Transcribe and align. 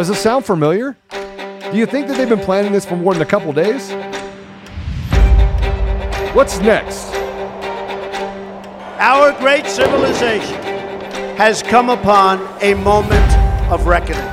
Does 0.00 0.08
it 0.08 0.14
sound 0.14 0.46
familiar? 0.46 0.96
Do 1.10 1.76
you 1.76 1.84
think 1.84 2.08
that 2.08 2.16
they've 2.16 2.26
been 2.26 2.40
planning 2.40 2.72
this 2.72 2.86
for 2.86 2.96
more 2.96 3.12
than 3.12 3.20
a 3.20 3.26
couple 3.26 3.52
days? 3.52 3.92
What's 6.34 6.58
next? 6.60 7.10
Our 8.98 9.38
great 9.38 9.66
civilization 9.66 10.56
has 11.36 11.62
come 11.62 11.90
upon 11.90 12.40
a 12.62 12.72
moment 12.72 13.30
of 13.70 13.86
reckoning. 13.86 14.24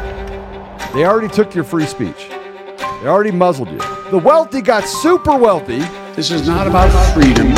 They 0.94 1.06
already 1.06 1.28
took 1.28 1.54
your 1.54 1.66
free 1.66 1.86
speech. 1.86 2.30
They 2.30 3.08
already 3.10 3.32
muzzled 3.32 3.70
you. 3.70 3.80
The 4.10 4.22
wealthy 4.24 4.62
got 4.62 4.86
super 4.86 5.36
wealthy. 5.36 5.80
This 6.16 6.32
is 6.32 6.48
not 6.48 6.68
about 6.68 6.88
freedom 7.14 7.52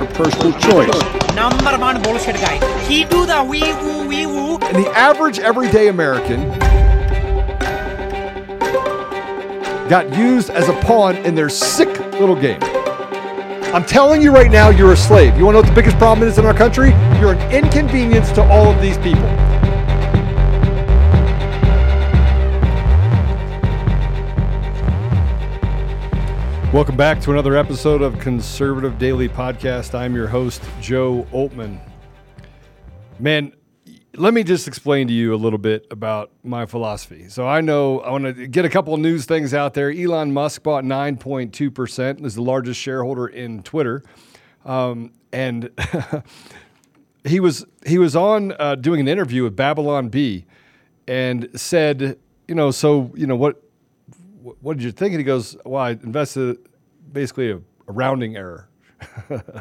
or 0.00 0.06
personal 0.14 0.52
choice. 0.52 1.34
Number 1.34 1.76
one 1.78 2.00
bullshit 2.00 2.36
guy. 2.36 2.84
He 2.84 3.04
do 3.06 3.26
the 3.26 3.42
wee 3.42 3.72
woo 3.82 4.06
wee 4.06 4.26
woo. 4.26 4.58
And 4.58 4.84
the 4.84 4.90
average 4.90 5.40
everyday 5.40 5.88
American 5.88 6.59
got 9.90 10.16
used 10.16 10.50
as 10.50 10.68
a 10.68 10.72
pawn 10.82 11.16
in 11.16 11.34
their 11.34 11.48
sick 11.48 11.88
little 12.20 12.40
game. 12.40 12.60
I'm 13.74 13.84
telling 13.84 14.22
you 14.22 14.32
right 14.32 14.48
now, 14.48 14.70
you're 14.70 14.92
a 14.92 14.96
slave. 14.96 15.36
You 15.36 15.44
want 15.44 15.56
to 15.56 15.62
know 15.62 15.66
what 15.66 15.68
the 15.68 15.74
biggest 15.74 15.98
problem 15.98 16.28
is 16.28 16.38
in 16.38 16.46
our 16.46 16.54
country? 16.54 16.90
You're 17.18 17.32
an 17.32 17.52
inconvenience 17.52 18.30
to 18.32 18.42
all 18.44 18.70
of 18.70 18.80
these 18.80 18.96
people. 18.98 19.24
Welcome 26.72 26.96
back 26.96 27.20
to 27.22 27.32
another 27.32 27.56
episode 27.56 28.00
of 28.00 28.16
Conservative 28.20 28.96
Daily 28.96 29.28
Podcast. 29.28 29.96
I'm 29.96 30.14
your 30.14 30.28
host, 30.28 30.62
Joe 30.80 31.26
Oltmann. 31.32 31.80
Man, 33.18 33.52
let 34.16 34.34
me 34.34 34.42
just 34.42 34.66
explain 34.66 35.06
to 35.08 35.14
you 35.14 35.34
a 35.34 35.36
little 35.36 35.58
bit 35.58 35.86
about 35.90 36.30
my 36.42 36.66
philosophy. 36.66 37.28
So 37.28 37.46
I 37.46 37.60
know 37.60 38.00
I 38.00 38.10
want 38.10 38.24
to 38.24 38.46
get 38.46 38.64
a 38.64 38.68
couple 38.68 38.96
news 38.96 39.24
things 39.24 39.54
out 39.54 39.74
there. 39.74 39.90
Elon 39.90 40.32
Musk 40.32 40.62
bought 40.62 40.84
9.2%, 40.84 42.24
is 42.24 42.34
the 42.34 42.42
largest 42.42 42.80
shareholder 42.80 43.26
in 43.28 43.62
Twitter. 43.62 44.02
Um, 44.64 45.12
and 45.32 45.70
he 47.24 47.40
was 47.40 47.64
he 47.86 47.98
was 47.98 48.16
on 48.16 48.52
uh, 48.58 48.74
doing 48.74 49.00
an 49.00 49.08
interview 49.08 49.44
with 49.44 49.54
Babylon 49.54 50.08
Bee 50.08 50.44
and 51.06 51.48
said, 51.54 52.18
you 52.48 52.54
know, 52.54 52.70
so, 52.70 53.12
you 53.14 53.26
know, 53.26 53.36
what 53.36 53.62
what 54.60 54.76
did 54.76 54.82
you 54.82 54.92
think? 54.92 55.12
And 55.12 55.20
he 55.20 55.24
goes, 55.24 55.56
well, 55.64 55.82
I 55.82 55.90
invested 55.90 56.58
basically 57.12 57.52
a, 57.52 57.56
a 57.56 57.92
rounding 57.92 58.36
error. 58.36 58.69
and, 59.30 59.52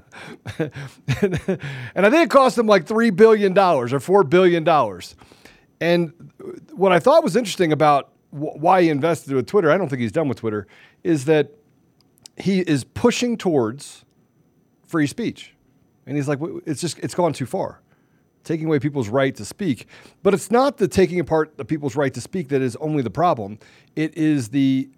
I 1.95 2.09
think 2.09 2.25
it 2.25 2.29
cost 2.29 2.57
him 2.57 2.67
like 2.67 2.85
$3 2.85 3.15
billion 3.15 3.57
or 3.57 3.87
$4 3.87 4.29
billion. 4.29 4.67
And 5.81 6.31
what 6.73 6.91
I 6.91 6.99
thought 6.99 7.23
was 7.23 7.35
interesting 7.35 7.71
about 7.71 8.11
why 8.31 8.83
he 8.83 8.89
invested 8.89 9.33
with 9.33 9.47
Twitter, 9.47 9.71
I 9.71 9.77
don't 9.77 9.89
think 9.89 10.01
he's 10.01 10.11
done 10.11 10.27
with 10.27 10.39
Twitter, 10.39 10.67
is 11.03 11.25
that 11.25 11.51
he 12.37 12.59
is 12.59 12.83
pushing 12.83 13.37
towards 13.37 14.05
free 14.85 15.07
speech. 15.07 15.55
And 16.05 16.15
he's 16.15 16.27
like, 16.27 16.39
it's 16.65 16.81
just, 16.81 16.99
it's 16.99 17.15
gone 17.15 17.33
too 17.33 17.45
far 17.45 17.81
taking 18.43 18.65
away 18.65 18.79
people's 18.79 19.09
right 19.09 19.35
to 19.35 19.45
speak. 19.45 19.87
But 20.23 20.33
it's 20.33 20.49
not 20.49 20.77
the 20.77 20.87
taking 20.87 21.19
apart 21.19 21.57
the 21.57 21.65
people's 21.65 21.95
right 21.95 22.13
to 22.13 22.21
speak 22.21 22.49
that 22.49 22.61
is 22.61 22.75
only 22.77 23.03
the 23.03 23.09
problem. 23.09 23.59
It 23.95 24.17
is 24.17 24.49
the 24.49 24.89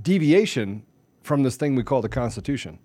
deviation 0.00 0.84
from 1.22 1.42
this 1.42 1.56
thing 1.56 1.74
we 1.74 1.82
call 1.82 2.02
the 2.02 2.08
Constitution. 2.08 2.78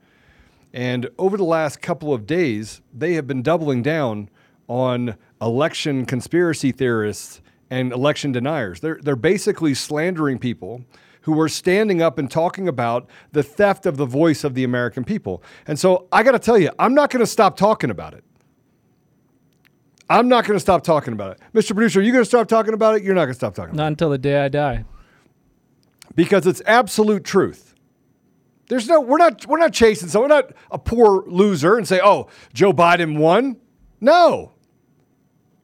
And 0.74 1.10
over 1.18 1.38
the 1.38 1.44
last 1.44 1.82
couple 1.82 2.14
of 2.14 2.26
days, 2.26 2.82
they 2.94 3.14
have 3.14 3.28
been 3.28 3.42
doubling 3.42 3.82
down 3.82 4.30
on 4.68 5.16
election 5.42 6.06
conspiracy 6.06 6.72
theorists 6.72 7.42
and 7.70 7.92
election 7.92 8.32
deniers. 8.32 8.80
They're, 8.80 9.00
they're 9.02 9.16
basically 9.16 9.74
slandering 9.74 10.40
people 10.40 10.84
who 11.22 11.40
are 11.40 11.50
standing 11.50 12.02
up 12.02 12.18
and 12.18 12.30
talking 12.30 12.68
about 12.68 13.10
the 13.32 13.44
theft 13.44 13.86
of 13.86 13.98
the 13.98 14.06
voice 14.06 14.44
of 14.44 14.54
the 14.54 14.64
American 14.64 15.04
people. 15.04 15.44
And 15.68 15.78
so 15.78 16.08
I 16.12 16.24
got 16.24 16.32
to 16.32 16.40
tell 16.40 16.58
you, 16.58 16.72
I'm 16.80 16.94
not 16.94 17.10
going 17.10 17.20
to 17.20 17.28
stop 17.28 17.58
talking 17.58 17.90
about 17.90 18.14
it. 18.14 18.24
I'm 20.10 20.28
not 20.28 20.46
going 20.46 20.58
to 20.58 20.60
stop 20.62 20.84
talking 20.84 21.14
about 21.14 21.32
it. 21.32 21.40
Mr. 21.54 21.74
Producer, 21.74 22.00
are 22.00 22.04
you 22.04 22.12
going 22.12 22.24
to 22.24 22.28
stop 22.28 22.48
talking 22.48 22.74
about 22.74 22.96
it? 22.96 23.04
You're 23.04 23.16
not 23.16 23.22
going 23.22 23.34
to 23.34 23.36
stop 23.36 23.56
talking 23.56 23.74
about 23.74 23.82
it. 23.82 23.84
Not 23.84 23.88
until 23.88 24.10
the 24.10 24.18
day 24.18 24.44
I 24.44 24.50
die. 24.50 24.84
Because 26.16 26.46
it's 26.46 26.62
absolute 26.66 27.24
truth. 27.24 27.71
There's 28.72 28.88
no 28.88 29.02
we're 29.02 29.18
not 29.18 29.46
we're 29.48 29.58
not 29.58 29.74
chasing 29.74 30.08
someone. 30.08 30.30
We're 30.30 30.36
not 30.38 30.54
a 30.72 30.80
poor 30.80 31.26
loser 31.28 31.76
and 31.76 31.86
say, 31.86 32.00
"Oh, 32.02 32.30
Joe 32.54 32.72
Biden 32.72 33.18
won." 33.18 33.58
No. 34.00 34.54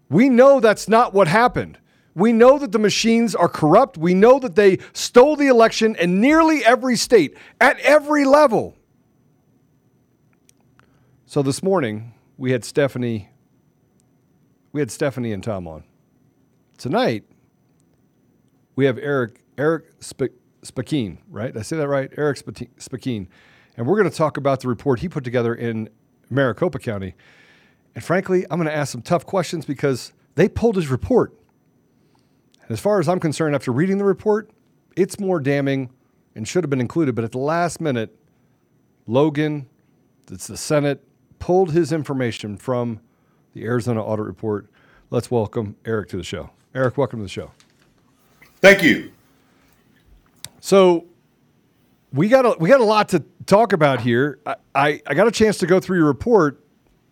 We 0.10 0.28
know 0.28 0.60
that's 0.60 0.90
not 0.90 1.14
what 1.14 1.30
happened. 1.30 1.78
We 2.16 2.34
know 2.34 2.60
that 2.60 2.74
the 2.74 2.80
machines 2.80 3.34
are 3.34 3.48
corrupt. 3.48 3.98
We 3.98 4.14
know 4.14 4.40
that 4.40 4.56
they 4.56 4.80
stole 4.92 5.38
the 5.38 5.48
election 5.48 5.96
in 5.96 6.20
nearly 6.20 6.66
every 6.66 6.98
state 6.98 7.38
at 7.62 7.80
every 7.80 8.26
level. 8.26 8.76
So 11.26 11.42
this 11.42 11.64
morning, 11.64 12.14
we 12.36 12.52
had 12.52 12.66
Stephanie 12.66 13.30
we 14.74 14.82
had 14.82 14.92
Stephanie 14.92 15.32
and 15.32 15.42
Tom 15.42 15.66
on. 15.66 15.86
Tonight, 16.78 17.24
we 18.76 18.84
have 18.84 18.98
Erich 18.98 19.46
Erich 19.58 19.86
Speckin, 20.72 21.18
right? 21.30 21.54
Did 21.54 21.60
I 21.60 21.64
say 21.64 21.78
that 21.78 21.88
right? 21.88 22.12
Erich 22.18 22.38
Speckin. 22.46 23.28
And 23.76 23.88
we're 23.88 23.98
going 23.98 24.10
to 24.10 24.16
talk 24.16 24.38
about 24.38 24.62
the 24.62 24.68
report 24.68 25.00
he 25.00 25.10
put 25.10 25.24
together 25.24 25.54
in 25.54 25.90
Maricopa 26.30 26.80
County. 26.80 27.16
And 27.96 28.04
frankly, 28.04 28.46
I'm 28.50 28.58
going 28.58 28.70
to 28.70 28.76
ask 28.76 28.92
some 28.92 29.02
tough 29.02 29.26
questions 29.26 29.66
because 29.66 30.14
they 30.36 30.50
pulled 30.50 30.76
his 30.76 30.88
report. 30.88 31.34
And 32.62 32.72
as 32.72 32.80
far 32.80 33.00
as 33.00 33.08
I'm 33.08 33.20
concerned, 33.20 33.56
after 33.56 33.72
reading 33.72 33.98
the 33.98 34.04
report, 34.04 34.50
it's 34.96 35.20
more 35.20 35.40
damning 35.40 35.90
and 36.36 36.48
should 36.48 36.64
have 36.64 36.70
been 36.70 36.82
included. 36.82 37.16
But 37.16 37.24
at 37.24 37.32
the 37.32 37.38
last 37.40 37.80
minute, 37.80 38.16
Logan, 39.06 39.68
it's 40.30 40.48
the 40.48 40.58
Senate, 40.58 41.04
pulled 41.40 41.72
his 41.72 41.92
information 41.92 42.58
from 42.58 43.00
the 43.54 43.64
Arizona 43.64 44.04
Audit 44.04 44.26
Report. 44.26 44.68
Let's 45.10 45.32
welcome 45.32 45.76
Erich 45.86 46.10
to 46.10 46.18
the 46.18 46.24
show. 46.24 46.50
Erich, 46.76 46.98
welcome 46.98 47.20
to 47.20 47.24
the 47.24 47.30
show. 47.30 47.52
Thank 48.60 48.84
you. 48.84 49.12
So 50.60 51.06
we 52.14 52.30
got 52.30 52.46
a, 52.46 52.56
we 52.60 52.70
got 52.70 52.82
a 52.82 52.86
lot 52.86 53.10
to 53.10 53.24
talk 53.46 53.74
about 53.74 54.02
here. 54.02 54.40
I, 54.46 54.56
I, 54.76 55.02
I 55.08 55.14
got 55.14 55.28
a 55.28 55.32
chance 55.32 55.58
to 55.60 55.68
go 55.68 55.80
through 55.80 55.98
your 55.98 56.08
report, 56.08 56.64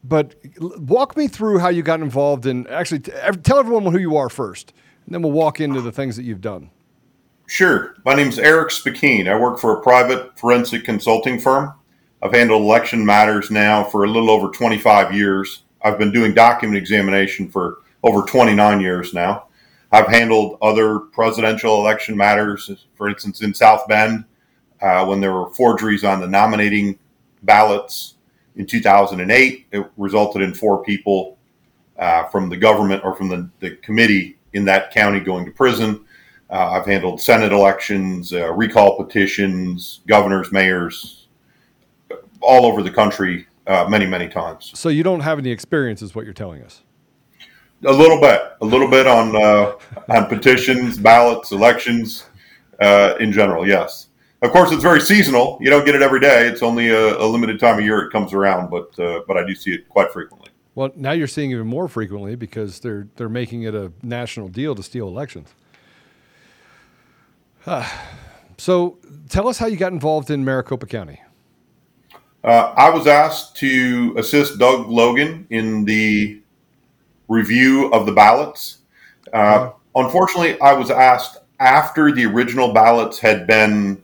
but 0.03 0.35
walk 0.59 1.17
me 1.17 1.27
through 1.27 1.59
how 1.59 1.69
you 1.69 1.83
got 1.83 2.01
involved 2.01 2.45
in 2.45 2.67
actually 2.67 2.99
tell 2.99 3.59
everyone 3.59 3.85
who 3.91 3.99
you 3.99 4.17
are 4.17 4.29
first, 4.29 4.73
and 5.05 5.13
then 5.13 5.21
we'll 5.21 5.31
walk 5.31 5.59
into 5.59 5.81
the 5.81 5.91
things 5.91 6.15
that 6.15 6.23
you've 6.23 6.41
done. 6.41 6.69
Sure. 7.47 7.95
My 8.05 8.15
name 8.15 8.27
is 8.27 8.39
Erich 8.39 8.69
Speckin. 8.69 9.27
I 9.27 9.39
work 9.39 9.59
for 9.59 9.77
a 9.77 9.81
private 9.81 10.37
forensic 10.37 10.83
consulting 10.83 11.39
firm. 11.39 11.73
I've 12.21 12.33
handled 12.33 12.63
election 12.63 13.05
matters 13.05 13.51
now 13.51 13.83
for 13.83 14.03
a 14.03 14.07
little 14.07 14.31
over 14.31 14.49
25 14.49 15.13
years. 15.13 15.63
I've 15.83 15.99
been 15.99 16.11
doing 16.11 16.33
document 16.33 16.77
examination 16.77 17.49
for 17.49 17.83
over 18.01 18.23
29 18.23 18.79
years 18.79 19.13
now. 19.13 19.47
I've 19.91 20.07
handled 20.07 20.57
other 20.61 20.99
presidential 20.99 21.79
election 21.79 22.17
matters, 22.17 22.85
for 22.95 23.09
instance, 23.09 23.41
in 23.41 23.53
South 23.53 23.87
Bend, 23.87 24.25
uh, 24.81 25.05
when 25.05 25.21
there 25.21 25.33
were 25.33 25.49
forgeries 25.51 26.03
on 26.03 26.19
the 26.19 26.27
nominating 26.27 26.99
ballots 27.43 28.15
in 28.55 28.65
2008. 28.65 29.67
It 29.71 29.85
resulted 29.97 30.41
in 30.41 30.53
four 30.53 30.83
people 30.83 31.37
uh, 31.97 32.27
from 32.27 32.49
the 32.49 32.57
government 32.57 33.03
or 33.03 33.15
from 33.15 33.29
the, 33.29 33.49
the, 33.59 33.71
committee 33.77 34.37
in 34.53 34.65
that 34.65 34.91
county 34.91 35.19
going 35.19 35.45
to 35.45 35.51
prison. 35.51 36.03
Uh, 36.49 36.71
I've 36.71 36.85
handled 36.85 37.21
Senate 37.21 37.51
elections, 37.51 38.33
uh, 38.33 38.51
recall 38.53 38.97
petitions, 38.97 40.01
governors, 40.05 40.51
mayors, 40.51 41.27
all 42.41 42.65
over 42.65 42.83
the 42.83 42.91
country 42.91 43.47
uh, 43.65 43.85
many, 43.89 44.05
many 44.05 44.27
times. 44.27 44.71
So 44.75 44.89
you 44.89 45.03
don't 45.03 45.21
have 45.21 45.39
any 45.39 45.51
experience, 45.51 46.01
is 46.01 46.13
what 46.13 46.25
you're 46.25 46.33
telling 46.33 46.61
us. 46.61 46.81
A 47.83 47.91
little 47.91 48.19
bit, 48.19 48.41
a 48.61 48.65
little 48.65 48.89
bit 48.89 49.05
on 49.05 49.35
uh, 49.35 49.73
on 50.09 50.27
petitions, 50.27 50.97
ballots, 50.97 51.51
elections, 51.51 52.25
uh, 52.79 53.15
in 53.19 53.31
general. 53.31 53.67
Yes, 53.67 54.07
of 54.41 54.51
course, 54.51 54.71
it's 54.71 54.81
very 54.81 55.01
seasonal. 55.01 55.57
You 55.61 55.69
don't 55.69 55.85
get 55.85 55.95
it 55.95 56.01
every 56.01 56.19
day. 56.19 56.47
It's 56.47 56.63
only 56.63 56.89
a, 56.89 57.17
a 57.17 57.25
limited 57.25 57.59
time 57.59 57.79
of 57.79 57.85
year 57.85 57.99
it 58.05 58.11
comes 58.11 58.33
around, 58.33 58.69
but 58.69 58.97
uh, 58.99 59.21
but 59.27 59.37
I 59.37 59.45
do 59.45 59.55
see 59.55 59.73
it 59.73 59.89
quite 59.89 60.11
frequently. 60.11 60.49
Well, 60.73 60.91
now 60.95 61.13
you're 61.13 61.27
seeing 61.27 61.51
even 61.51 61.67
more 61.67 61.87
frequently 61.87 62.35
because 62.35 62.79
they're 62.79 63.07
they're 63.15 63.29
making 63.29 63.63
it 63.63 63.75
a 63.75 63.91
national 64.03 64.49
deal 64.49 64.75
to 64.75 64.83
steal 64.83 65.07
elections. 65.07 65.53
so, 68.57 68.97
tell 69.29 69.47
us 69.47 69.57
how 69.57 69.65
you 69.65 69.77
got 69.77 69.91
involved 69.93 70.29
in 70.29 70.45
Maricopa 70.45 70.85
County. 70.85 71.21
Uh, 72.43 72.73
I 72.77 72.91
was 72.91 73.07
asked 73.07 73.55
to 73.57 74.13
assist 74.17 74.59
Doug 74.59 74.87
Logan 74.87 75.47
in 75.49 75.85
the 75.85 76.41
review 77.27 77.91
of 77.91 78.05
the 78.05 78.11
ballots. 78.11 78.79
Uh, 79.33 79.71
unfortunately, 79.95 80.59
I 80.61 80.73
was 80.73 80.91
asked 80.91 81.37
after 81.59 82.11
the 82.11 82.25
original 82.25 82.73
ballots 82.73 83.19
had 83.19 83.47
been 83.47 84.01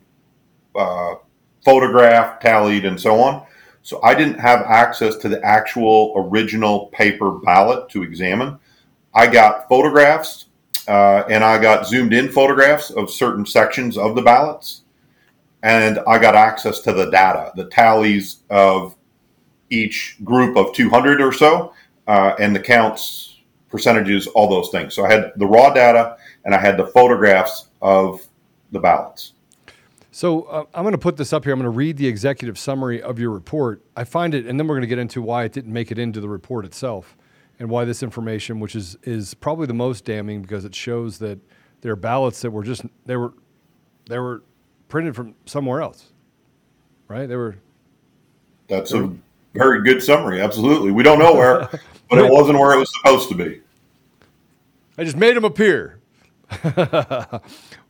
uh, 0.76 1.16
photographed, 1.64 2.42
tallied, 2.42 2.86
and 2.86 3.00
so 3.00 3.20
on. 3.20 3.46
So 3.84 4.02
I 4.04 4.14
didn't 4.14 4.40
have 4.40 4.62
access 4.62 5.16
to 5.18 5.30
the 5.30 5.44
actual 5.44 6.14
original 6.16 6.88
paper 6.88 7.32
ballot 7.32 7.90
to 7.90 8.04
examine. 8.04 8.60
I 9.14 9.28
got 9.28 9.68
photographs, 9.68 10.46
uh, 10.88 11.24
and 11.30 11.44
I 11.44 11.60
got 11.60 11.88
zoomed 11.88 12.14
in 12.14 12.30
photographs 12.30 12.92
of 12.92 13.10
certain 13.10 13.46
sections 13.46 13.98
of 13.98 14.16
the 14.16 14.22
ballots, 14.22 14.84
and 15.64 16.00
I 16.08 16.20
got 16.20 16.36
access 16.36 16.80
to 16.82 16.94
the 16.94 17.10
data, 17.10 17.52
the 17.56 17.66
tallies 17.66 18.44
of 18.50 18.96
each 19.70 20.18
group 20.24 20.58
of 20.58 20.74
200 20.74 21.22
or 21.22 21.32
so, 21.32 21.74
uh, 22.08 22.36
and 22.40 22.56
the 22.56 22.60
counts, 22.60 23.40
percentages, 23.70 24.28
all 24.28 24.50
those 24.50 24.70
things. 24.70 24.94
So 24.94 25.06
I 25.06 25.12
had 25.12 25.32
the 25.38 25.46
raw 25.46 25.74
data 25.74 26.18
and 26.46 26.54
I 26.54 26.60
had 26.60 26.78
the 26.78 26.88
photographs 26.88 27.70
of 27.82 28.26
the 28.72 28.80
ballots. 28.80 29.34
So 30.12 30.44
uh, 30.44 30.66
I'm 30.74 30.84
going 30.84 30.92
to 30.92 30.98
put 30.98 31.16
this 31.16 31.32
up 31.32 31.46
here. 31.46 31.54
I'm 31.54 31.60
going 31.60 31.72
to 31.72 31.78
read 31.78 31.98
the 31.98 32.08
executive 32.08 32.60
summary 32.60 33.02
of 33.02 33.18
your 33.18 33.32
report. 33.32 33.82
I 33.96 34.04
find 34.04 34.34
it, 34.36 34.46
and 34.46 34.60
then 34.60 34.68
we're 34.68 34.76
going 34.76 34.82
to 34.82 34.88
get 34.88 35.00
into 35.00 35.22
why 35.22 35.46
it 35.46 35.54
didn't 35.54 35.72
make 35.72 35.90
it 35.90 35.98
into 35.98 36.20
the 36.20 36.28
report 36.28 36.66
itself, 36.66 37.16
and 37.60 37.70
why 37.70 37.86
this 37.86 38.04
information, 38.04 38.60
which 38.60 38.76
is 38.76 38.98
is 39.04 39.34
probably 39.34 39.68
the 39.68 39.74
most 39.74 40.04
damning 40.04 40.42
because 40.42 40.66
it 40.66 40.76
shows 40.76 41.20
that 41.20 41.40
there 41.80 41.94
are 41.94 41.98
ballots 41.98 42.42
that 42.42 42.52
were 42.52 42.64
just 42.64 42.84
they 43.06 43.16
were 43.16 43.34
they 44.10 44.20
were 44.20 44.44
printed 44.90 45.16
from 45.16 45.34
somewhere 45.46 45.82
else, 45.82 46.12
right? 47.08 47.28
They 47.28 47.38
were. 47.38 47.56
That's 48.68 48.92
a 48.92 49.16
very 49.54 49.84
good 49.84 50.02
summary. 50.02 50.42
Absolutely, 50.42 50.92
we 50.92 51.04
don't 51.04 51.20
know 51.20 51.34
where, 51.34 51.70
but 52.10 52.20
it 52.20 52.32
wasn't 52.32 52.58
where 52.60 52.74
it 52.74 52.80
was 52.80 52.92
supposed 52.98 53.30
to 53.30 53.36
be. 53.36 53.62
I 54.98 55.04
just 55.04 55.18
made 55.18 55.36
them 55.36 55.46
appear. 55.46 56.00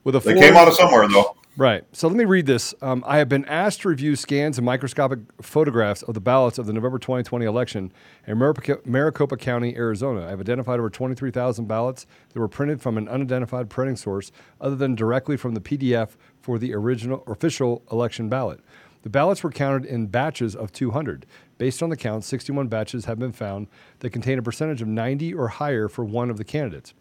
With 0.03 0.15
a 0.15 0.19
They 0.19 0.39
came 0.39 0.55
out 0.55 0.67
of 0.67 0.75
somewhere 0.75 1.07
though. 1.07 1.35
Right. 1.57 1.83
So 1.91 2.07
let 2.07 2.15
me 2.15 2.23
read 2.23 2.45
this. 2.45 2.73
Um, 2.81 3.03
I 3.05 3.17
have 3.17 3.27
been 3.27 3.43
asked 3.45 3.81
to 3.81 3.89
review 3.89 4.15
scans 4.15 4.57
and 4.57 4.65
microscopic 4.65 5.19
photographs 5.41 6.01
of 6.01 6.13
the 6.13 6.21
ballots 6.21 6.57
of 6.57 6.65
the 6.65 6.71
November 6.71 6.97
2020 6.97 7.45
election 7.45 7.91
in 8.25 8.37
Maricopa, 8.37 8.81
Maricopa 8.87 9.35
County, 9.35 9.75
Arizona. 9.75 10.25
I 10.25 10.29
have 10.29 10.39
identified 10.39 10.79
over 10.79 10.89
23,000 10.89 11.67
ballots 11.67 12.07
that 12.31 12.39
were 12.39 12.47
printed 12.47 12.81
from 12.81 12.97
an 12.97 13.09
unidentified 13.09 13.69
printing 13.69 13.97
source 13.97 14.31
other 14.61 14.77
than 14.77 14.95
directly 14.95 15.35
from 15.35 15.53
the 15.53 15.59
PDF 15.59 16.15
for 16.39 16.57
the 16.57 16.73
original 16.73 17.21
official 17.27 17.83
election 17.91 18.29
ballot. 18.29 18.61
The 19.03 19.09
ballots 19.09 19.44
were 19.44 19.51
counted 19.51 19.86
in 19.86 20.07
batches 20.07 20.56
of 20.56 20.71
200. 20.71 21.25
Based 21.57 21.81
on 21.81 21.89
the 21.89 21.98
count, 21.98 22.24
61 22.24 22.68
batches 22.68 23.06
have 23.06 23.19
been 23.19 23.31
found 23.31 23.68
that 24.00 24.12
contain 24.12 24.38
a 24.39 24.44
percentage 24.44 24.81
of 24.81 24.88
90 24.88 25.33
or 25.33 25.48
higher 25.48 25.88
for 25.88 26.06
one 26.06 26.30
of 26.30 26.38
the 26.38 26.44
candidates. 26.44 26.94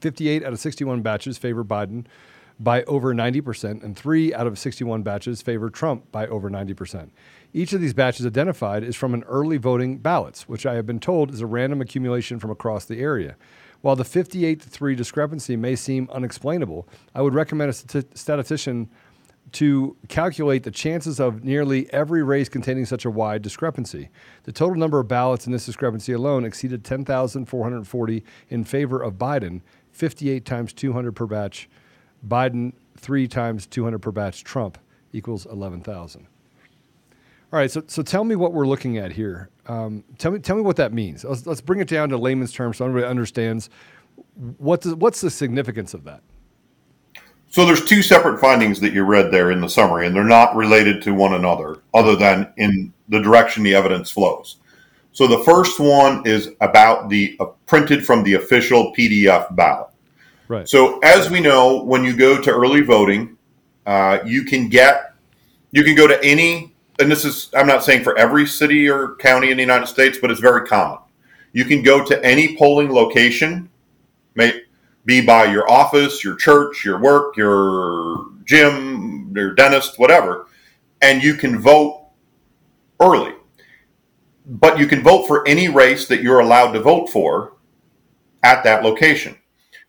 58 0.00 0.44
out 0.44 0.52
of 0.52 0.58
61 0.58 1.02
batches 1.02 1.38
favor 1.38 1.64
Biden 1.64 2.04
by 2.60 2.82
over 2.84 3.14
90%, 3.14 3.82
and 3.82 3.96
three 3.96 4.32
out 4.32 4.46
of 4.46 4.58
61 4.58 5.02
batches 5.02 5.42
favor 5.42 5.70
Trump 5.70 6.10
by 6.12 6.26
over 6.28 6.50
90%. 6.50 7.10
Each 7.52 7.72
of 7.72 7.80
these 7.80 7.94
batches 7.94 8.26
identified 8.26 8.84
is 8.84 8.96
from 8.96 9.14
an 9.14 9.24
early 9.24 9.56
voting 9.56 9.98
ballots, 9.98 10.48
which 10.48 10.66
I 10.66 10.74
have 10.74 10.86
been 10.86 11.00
told 11.00 11.32
is 11.32 11.40
a 11.40 11.46
random 11.46 11.80
accumulation 11.80 12.38
from 12.38 12.50
across 12.50 12.84
the 12.84 13.00
area. 13.00 13.36
While 13.80 13.96
the 13.96 14.04
58 14.04 14.60
to 14.60 14.68
3 14.68 14.94
discrepancy 14.94 15.56
may 15.56 15.76
seem 15.76 16.08
unexplainable, 16.12 16.88
I 17.14 17.22
would 17.22 17.34
recommend 17.34 17.70
a 17.70 18.04
statistician 18.16 18.88
to 19.54 19.96
calculate 20.08 20.64
the 20.64 20.70
chances 20.70 21.20
of 21.20 21.44
nearly 21.44 21.90
every 21.92 22.22
race 22.22 22.48
containing 22.48 22.84
such 22.84 23.04
a 23.04 23.10
wide 23.10 23.40
discrepancy. 23.40 24.08
The 24.42 24.52
total 24.52 24.76
number 24.76 24.98
of 24.98 25.06
ballots 25.06 25.46
in 25.46 25.52
this 25.52 25.64
discrepancy 25.64 26.12
alone 26.12 26.44
exceeded 26.44 26.84
10,440 26.84 28.24
in 28.50 28.64
favor 28.64 29.00
of 29.00 29.14
Biden, 29.14 29.60
58 29.92 30.44
times 30.44 30.72
200 30.72 31.12
per 31.12 31.26
batch. 31.26 31.68
Biden, 32.26 32.72
three 32.96 33.28
times 33.28 33.66
200 33.66 34.00
per 34.00 34.10
batch. 34.10 34.42
Trump 34.42 34.76
equals 35.12 35.46
11,000. 35.46 36.26
All 37.52 37.58
right, 37.60 37.70
so, 37.70 37.84
so 37.86 38.02
tell 38.02 38.24
me 38.24 38.34
what 38.34 38.52
we're 38.52 38.66
looking 38.66 38.98
at 38.98 39.12
here. 39.12 39.50
Um, 39.66 40.02
tell, 40.18 40.32
me, 40.32 40.40
tell 40.40 40.56
me 40.56 40.62
what 40.62 40.76
that 40.76 40.92
means. 40.92 41.22
Let's, 41.22 41.46
let's 41.46 41.60
bring 41.60 41.78
it 41.78 41.86
down 41.86 42.08
to 42.08 42.18
layman's 42.18 42.52
terms 42.52 42.78
so 42.78 42.86
everybody 42.86 43.08
understands 43.08 43.70
what 44.58 44.80
does, 44.80 44.96
what's 44.96 45.20
the 45.20 45.30
significance 45.30 45.94
of 45.94 46.02
that. 46.04 46.22
So 47.54 47.64
there's 47.64 47.84
two 47.84 48.02
separate 48.02 48.40
findings 48.40 48.80
that 48.80 48.92
you 48.92 49.04
read 49.04 49.30
there 49.30 49.52
in 49.52 49.60
the 49.60 49.68
summary, 49.68 50.08
and 50.08 50.16
they're 50.16 50.24
not 50.24 50.56
related 50.56 51.00
to 51.02 51.14
one 51.14 51.34
another, 51.34 51.82
other 51.94 52.16
than 52.16 52.52
in 52.56 52.92
the 53.08 53.20
direction 53.20 53.62
the 53.62 53.76
evidence 53.76 54.10
flows. 54.10 54.56
So 55.12 55.28
the 55.28 55.38
first 55.44 55.78
one 55.78 56.26
is 56.26 56.50
about 56.60 57.08
the 57.08 57.36
uh, 57.38 57.44
printed 57.66 58.04
from 58.04 58.24
the 58.24 58.34
official 58.34 58.92
PDF 58.98 59.54
ballot. 59.54 59.86
Right. 60.48 60.68
So 60.68 60.98
as 61.04 61.30
we 61.30 61.38
know, 61.38 61.84
when 61.84 62.02
you 62.02 62.16
go 62.16 62.40
to 62.42 62.50
early 62.50 62.80
voting, 62.80 63.38
uh, 63.86 64.18
you 64.26 64.42
can 64.42 64.68
get 64.68 65.14
you 65.70 65.84
can 65.84 65.94
go 65.94 66.08
to 66.08 66.20
any, 66.24 66.74
and 66.98 67.08
this 67.08 67.24
is 67.24 67.50
I'm 67.54 67.68
not 67.68 67.84
saying 67.84 68.02
for 68.02 68.18
every 68.18 68.48
city 68.48 68.88
or 68.88 69.14
county 69.20 69.52
in 69.52 69.58
the 69.58 69.62
United 69.62 69.86
States, 69.86 70.18
but 70.20 70.32
it's 70.32 70.40
very 70.40 70.66
common. 70.66 70.98
You 71.52 71.64
can 71.66 71.84
go 71.84 72.04
to 72.04 72.24
any 72.24 72.56
polling 72.56 72.92
location, 72.92 73.70
may 74.34 74.63
be 75.04 75.20
by 75.20 75.44
your 75.44 75.70
office, 75.70 76.24
your 76.24 76.36
church, 76.36 76.84
your 76.84 77.00
work, 77.00 77.36
your 77.36 78.26
gym, 78.44 79.32
your 79.34 79.54
dentist, 79.54 79.98
whatever, 79.98 80.46
and 81.02 81.22
you 81.22 81.34
can 81.34 81.58
vote 81.58 82.08
early. 83.00 83.34
But 84.46 84.78
you 84.78 84.86
can 84.86 85.02
vote 85.02 85.26
for 85.26 85.46
any 85.46 85.68
race 85.68 86.06
that 86.08 86.22
you're 86.22 86.40
allowed 86.40 86.72
to 86.72 86.80
vote 86.80 87.08
for 87.08 87.54
at 88.42 88.62
that 88.64 88.82
location. 88.82 89.36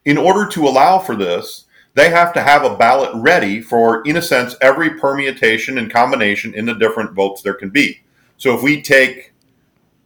In 0.05 0.17
order 0.17 0.47
to 0.51 0.67
allow 0.67 0.99
for 0.99 1.15
this, 1.15 1.65
they 1.93 2.09
have 2.09 2.33
to 2.33 2.41
have 2.41 2.63
a 2.63 2.75
ballot 2.75 3.11
ready 3.15 3.61
for, 3.61 4.01
in 4.03 4.17
a 4.17 4.21
sense, 4.21 4.55
every 4.61 4.99
permutation 4.99 5.77
and 5.77 5.91
combination 5.91 6.53
in 6.53 6.65
the 6.65 6.73
different 6.73 7.13
votes 7.13 7.41
there 7.41 7.53
can 7.53 7.69
be. 7.69 8.01
So 8.37 8.53
if 8.55 8.61
we 8.61 8.81
take, 8.81 9.33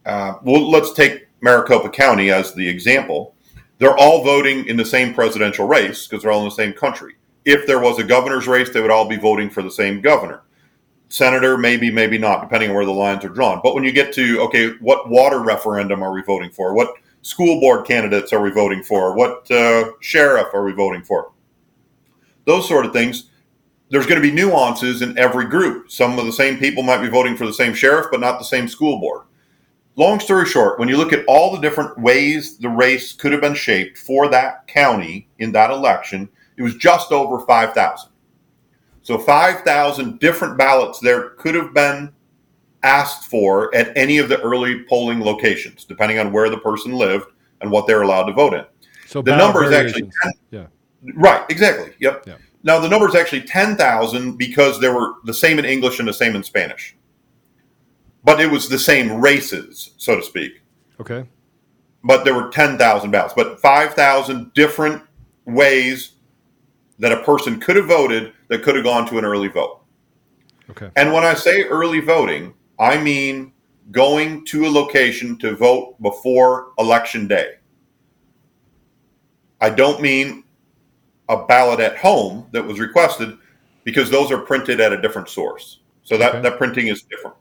uh, 0.05 0.35
well, 0.43 0.69
let's 0.69 0.93
take 0.93 1.27
Maricopa 1.41 1.89
County 1.89 2.31
as 2.31 2.53
the 2.53 2.67
example. 2.67 3.35
They're 3.79 3.97
all 3.97 4.23
voting 4.23 4.67
in 4.67 4.77
the 4.77 4.85
same 4.85 5.13
presidential 5.13 5.65
race 5.65 6.05
because 6.05 6.21
they're 6.21 6.31
all 6.31 6.41
in 6.41 6.49
the 6.49 6.55
same 6.55 6.73
country. 6.73 7.15
If 7.45 7.65
there 7.65 7.79
was 7.79 7.97
a 7.97 8.03
governor's 8.03 8.47
race, 8.47 8.69
they 8.69 8.81
would 8.81 8.91
all 8.91 9.07
be 9.07 9.17
voting 9.17 9.49
for 9.49 9.63
the 9.63 9.71
same 9.71 10.01
governor. 10.01 10.43
Senator, 11.07 11.57
maybe, 11.57 11.89
maybe 11.89 12.17
not, 12.17 12.41
depending 12.41 12.69
on 12.69 12.75
where 12.75 12.85
the 12.85 12.91
lines 12.91 13.23
are 13.25 13.29
drawn. 13.29 13.61
But 13.63 13.73
when 13.73 13.85
you 13.85 13.91
get 13.91 14.13
to, 14.13 14.41
okay, 14.41 14.71
what 14.81 15.09
water 15.09 15.39
referendum 15.39 16.03
are 16.03 16.11
we 16.11 16.21
voting 16.21 16.51
for? 16.51 16.75
What 16.75 16.93
school 17.21 17.59
board 17.61 17.87
candidates 17.87 18.33
are 18.33 18.41
we 18.41 18.51
voting 18.51 18.83
for? 18.83 19.15
What 19.15 19.49
uh, 19.49 19.91
sheriff 20.01 20.53
are 20.53 20.63
we 20.63 20.73
voting 20.73 21.01
for? 21.01 21.31
Those 22.45 22.67
sort 22.67 22.85
of 22.85 22.93
things. 22.93 23.29
There's 23.89 24.05
going 24.05 24.21
to 24.21 24.27
be 24.27 24.35
nuances 24.35 25.01
in 25.01 25.17
every 25.17 25.45
group. 25.45 25.89
Some 25.89 26.19
of 26.19 26.25
the 26.25 26.31
same 26.31 26.59
people 26.59 26.83
might 26.83 27.01
be 27.01 27.09
voting 27.09 27.35
for 27.35 27.47
the 27.47 27.53
same 27.53 27.73
sheriff, 27.73 28.07
but 28.11 28.19
not 28.19 28.37
the 28.37 28.45
same 28.45 28.67
school 28.67 28.99
board. 28.99 29.23
Long 29.99 30.21
story 30.21 30.45
short, 30.45 30.79
when 30.79 30.87
you 30.87 30.95
look 30.95 31.11
at 31.11 31.25
all 31.27 31.51
the 31.51 31.59
different 31.59 31.99
ways 31.99 32.57
the 32.57 32.69
race 32.69 33.11
could 33.11 33.33
have 33.33 33.41
been 33.41 33.53
shaped 33.53 33.97
for 33.97 34.29
that 34.29 34.65
county 34.65 35.27
in 35.39 35.51
that 35.51 35.71
election, 35.71 36.29
it 36.55 36.63
was 36.63 36.75
just 36.75 37.11
over 37.11 37.45
5,000. 37.45 38.09
So 39.01 39.17
5,000 39.17 40.17
different 40.21 40.57
ballots 40.57 40.99
there 40.99 41.31
could 41.31 41.53
have 41.53 41.73
been 41.73 42.13
asked 42.81 43.25
for 43.29 43.75
at 43.75 43.91
any 43.97 44.19
of 44.19 44.29
the 44.29 44.39
early 44.39 44.85
polling 44.85 45.19
locations, 45.19 45.83
depending 45.83 46.17
on 46.17 46.31
where 46.31 46.49
the 46.49 46.59
person 46.59 46.93
lived 46.93 47.33
and 47.59 47.69
what 47.69 47.85
they're 47.85 48.03
allowed 48.03 48.27
to 48.27 48.33
vote 48.33 48.53
in. 48.53 48.63
So 49.05 49.21
The 49.21 49.35
number 49.35 49.65
is 49.65 49.73
actually 49.73 50.09
variations. 50.23 50.39
yeah. 50.49 50.67
Right, 51.15 51.43
exactly. 51.49 51.93
Yep. 51.99 52.23
Yeah. 52.25 52.37
Now 52.63 52.79
the 52.79 52.87
number 52.87 53.09
is 53.09 53.15
actually 53.15 53.41
10,000 53.41 54.37
because 54.37 54.79
there 54.79 54.93
were 54.93 55.15
the 55.25 55.33
same 55.33 55.59
in 55.59 55.65
English 55.65 55.99
and 55.99 56.07
the 56.07 56.13
same 56.13 56.37
in 56.37 56.43
Spanish. 56.43 56.95
But 58.23 58.41
it 58.41 58.51
was 58.51 58.67
the 58.67 58.79
same 58.79 59.21
races, 59.21 59.91
so 59.97 60.15
to 60.15 60.23
speak. 60.23 60.61
Okay. 60.99 61.25
But 62.03 62.23
there 62.23 62.33
were 62.33 62.49
10,000 62.49 63.11
ballots, 63.11 63.33
but 63.33 63.59
5,000 63.59 64.53
different 64.53 65.03
ways 65.45 66.13
that 66.99 67.11
a 67.11 67.23
person 67.23 67.59
could 67.59 67.75
have 67.77 67.87
voted 67.87 68.33
that 68.49 68.63
could 68.63 68.75
have 68.75 68.83
gone 68.83 69.07
to 69.07 69.17
an 69.17 69.25
early 69.25 69.47
vote. 69.47 69.81
Okay. 70.69 70.89
And 70.95 71.13
when 71.13 71.23
I 71.23 71.33
say 71.33 71.63
early 71.63 71.99
voting, 71.99 72.53
I 72.77 73.01
mean 73.01 73.53
going 73.91 74.45
to 74.45 74.65
a 74.65 74.69
location 74.69 75.37
to 75.39 75.55
vote 75.55 75.99
before 76.01 76.73
election 76.77 77.27
day. 77.27 77.55
I 79.61 79.69
don't 79.69 80.01
mean 80.01 80.43
a 81.27 81.45
ballot 81.45 81.79
at 81.79 81.97
home 81.97 82.47
that 82.51 82.63
was 82.63 82.79
requested 82.79 83.37
because 83.83 84.09
those 84.09 84.31
are 84.31 84.37
printed 84.39 84.79
at 84.79 84.93
a 84.93 85.01
different 85.01 85.29
source. 85.29 85.79
So 86.03 86.17
that, 86.17 86.35
Okay. 86.35 86.41
that 86.41 86.57
printing 86.57 86.87
is 86.87 87.01
different. 87.03 87.35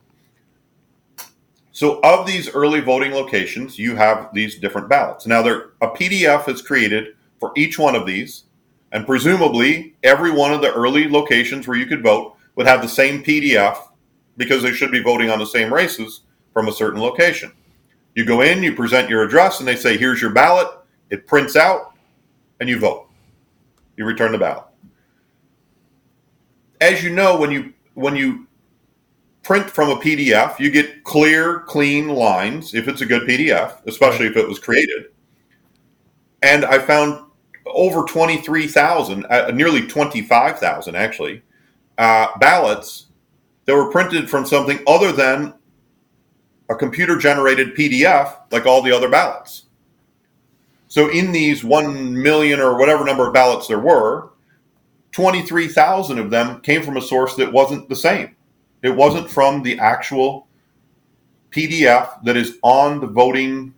So 1.79 2.01
of 2.01 2.27
these 2.27 2.49
early 2.49 2.81
voting 2.81 3.13
locations, 3.13 3.79
you 3.79 3.95
have 3.95 4.33
these 4.33 4.59
different 4.59 4.89
ballots. 4.89 5.25
Now 5.25 5.41
there 5.41 5.69
a 5.79 5.87
PDF 5.87 6.49
is 6.49 6.61
created 6.61 7.15
for 7.39 7.53
each 7.55 7.79
one 7.79 7.95
of 7.95 8.05
these, 8.05 8.43
and 8.91 9.05
presumably 9.05 9.95
every 10.03 10.29
one 10.29 10.51
of 10.51 10.59
the 10.59 10.73
early 10.73 11.07
locations 11.07 11.69
where 11.69 11.77
you 11.77 11.85
could 11.85 12.03
vote 12.03 12.35
would 12.57 12.67
have 12.67 12.81
the 12.81 12.89
same 12.89 13.23
PDF 13.23 13.77
because 14.35 14.61
they 14.61 14.73
should 14.73 14.91
be 14.91 15.01
voting 15.01 15.29
on 15.29 15.39
the 15.39 15.45
same 15.45 15.73
races 15.73 16.23
from 16.53 16.67
a 16.67 16.73
certain 16.73 16.99
location. 16.99 17.49
You 18.13 18.25
go 18.25 18.41
in, 18.41 18.61
you 18.61 18.75
present 18.75 19.09
your 19.09 19.23
address, 19.23 19.59
and 19.59 19.67
they 19.67 19.77
say, 19.77 19.95
"Here's 19.95 20.21
your 20.21 20.31
ballot." 20.31 20.67
It 21.09 21.27
prints 21.27 21.55
out, 21.55 21.93
and 22.59 22.67
you 22.67 22.77
vote. 22.77 23.07
You 23.95 24.03
return 24.03 24.33
the 24.33 24.37
ballot. 24.37 24.65
As 26.81 27.01
you 27.01 27.11
know, 27.11 27.39
when 27.39 27.51
you 27.51 27.71
when 27.93 28.17
you 28.17 28.48
print 29.43 29.69
from 29.69 29.89
a 29.89 29.95
PDF, 29.95 30.59
you 30.59 30.69
get 30.69 31.03
clear, 31.03 31.61
clean 31.61 32.09
lines 32.09 32.73
if 32.73 32.87
it's 32.87 33.01
a 33.01 33.05
good 33.05 33.27
PDF, 33.27 33.85
especially 33.87 34.27
if 34.27 34.37
it 34.37 34.47
was 34.47 34.59
created. 34.59 35.05
And 36.41 36.65
I 36.65 36.79
found 36.79 37.25
over 37.65 38.03
23,000, 38.03 39.25
uh, 39.25 39.51
nearly 39.53 39.85
25,000 39.87 40.95
actually, 40.95 41.41
uh, 41.97 42.27
ballots 42.39 43.07
that 43.65 43.75
were 43.75 43.91
printed 43.91 44.29
from 44.29 44.45
something 44.45 44.79
other 44.87 45.11
than 45.11 45.53
a 46.69 46.75
computer 46.75 47.17
generated 47.17 47.75
PDF 47.75 48.37
like 48.51 48.65
all 48.65 48.81
the 48.81 48.91
other 48.91 49.09
ballots. 49.09 49.65
So 50.87 51.09
in 51.09 51.31
these 51.31 51.63
1 51.63 52.19
million 52.19 52.59
or 52.59 52.77
whatever 52.77 53.05
number 53.05 53.27
of 53.27 53.33
ballots 53.33 53.67
there 53.67 53.79
were, 53.79 54.31
23,000 55.11 56.19
of 56.19 56.29
them 56.29 56.61
came 56.61 56.83
from 56.83 56.97
a 56.97 57.01
source 57.01 57.35
that 57.35 57.51
wasn't 57.51 57.89
the 57.89 57.95
same. 57.95 58.35
It 58.81 58.95
wasn't 58.95 59.29
from 59.29 59.63
the 59.63 59.77
actual 59.79 60.47
PDF 61.51 62.23
that 62.23 62.37
is 62.37 62.57
on 62.61 62.99
the 62.99 63.07
voting 63.07 63.73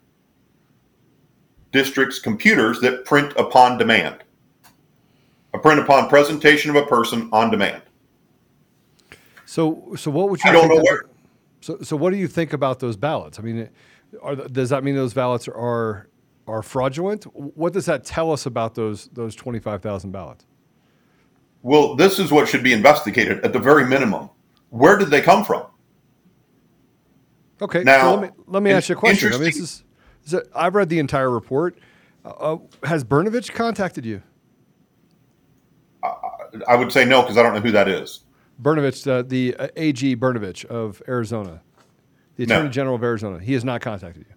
district's 1.72 2.20
computers 2.20 2.80
that 2.82 3.06
print 3.06 3.34
upon 3.38 3.78
demand. 3.78 4.24
A 5.54 5.60
print 5.60 5.80
upon 5.80 6.08
presentation 6.08 6.70
of 6.70 6.78
a 6.78 6.86
person 6.86 7.30
on 7.32 7.52
demand. 7.52 7.82
So, 9.46 9.94
so 9.98 10.10
what 10.12 10.30
would 10.30 10.42
you? 10.44 10.50
I 10.50 10.54
don't 10.54 10.70
know 10.70 10.82
where. 10.82 11.04
so, 11.60 11.78
so 11.82 11.98
what 11.98 12.12
do 12.12 12.18
you 12.18 12.28
think 12.28 12.54
about 12.54 12.80
those 12.80 12.96
ballots? 12.96 13.38
I 13.38 13.42
mean, 13.42 13.70
are, 14.22 14.36
does 14.36 14.70
that 14.70 14.84
mean 14.84 14.96
those 14.96 15.14
ballots 15.14 15.50
are 15.50 16.08
are 16.48 16.64
fraudulent? 16.64 17.24
What 17.36 17.74
does 17.74 17.86
that 17.88 18.06
tell 18.06 18.32
us 18.32 18.46
about 18.46 18.76
those 18.76 19.10
those 19.12 19.36
twenty 19.36 19.60
five 19.60 19.82
thousand 19.82 20.12
ballots? 20.12 20.46
Well, 21.64 21.96
this 21.96 22.18
is 22.18 22.32
what 22.32 22.48
should 22.48 22.64
be 22.64 22.72
investigated 22.72 23.44
at 23.44 23.52
the 23.52 23.60
very 23.60 23.86
minimum. 23.86 24.30
Where 24.72 24.98
did 24.98 25.10
they 25.10 25.22
come 25.22 25.46
from? 25.46 25.68
Okay, 27.62 27.84
Now, 27.84 28.02
so 28.02 28.16
let 28.16 28.22
me 28.22 28.44
let 28.48 28.64
me 28.64 28.72
ask 28.72 28.90
you 28.90 28.96
a 28.96 28.98
question. 28.98 29.30
I 29.30 29.34
mean, 29.34 29.44
this 29.44 29.58
is, 29.58 29.84
is 30.26 30.34
it, 30.34 30.50
I've 30.56 30.74
read 30.74 30.90
the 30.90 30.98
entire 30.98 31.30
report. 31.30 31.78
Uh, 32.26 32.30
uh, 32.30 32.58
has 32.84 33.04
Brnovich 33.04 33.54
contacted 33.54 34.06
you? 34.06 34.24
I 36.68 36.76
would 36.76 36.92
say 36.92 37.06
no 37.06 37.22
because 37.22 37.38
I 37.38 37.44
don't 37.44 37.54
know 37.54 37.60
who 37.62 37.72
that 37.72 37.88
is. 37.88 38.22
Brnovich, 38.62 39.08
uh, 39.08 39.22
the 39.22 39.56
uh, 39.58 39.68
AG 39.76 40.16
Brnovich 40.18 40.66
of 40.66 41.02
Arizona, 41.08 41.62
the 42.38 42.46
No. 42.48 42.56
Attorney 42.56 42.70
General 42.72 42.96
of 42.96 43.04
Arizona. 43.04 43.40
He 43.40 43.54
has 43.54 43.64
not 43.64 43.82
contacted 43.82 44.26
you. 44.28 44.36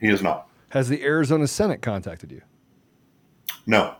He 0.00 0.08
has 0.08 0.22
not. 0.22 0.48
Has 0.70 0.88
the 0.88 1.02
Arizona 1.04 1.46
Senate 1.46 1.80
contacted 1.82 2.32
you? 2.32 2.42
No. 3.66 3.94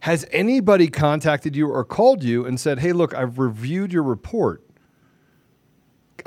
Has 0.00 0.26
anybody 0.30 0.88
contacted 0.88 1.56
you 1.56 1.68
or 1.68 1.84
called 1.84 2.22
you 2.22 2.44
and 2.44 2.60
said, 2.60 2.80
"Hey, 2.80 2.92
look, 2.92 3.14
I've 3.14 3.38
reviewed 3.38 3.92
your 3.92 4.02
report. 4.02 4.62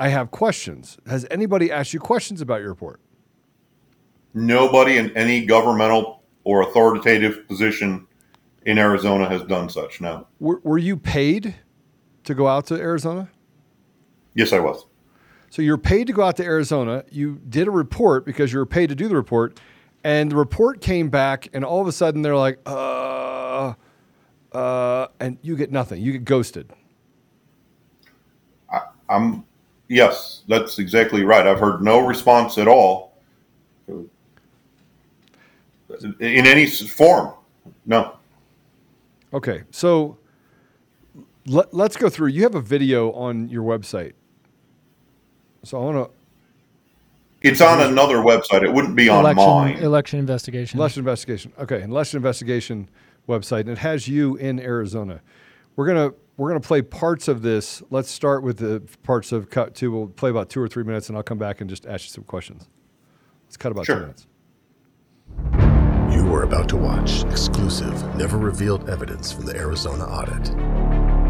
I 0.00 0.08
have 0.08 0.30
questions." 0.30 0.98
Has 1.06 1.26
anybody 1.30 1.70
asked 1.70 1.92
you 1.92 2.00
questions 2.00 2.40
about 2.40 2.60
your 2.60 2.70
report? 2.70 3.00
Nobody 4.34 4.96
in 4.98 5.16
any 5.16 5.44
governmental 5.44 6.22
or 6.44 6.62
authoritative 6.62 7.46
position 7.48 8.06
in 8.66 8.78
Arizona 8.78 9.28
has 9.28 9.42
done 9.44 9.68
such. 9.68 10.00
No. 10.00 10.26
Were, 10.40 10.60
were 10.64 10.78
you 10.78 10.96
paid 10.96 11.54
to 12.24 12.34
go 12.34 12.48
out 12.48 12.66
to 12.66 12.74
Arizona? 12.74 13.30
Yes, 14.34 14.52
I 14.52 14.58
was. 14.58 14.86
So 15.50 15.62
you're 15.62 15.78
paid 15.78 16.08
to 16.08 16.12
go 16.12 16.22
out 16.22 16.36
to 16.38 16.44
Arizona. 16.44 17.04
You 17.10 17.40
did 17.48 17.68
a 17.68 17.70
report 17.70 18.26
because 18.26 18.52
you 18.52 18.58
were 18.58 18.66
paid 18.66 18.88
to 18.88 18.96
do 18.96 19.06
the 19.06 19.14
report, 19.14 19.60
and 20.02 20.32
the 20.32 20.36
report 20.36 20.80
came 20.80 21.10
back, 21.10 21.48
and 21.52 21.64
all 21.64 21.80
of 21.80 21.86
a 21.86 21.92
sudden 21.92 22.22
they're 22.22 22.36
like, 22.36 22.58
"Uh, 22.66 23.74
uh," 24.52 25.06
and 25.20 25.38
you 25.42 25.56
get 25.56 25.70
nothing. 25.70 26.02
You 26.02 26.12
get 26.12 26.24
ghosted. 26.24 26.72
I'm 29.08 29.44
yes, 29.94 30.42
that's 30.48 30.78
exactly 30.78 31.24
right. 31.24 31.46
I've 31.46 31.60
heard 31.60 31.80
no 31.82 32.04
response 32.04 32.58
at 32.58 32.66
all 32.66 33.16
in 33.88 34.10
any 36.20 36.66
form. 36.66 37.34
No. 37.86 38.16
Okay, 39.32 39.62
so 39.70 40.18
let, 41.46 41.72
let's 41.72 41.96
go 41.96 42.08
through. 42.08 42.28
You 42.28 42.42
have 42.42 42.56
a 42.56 42.60
video 42.60 43.12
on 43.12 43.48
your 43.48 43.62
website. 43.62 44.14
So 45.62 45.80
I 45.80 45.84
want 45.84 46.10
to 46.10 47.48
It's 47.48 47.60
on 47.60 47.80
another 47.80 48.16
website. 48.16 48.62
It 48.64 48.72
wouldn't 48.72 48.96
be 48.96 49.08
on 49.08 49.20
election 49.20 49.44
mine. 49.44 49.76
election 49.78 50.18
investigation. 50.18 50.78
election 50.78 51.00
investigation. 51.00 51.52
Okay, 51.58 51.80
an 51.82 51.90
election 51.90 52.16
investigation 52.16 52.90
website, 53.28 53.60
and 53.60 53.70
it 53.70 53.78
has 53.78 54.08
you 54.08 54.36
in 54.36 54.58
Arizona. 54.60 55.20
We're 55.76 55.86
gonna 55.86 56.12
we're 56.36 56.48
gonna 56.48 56.60
play 56.60 56.82
parts 56.82 57.28
of 57.28 57.42
this. 57.42 57.82
Let's 57.90 58.10
start 58.10 58.42
with 58.42 58.58
the 58.58 58.82
parts 59.02 59.32
of 59.32 59.50
cut 59.50 59.74
two. 59.74 59.92
We'll 59.92 60.08
play 60.08 60.30
about 60.30 60.50
two 60.50 60.60
or 60.60 60.68
three 60.68 60.84
minutes, 60.84 61.08
and 61.08 61.16
I'll 61.16 61.22
come 61.22 61.38
back 61.38 61.60
and 61.60 61.70
just 61.70 61.86
ask 61.86 62.04
you 62.04 62.10
some 62.10 62.24
questions. 62.24 62.68
Let's 63.46 63.56
cut 63.56 63.72
about 63.72 63.86
Sure. 63.86 63.96
two 63.96 64.00
minutes. 64.02 64.26
You 66.14 66.32
are 66.32 66.44
about 66.44 66.68
to 66.70 66.76
watch 66.76 67.24
exclusive, 67.24 67.92
never 68.16 68.38
revealed 68.38 68.88
evidence 68.88 69.32
from 69.32 69.46
the 69.46 69.56
Arizona 69.56 70.04
audit. 70.04 70.54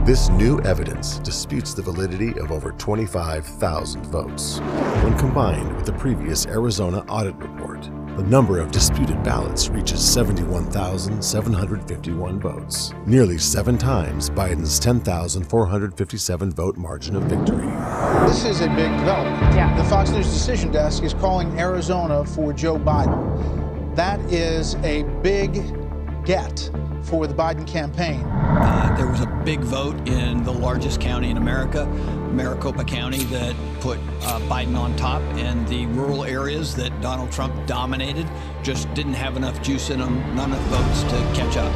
This 0.07 0.29
new 0.29 0.61
evidence 0.61 1.19
disputes 1.21 1.73
the 1.73 1.81
validity 1.81 2.39
of 2.39 2.53
over 2.53 2.73
25,000 2.73 4.05
votes. 4.07 4.59
When 5.03 5.17
combined 5.17 5.75
with 5.77 5.87
the 5.87 5.95
previous 5.95 6.47
Arizona 6.47 6.99
audit 7.09 7.35
report, 7.37 7.64
the 8.17 8.23
number 8.25 8.61
of 8.61 8.71
disputed 8.71 9.23
ballots 9.25 9.69
reaches 9.69 10.01
71,751 10.13 12.41
votes, 12.41 12.93
nearly 13.07 13.39
seven 13.39 13.77
times 13.77 14.31
Biden's 14.31 14.79
10,457 14.79 16.53
vote 16.53 16.77
margin 16.77 17.17
of 17.17 17.25
victory. 17.25 17.67
This 18.29 18.45
is 18.45 18.61
a 18.61 18.69
big 18.69 18.97
development. 18.99 19.41
Yeah. 19.55 19.77
The 19.77 19.83
Fox 19.85 20.11
News 20.11 20.27
Decision 20.27 20.71
Desk 20.71 21.03
is 21.03 21.15
calling 21.15 21.59
Arizona 21.59 22.25
for 22.25 22.53
Joe 22.53 22.79
Biden. 22.79 23.97
That 23.97 24.21
is 24.33 24.77
a 24.77 25.03
big 25.23 25.61
get 26.25 26.71
for 27.05 27.27
the 27.27 27.35
Biden 27.35 27.67
campaign. 27.67 28.23
Uh, 28.25 28.95
there 28.97 29.07
was 29.07 29.21
a 29.21 29.27
big 29.45 29.61
vote 29.61 30.09
in 30.09 30.43
the 30.45 30.53
largest 30.53 31.01
county 31.01 31.31
in 31.31 31.37
America, 31.37 31.87
Maricopa 32.33 32.85
County, 32.85 33.25
that 33.25 33.55
put 33.81 33.99
uh, 34.23 34.41
Biden 34.49 34.77
on 34.77 34.97
top, 34.97 35.21
and 35.37 35.69
the 35.69 35.87
rural 35.87 36.25
areas 36.25 36.75
that 36.77 36.99
Donald 37.01 37.31
Trump 37.31 37.55
dominated 37.67 38.29
just 38.63 38.93
didn't 38.95 39.15
have 39.15 39.37
enough 39.37 39.63
juice 39.63 39.91
in 39.91 40.01
them, 40.01 40.35
not 40.35 40.49
enough 40.49 40.63
votes 40.69 41.03
to 41.03 41.17
catch 41.35 41.57
up. 41.57 41.73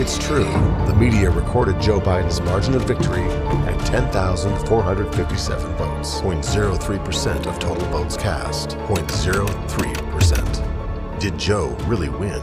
It's 0.00 0.18
true, 0.18 0.44
the 0.86 0.94
media 0.94 1.30
recorded 1.30 1.80
Joe 1.80 2.00
Biden's 2.00 2.40
margin 2.42 2.74
of 2.74 2.84
victory 2.84 3.22
at 3.22 3.86
10,457 3.86 5.76
votes, 5.76 6.20
0.03% 6.20 7.46
of 7.46 7.58
total 7.58 7.86
votes 7.88 8.16
cast, 8.16 8.70
0.03%. 8.70 11.18
Did 11.18 11.38
Joe 11.38 11.68
really 11.86 12.10
win? 12.10 12.42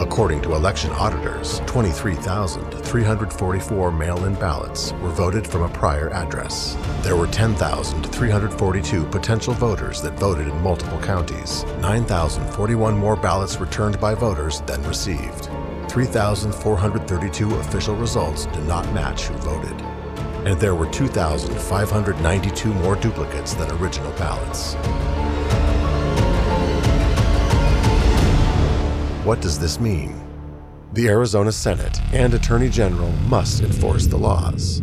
According 0.00 0.40
to 0.42 0.54
election 0.54 0.90
auditors, 0.92 1.60
23,344 1.66 3.92
mail 3.92 4.24
in 4.24 4.34
ballots 4.34 4.92
were 4.94 5.10
voted 5.10 5.46
from 5.46 5.62
a 5.62 5.68
prior 5.68 6.10
address. 6.10 6.74
There 7.02 7.16
were 7.16 7.26
10,342 7.26 9.04
potential 9.04 9.52
voters 9.52 10.00
that 10.00 10.18
voted 10.18 10.48
in 10.48 10.62
multiple 10.62 10.98
counties, 11.00 11.64
9,041 11.80 12.96
more 12.96 13.14
ballots 13.14 13.60
returned 13.60 14.00
by 14.00 14.14
voters 14.14 14.62
than 14.62 14.82
received. 14.84 15.50
3,432 15.90 17.56
official 17.56 17.94
results 17.94 18.46
did 18.46 18.64
not 18.64 18.90
match 18.94 19.24
who 19.24 19.34
voted. 19.34 19.78
And 20.46 20.58
there 20.58 20.74
were 20.74 20.86
2,592 20.86 22.72
more 22.72 22.96
duplicates 22.96 23.52
than 23.52 23.70
original 23.72 24.12
ballots. 24.12 24.76
What 29.24 29.42
does 29.42 29.58
this 29.58 29.78
mean? 29.78 30.18
The 30.94 31.08
Arizona 31.08 31.52
Senate 31.52 32.00
and 32.14 32.32
Attorney 32.32 32.70
General 32.70 33.10
must 33.28 33.60
enforce 33.60 34.06
the 34.06 34.16
laws. 34.16 34.80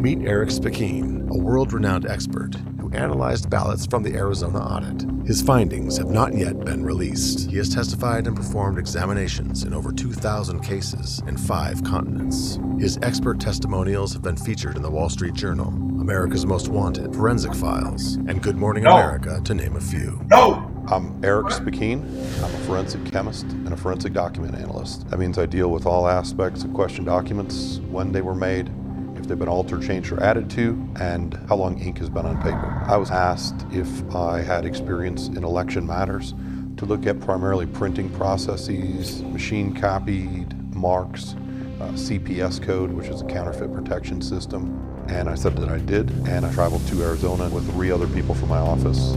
Meet 0.00 0.26
Erich 0.26 0.48
Speckin, 0.48 1.28
a 1.30 1.38
world 1.38 1.74
renowned 1.74 2.06
expert 2.06 2.54
who 2.80 2.90
analyzed 2.92 3.50
ballots 3.50 3.84
from 3.84 4.02
the 4.02 4.14
Arizona 4.14 4.60
audit. 4.60 5.06
His 5.26 5.42
findings 5.42 5.98
have 5.98 6.08
not 6.08 6.34
yet 6.34 6.64
been 6.64 6.82
released. 6.84 7.50
He 7.50 7.58
has 7.58 7.68
testified 7.68 8.26
and 8.26 8.34
performed 8.34 8.78
examinations 8.78 9.64
in 9.64 9.74
over 9.74 9.92
2,000 9.92 10.60
cases 10.60 11.22
in 11.26 11.36
five 11.36 11.84
continents. 11.84 12.58
His 12.78 12.98
expert 13.02 13.40
testimonials 13.40 14.14
have 14.14 14.22
been 14.22 14.38
featured 14.38 14.76
in 14.76 14.82
the 14.82 14.90
Wall 14.90 15.10
Street 15.10 15.34
Journal, 15.34 15.70
America's 16.04 16.44
Most 16.44 16.68
Wanted, 16.68 17.14
Forensic 17.14 17.54
Files, 17.54 18.16
and 18.28 18.42
Good 18.42 18.58
Morning 18.58 18.84
No. 18.84 18.90
America, 18.90 19.40
to 19.42 19.54
name 19.54 19.74
a 19.74 19.80
few. 19.80 20.20
No. 20.26 20.70
I'm 20.88 21.24
Erich 21.24 21.46
Speckin. 21.46 22.02
I'm 22.42 22.54
a 22.54 22.58
forensic 22.66 23.10
chemist 23.10 23.44
and 23.44 23.72
a 23.72 23.76
forensic 23.78 24.12
document 24.12 24.54
analyst. 24.54 25.08
That 25.08 25.18
means 25.18 25.38
I 25.38 25.46
deal 25.46 25.70
with 25.70 25.86
all 25.86 26.06
aspects 26.06 26.62
of 26.62 26.74
question 26.74 27.06
documents, 27.06 27.80
when 27.90 28.12
they 28.12 28.20
were 28.20 28.34
made, 28.34 28.70
if 29.16 29.26
they've 29.26 29.38
been 29.38 29.48
altered, 29.48 29.80
changed, 29.80 30.12
or 30.12 30.22
added 30.22 30.50
to, 30.50 30.78
and 31.00 31.40
how 31.48 31.56
long 31.56 31.78
ink 31.78 31.96
has 32.00 32.10
been 32.10 32.26
on 32.26 32.36
paper. 32.42 32.82
I 32.86 32.98
was 32.98 33.10
asked 33.10 33.64
if 33.72 34.14
I 34.14 34.42
had 34.42 34.66
experience 34.66 35.28
in 35.28 35.42
election 35.42 35.86
matters 35.86 36.34
to 36.76 36.84
look 36.84 37.06
at 37.06 37.18
primarily 37.18 37.64
printing 37.64 38.10
processes, 38.10 39.22
machine 39.22 39.74
copied 39.74 40.52
marks, 40.74 41.34
uh, 41.80 41.88
CPS 41.92 42.62
code, 42.62 42.92
which 42.92 43.06
is 43.08 43.22
a 43.22 43.24
counterfeit 43.24 43.72
protection 43.72 44.20
system. 44.20 44.93
And 45.08 45.28
I 45.28 45.34
said 45.34 45.56
that 45.56 45.68
I 45.68 45.78
did, 45.78 46.10
and 46.26 46.46
I 46.46 46.52
traveled 46.52 46.86
to 46.88 47.02
Arizona 47.02 47.48
with 47.48 47.70
three 47.72 47.90
other 47.90 48.06
people 48.08 48.34
from 48.34 48.48
my 48.48 48.58
office. 48.58 49.12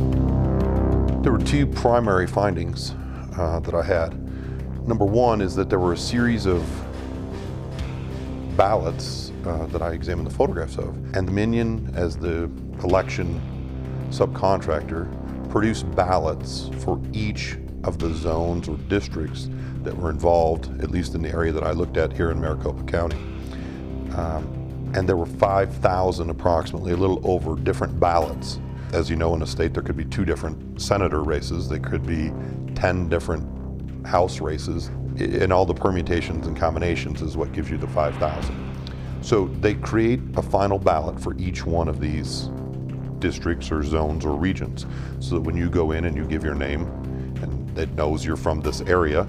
There 1.24 1.32
were 1.32 1.44
two 1.44 1.65
primary 1.65 2.27
findings 2.27 2.94
uh, 3.38 3.60
that 3.62 3.74
I 3.74 3.84
had. 3.84 4.15
Number 4.88 5.06
one 5.06 5.41
is 5.41 5.56
that 5.56 5.70
there 5.70 5.79
were 5.79 5.94
a 5.94 5.98
series 5.98 6.46
of 6.46 6.65
ballots 8.56 9.32
uh, 9.46 9.67
that 9.67 9.82
I 9.82 9.91
examined 9.91 10.27
the 10.27 10.34
photographs 10.34 10.77
of, 10.77 10.96
and 11.15 11.27
Dominion, 11.27 11.94
as 11.96 12.17
the 12.17 12.50
election 12.84 13.41
subcontractor, 14.10 15.50
produced 15.50 15.89
ballots 15.91 16.70
for 16.79 17.01
each 17.13 17.58
of 17.84 18.00
the 18.00 18.13
zones 18.13 18.67
or 18.67 18.77
districts 18.89 19.50
that 19.84 19.96
were 19.96 20.10
involved, 20.10 20.82
at 20.82 20.91
least 20.91 21.15
in 21.15 21.22
the 21.22 21.29
area 21.29 21.51
that 21.51 21.63
I 21.63 21.72
looked 21.72 21.98
at 21.98 22.12
here 22.12 22.32
in 22.32 22.39
Maricopa 22.39 22.84
County. 22.84 23.17
Um, 24.15 24.66
and 24.94 25.08
there 25.08 25.17
were 25.17 25.25
5,000 25.25 26.29
approximately, 26.29 26.94
a 26.94 26.98
little 26.98 27.22
over, 27.29 27.56
different 27.56 28.00
ballots. 28.00 28.60
As 28.94 29.10
you 29.10 29.15
know, 29.15 29.36
in 29.36 29.41
a 29.41 29.48
state, 29.48 29.74
there 29.74 29.84
could 29.84 29.98
be 29.98 30.06
two 30.06 30.25
different 30.25 30.82
senator 30.82 31.24
races, 31.24 31.67
there 31.67 31.79
could 31.79 32.06
be 32.06 32.32
10 32.75 33.10
different 33.10 33.46
House 34.06 34.39
races, 34.39 34.88
and 35.17 35.51
all 35.51 35.65
the 35.65 35.74
permutations 35.74 36.48
and 36.48 36.56
combinations 36.56 37.22
is 37.22 37.36
what 37.36 37.51
gives 37.51 37.70
you 37.70 37.77
the 37.77 37.88
5,000. 37.88 38.67
So 39.22 39.48
they 39.60 39.74
create 39.74 40.22
a 40.38 40.41
final 40.41 40.79
ballot 40.79 41.20
for 41.20 41.38
each 41.38 41.65
one 41.65 41.89
of 41.89 42.00
these 42.00 42.50
districts 43.20 43.72
or 43.72 43.84
zones 43.84 44.25
or 44.25 44.36
regions 44.36 44.86
so 45.20 45.36
that 45.36 45.41
when 45.41 45.58
you 45.58 45.70
go 45.70 45.91
in 45.91 46.06
and 46.06 46.15
you 46.15 46.24
give 46.24 46.44
your 46.44 46.56
name 46.56 46.84
and 47.41 47.77
it 47.77 47.91
knows 47.94 48.24
you're 48.24 48.38
from 48.38 48.62
this 48.62 48.82
area, 48.82 49.27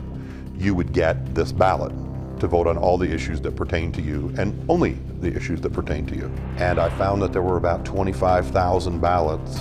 you 0.57 0.75
would 0.75 0.93
get 0.93 1.35
this 1.35 1.53
ballot 1.53 1.93
to 2.40 2.47
vote 2.47 2.66
on 2.66 2.76
all 2.76 2.99
the 2.99 3.11
issues 3.11 3.40
that 3.42 3.57
pertain 3.57 3.92
to 3.92 4.02
you 4.02 4.33
and 4.38 4.64
only 4.68 4.99
the 5.21 5.35
issues 5.35 5.61
that 5.61 5.73
pertain 5.73 6.07
to 6.07 6.16
you. 6.16 6.33
And 6.57 6.78
I 6.78 6.88
found 6.90 7.23
that 7.23 7.33
there 7.33 7.42
were 7.42 7.57
about 7.57 7.85
25,000 7.85 9.00
ballots 9.00 9.61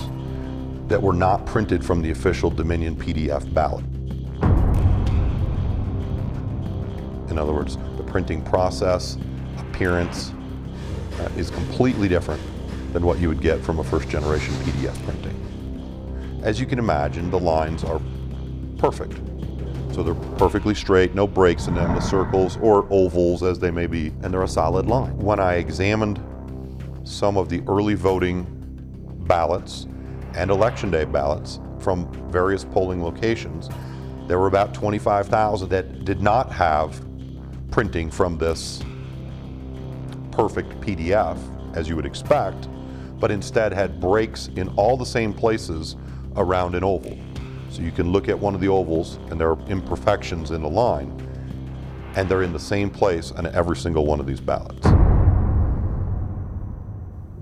that 0.88 1.02
were 1.02 1.12
not 1.12 1.44
printed 1.46 1.84
from 1.84 2.02
the 2.02 2.10
official 2.10 2.50
Dominion 2.50 2.96
PDF 2.96 3.52
ballot. 3.52 3.84
In 7.30 7.38
other 7.38 7.52
words, 7.52 7.76
the 7.96 8.04
printing 8.04 8.42
process, 8.42 9.18
appearance 9.58 10.32
uh, 11.20 11.28
is 11.36 11.50
completely 11.50 12.08
different 12.08 12.40
than 12.92 13.04
what 13.04 13.18
you 13.18 13.28
would 13.28 13.40
get 13.40 13.60
from 13.60 13.80
a 13.80 13.84
first 13.84 14.08
generation 14.08 14.54
PDF 14.54 14.94
printing. 15.04 16.40
As 16.42 16.58
you 16.58 16.66
can 16.66 16.78
imagine, 16.78 17.30
the 17.30 17.38
lines 17.38 17.84
are 17.84 18.00
perfect. 18.78 19.20
So 19.98 20.04
they're 20.04 20.38
perfectly 20.38 20.76
straight, 20.76 21.16
no 21.16 21.26
breaks 21.26 21.66
in 21.66 21.74
them, 21.74 21.92
the 21.92 22.00
circles 22.00 22.56
or 22.58 22.86
ovals 22.88 23.42
as 23.42 23.58
they 23.58 23.72
may 23.72 23.88
be, 23.88 24.12
and 24.22 24.32
they're 24.32 24.44
a 24.44 24.46
solid 24.46 24.86
line. 24.86 25.18
When 25.18 25.40
I 25.40 25.54
examined 25.54 26.22
some 27.02 27.36
of 27.36 27.48
the 27.48 27.64
early 27.66 27.94
voting 27.94 28.46
ballots 29.26 29.88
and 30.36 30.52
election 30.52 30.92
day 30.92 31.04
ballots 31.04 31.58
from 31.80 32.08
various 32.30 32.64
polling 32.64 33.02
locations, 33.02 33.68
there 34.28 34.38
were 34.38 34.46
about 34.46 34.72
25,000 34.72 35.68
that 35.68 36.04
did 36.04 36.22
not 36.22 36.52
have 36.52 37.04
printing 37.72 38.08
from 38.08 38.38
this 38.38 38.80
perfect 40.30 40.80
PDF, 40.80 41.38
as 41.74 41.88
you 41.88 41.96
would 41.96 42.06
expect, 42.06 42.68
but 43.18 43.32
instead 43.32 43.72
had 43.72 43.98
breaks 43.98 44.46
in 44.54 44.68
all 44.76 44.96
the 44.96 45.04
same 45.04 45.34
places 45.34 45.96
around 46.36 46.76
an 46.76 46.84
oval. 46.84 47.18
So 47.70 47.82
you 47.82 47.92
can 47.92 48.10
look 48.10 48.28
at 48.28 48.38
one 48.38 48.54
of 48.54 48.60
the 48.60 48.68
ovals 48.68 49.18
and 49.30 49.40
there 49.40 49.50
are 49.50 49.58
imperfections 49.68 50.50
in 50.50 50.62
the 50.62 50.68
line, 50.68 51.12
and 52.16 52.28
they're 52.28 52.42
in 52.42 52.52
the 52.52 52.58
same 52.58 52.90
place 52.90 53.30
on 53.32 53.46
every 53.46 53.76
single 53.76 54.06
one 54.06 54.20
of 54.20 54.26
these 54.26 54.40
ballots. 54.40 54.86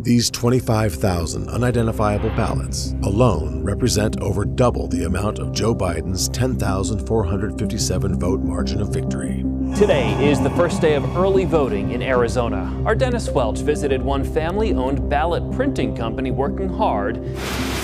These 0.00 0.30
25,000 0.30 1.48
unidentifiable 1.48 2.30
ballots 2.36 2.94
alone 3.02 3.64
represent 3.64 4.20
over 4.20 4.44
double 4.44 4.86
the 4.88 5.04
amount 5.04 5.38
of 5.38 5.52
Joe 5.52 5.74
Biden's 5.74 6.28
10,457 6.28 8.20
vote 8.20 8.40
margin 8.40 8.80
of 8.80 8.90
victory. 8.90 9.42
Today 9.76 10.26
is 10.26 10.40
the 10.40 10.48
first 10.48 10.80
day 10.80 10.94
of 10.94 11.04
early 11.18 11.44
voting 11.44 11.90
in 11.90 12.00
Arizona. 12.00 12.82
Our 12.86 12.94
Dennis 12.94 13.28
Welch 13.28 13.58
visited 13.58 14.00
one 14.00 14.24
family 14.24 14.72
owned 14.72 15.06
ballot 15.10 15.52
printing 15.52 15.94
company 15.94 16.30
working 16.30 16.70
hard. 16.70 17.22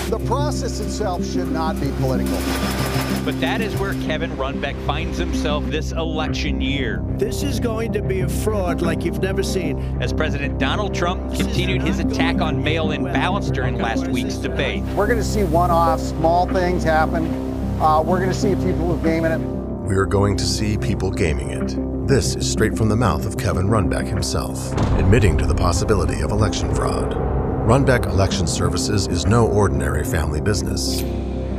The 0.09 0.17
process 0.25 0.79
itself 0.79 1.23
should 1.23 1.51
not 1.51 1.79
be 1.79 1.91
political. 1.99 2.35
But 3.23 3.39
that 3.41 3.61
is 3.61 3.75
where 3.75 3.93
Kevin 4.05 4.31
Runbeck 4.31 4.75
finds 4.87 5.19
himself 5.19 5.63
this 5.67 5.91
election 5.91 6.61
year. 6.61 7.03
This 7.17 7.43
is 7.43 7.59
going 7.59 7.93
to 7.93 8.01
be 8.01 8.21
a 8.21 8.27
fraud 8.27 8.81
like 8.81 9.05
you've 9.05 9.21
never 9.21 9.43
seen. 9.43 10.01
As 10.01 10.11
President 10.11 10.57
Donald 10.57 10.95
Trump 10.95 11.35
continued 11.35 11.83
his 11.83 11.99
attack 11.99 12.41
on 12.41 12.63
mail 12.63 12.89
in 12.89 13.03
ballots 13.03 13.51
during 13.51 13.77
last 13.77 14.07
week's 14.07 14.37
debate. 14.37 14.81
We're 14.95 15.05
going 15.05 15.19
to 15.19 15.23
see 15.23 15.43
one 15.43 15.69
off 15.69 15.99
small 15.99 16.47
things 16.47 16.83
happen. 16.83 17.27
Uh, 17.79 18.01
we're 18.01 18.17
going 18.17 18.31
to 18.31 18.35
see 18.35 18.55
people 18.55 18.97
gaming 18.97 19.31
it. 19.31 19.62
We 19.83 19.97
are 19.97 20.05
going 20.05 20.37
to 20.37 20.45
see 20.45 20.77
people 20.77 21.11
gaming 21.11 21.49
it. 21.49 22.07
This 22.07 22.35
is 22.35 22.49
straight 22.49 22.77
from 22.77 22.87
the 22.87 22.95
mouth 22.95 23.25
of 23.25 23.37
Kevin 23.37 23.67
Runbeck 23.67 24.07
himself, 24.07 24.71
admitting 24.97 25.37
to 25.37 25.45
the 25.45 25.53
possibility 25.53 26.21
of 26.21 26.31
election 26.31 26.73
fraud. 26.73 27.11
Runbeck 27.67 28.05
Election 28.05 28.47
Services 28.47 29.07
is 29.07 29.25
no 29.25 29.45
ordinary 29.45 30.05
family 30.05 30.39
business. 30.39 31.01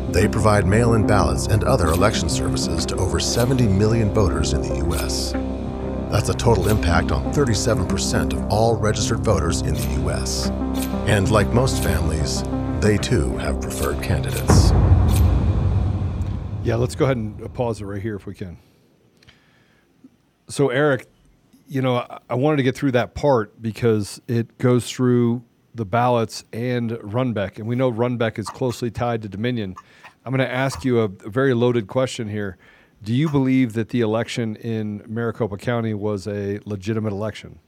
They 0.09 0.27
provide 0.27 0.67
mail 0.67 0.95
in 0.95 1.07
ballots 1.07 1.49
and 1.49 1.65
other 1.65 1.89
election 1.89 2.31
services 2.31 2.87
to 2.87 2.97
over 2.97 3.21
70 3.21 3.69
million 3.69 4.15
voters 4.15 4.55
in 4.55 4.63
the 4.63 4.77
U.S. 4.87 5.33
That's 6.11 6.31
a 6.31 6.35
total 6.35 6.69
impact 6.69 7.13
on 7.13 7.31
37% 7.31 8.33
of 8.33 8.47
all 8.51 8.75
registered 8.79 9.21
voters 9.21 9.61
in 9.61 9.75
the 9.75 10.01
U.S. 10.01 10.49
And 11.07 11.31
like 11.31 11.53
most 11.53 11.83
families, 11.83 12.43
they 12.81 12.97
too 12.97 13.37
have 13.37 13.61
preferred 13.61 14.03
candidates. 14.03 14.73
Yeah, 16.65 16.77
let's 16.77 16.95
go 16.95 17.05
ahead 17.05 17.19
and 17.19 17.53
pause 17.53 17.83
it 17.83 17.85
right 17.85 18.01
here 18.01 18.17
if 18.17 18.25
we 18.25 18.35
can. 18.35 18.57
So, 20.49 20.71
Erich, 20.71 21.07
you 21.69 21.83
know, 21.83 22.07
I, 22.31 22.35
wanted 22.35 22.57
to 22.57 22.63
get 22.63 22.75
through 22.75 22.93
that 22.93 23.15
part 23.15 23.61
because 23.61 24.19
it 24.29 24.57
goes 24.57 24.91
through 24.91 25.45
the 25.75 25.85
ballots 25.85 26.43
and 26.55 26.93
Runbeck, 26.93 27.59
and 27.59 27.69
we 27.69 27.77
know 27.77 27.93
Runbeck 27.93 28.39
is 28.39 28.49
closely 28.49 28.91
tied 28.91 29.21
to 29.23 29.29
Dominion. 29.29 29.77
I'm 30.25 30.35
going 30.35 30.47
to 30.47 30.51
ask 30.51 30.87
you 30.87 31.01
a 31.01 31.09
very 31.09 31.53
loaded 31.53 31.87
question 31.87 32.29
here. 32.29 32.57
Do 33.03 33.13
you 33.13 33.29
believe 33.29 33.75
that 33.75 33.91
the 33.91 34.01
election 34.01 34.57
in 34.57 35.03
Maricopa 35.07 35.59
County 35.59 35.93
was 35.93 36.27
a 36.27 36.61
legitimate 36.65 37.13
election? 37.13 37.59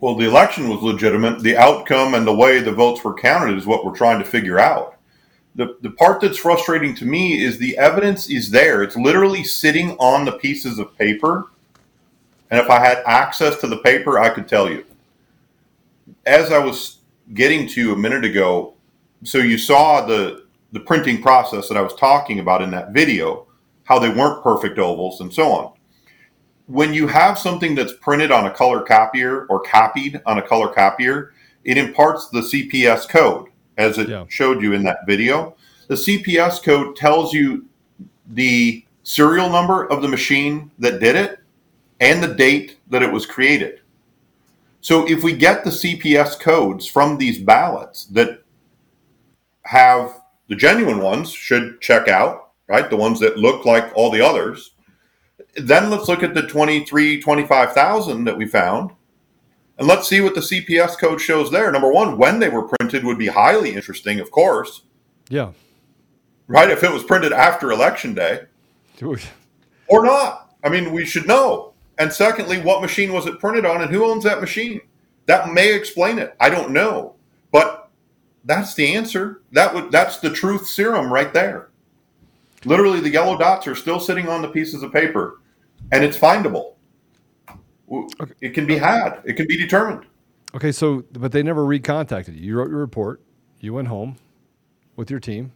Well, 0.00 0.16
the 0.16 0.26
election 0.26 0.68
was 0.68 0.82
legitimate. 0.82 1.44
The 1.44 1.56
outcome 1.56 2.14
and 2.14 2.26
the 2.26 2.34
way 2.34 2.58
the 2.58 2.72
votes 2.72 3.04
were 3.04 3.14
counted 3.14 3.56
is 3.56 3.64
what 3.64 3.84
we're 3.84 3.94
trying 3.94 4.18
to 4.18 4.24
figure 4.24 4.58
out. 4.58 4.96
The, 5.56 5.76
the 5.80 5.90
part 5.90 6.20
that's 6.20 6.38
frustrating 6.38 6.94
to 6.96 7.04
me 7.04 7.42
is 7.42 7.58
the 7.58 7.76
evidence 7.76 8.30
is 8.30 8.50
there. 8.50 8.82
It's 8.82 8.96
literally 8.96 9.42
sitting 9.42 9.92
on 9.98 10.24
the 10.24 10.32
pieces 10.32 10.78
of 10.78 10.96
paper. 10.96 11.50
And 12.50 12.60
if 12.60 12.70
I 12.70 12.78
had 12.78 13.02
access 13.06 13.60
to 13.60 13.66
the 13.66 13.78
paper, 13.78 14.18
I 14.18 14.30
could 14.30 14.48
tell 14.48 14.70
you. 14.70 14.84
As 16.26 16.52
I 16.52 16.58
was 16.58 16.98
getting 17.34 17.66
to 17.68 17.92
a 17.92 17.96
minute 17.96 18.24
ago, 18.24 18.74
so 19.24 19.38
you 19.38 19.58
saw 19.58 20.06
the 20.06 20.44
the 20.72 20.80
printing 20.80 21.20
process 21.20 21.68
that 21.68 21.76
I 21.76 21.82
was 21.82 21.94
talking 21.94 22.38
about 22.38 22.62
in 22.62 22.70
that 22.70 22.92
video, 22.92 23.46
how 23.84 23.98
they 23.98 24.08
weren't 24.08 24.42
perfect 24.42 24.78
ovals 24.78 25.20
and 25.20 25.32
so 25.32 25.50
on. 25.50 25.72
When 26.66 26.94
you 26.94 27.08
have 27.08 27.38
something 27.38 27.74
that's 27.74 27.94
printed 27.94 28.30
on 28.30 28.46
a 28.46 28.54
color 28.54 28.82
copier 28.82 29.46
or 29.46 29.60
copied 29.60 30.22
on 30.26 30.38
a 30.38 30.46
color 30.46 30.72
copier, 30.72 31.32
it 31.64 31.76
imparts 31.76 32.28
the 32.28 32.40
CPS 32.40 33.08
code 33.08 33.49
as 33.80 33.98
it 33.98 34.08
yeah. 34.08 34.24
showed 34.28 34.62
you 34.62 34.74
in 34.74 34.82
that 34.84 35.06
video. 35.06 35.56
The 35.88 35.94
CPS 35.94 36.62
code 36.62 36.96
tells 36.96 37.32
you 37.32 37.66
the 38.28 38.84
serial 39.02 39.48
number 39.50 39.86
of 39.90 40.02
the 40.02 40.08
machine 40.08 40.70
that 40.78 41.00
did 41.00 41.16
it 41.16 41.40
and 41.98 42.22
the 42.22 42.34
date 42.34 42.78
that 42.90 43.02
it 43.02 43.10
was 43.10 43.26
created. 43.26 43.80
So 44.82 45.08
if 45.08 45.24
we 45.24 45.32
get 45.32 45.64
the 45.64 45.70
CPS 45.70 46.38
codes 46.38 46.86
from 46.86 47.18
these 47.18 47.38
ballots 47.38 48.04
that 48.06 48.42
have 49.64 50.20
the 50.48 50.56
genuine 50.56 50.98
ones 50.98 51.32
should 51.32 51.80
check 51.80 52.08
out, 52.08 52.50
right? 52.68 52.88
The 52.88 52.96
ones 52.96 53.18
that 53.20 53.38
look 53.38 53.64
like 53.64 53.90
all 53.94 54.10
the 54.10 54.24
others. 54.24 54.72
Then 55.56 55.90
let's 55.90 56.08
look 56.08 56.22
at 56.22 56.34
the 56.34 56.42
23, 56.42 57.20
25,000 57.20 58.24
that 58.24 58.36
we 58.36 58.46
found. 58.46 58.90
And 59.80 59.88
let's 59.88 60.06
see 60.06 60.20
what 60.20 60.34
the 60.34 60.42
CPS 60.42 60.98
code 60.98 61.22
shows 61.22 61.50
there. 61.50 61.72
Number 61.72 61.90
one, 61.90 62.18
when 62.18 62.38
they 62.38 62.50
were 62.50 62.68
printed 62.68 63.02
would 63.02 63.16
be 63.16 63.28
highly 63.28 63.74
interesting, 63.74 64.20
of 64.20 64.30
course. 64.30 64.82
Yeah. 65.30 65.52
Right? 66.46 66.70
If 66.70 66.84
it 66.84 66.92
was 66.92 67.02
printed 67.02 67.32
after 67.32 67.72
election 67.72 68.12
day 68.12 68.42
or 69.88 70.04
not. 70.04 70.54
I 70.62 70.68
mean, 70.68 70.92
we 70.92 71.06
should 71.06 71.26
know. 71.26 71.72
And 71.96 72.12
secondly, 72.12 72.60
what 72.60 72.82
machine 72.82 73.10
was 73.10 73.24
it 73.26 73.40
printed 73.40 73.64
on 73.64 73.80
and 73.80 73.90
who 73.90 74.04
owns 74.04 74.24
that 74.24 74.42
machine? 74.42 74.82
That 75.24 75.50
may 75.50 75.74
explain 75.74 76.18
it. 76.18 76.36
I 76.38 76.50
don't 76.50 76.72
know. 76.72 77.14
But 77.50 77.88
that's 78.44 78.74
the 78.74 78.94
answer. 78.94 79.40
That 79.52 79.74
would 79.74 79.90
that's 79.90 80.18
the 80.18 80.28
truth 80.28 80.66
serum 80.66 81.10
right 81.10 81.32
there. 81.32 81.70
Literally, 82.66 83.00
the 83.00 83.08
yellow 83.08 83.38
dots 83.38 83.66
are 83.66 83.74
still 83.74 83.98
sitting 83.98 84.28
on 84.28 84.42
the 84.42 84.48
pieces 84.48 84.82
of 84.82 84.92
paper, 84.92 85.40
and 85.90 86.04
it's 86.04 86.18
findable. 86.18 86.74
Okay. 87.90 88.34
It 88.40 88.50
can 88.50 88.66
be 88.66 88.76
had. 88.78 89.20
It 89.24 89.34
can 89.34 89.46
be 89.46 89.56
determined. 89.58 90.06
Okay, 90.54 90.72
so 90.72 91.04
but 91.12 91.32
they 91.32 91.42
never 91.42 91.62
recontacted 91.64 92.34
you. 92.36 92.42
You 92.42 92.56
wrote 92.58 92.70
your 92.70 92.78
report. 92.78 93.20
You 93.60 93.72
went 93.74 93.88
home 93.88 94.16
with 94.96 95.10
your 95.10 95.20
team. 95.20 95.52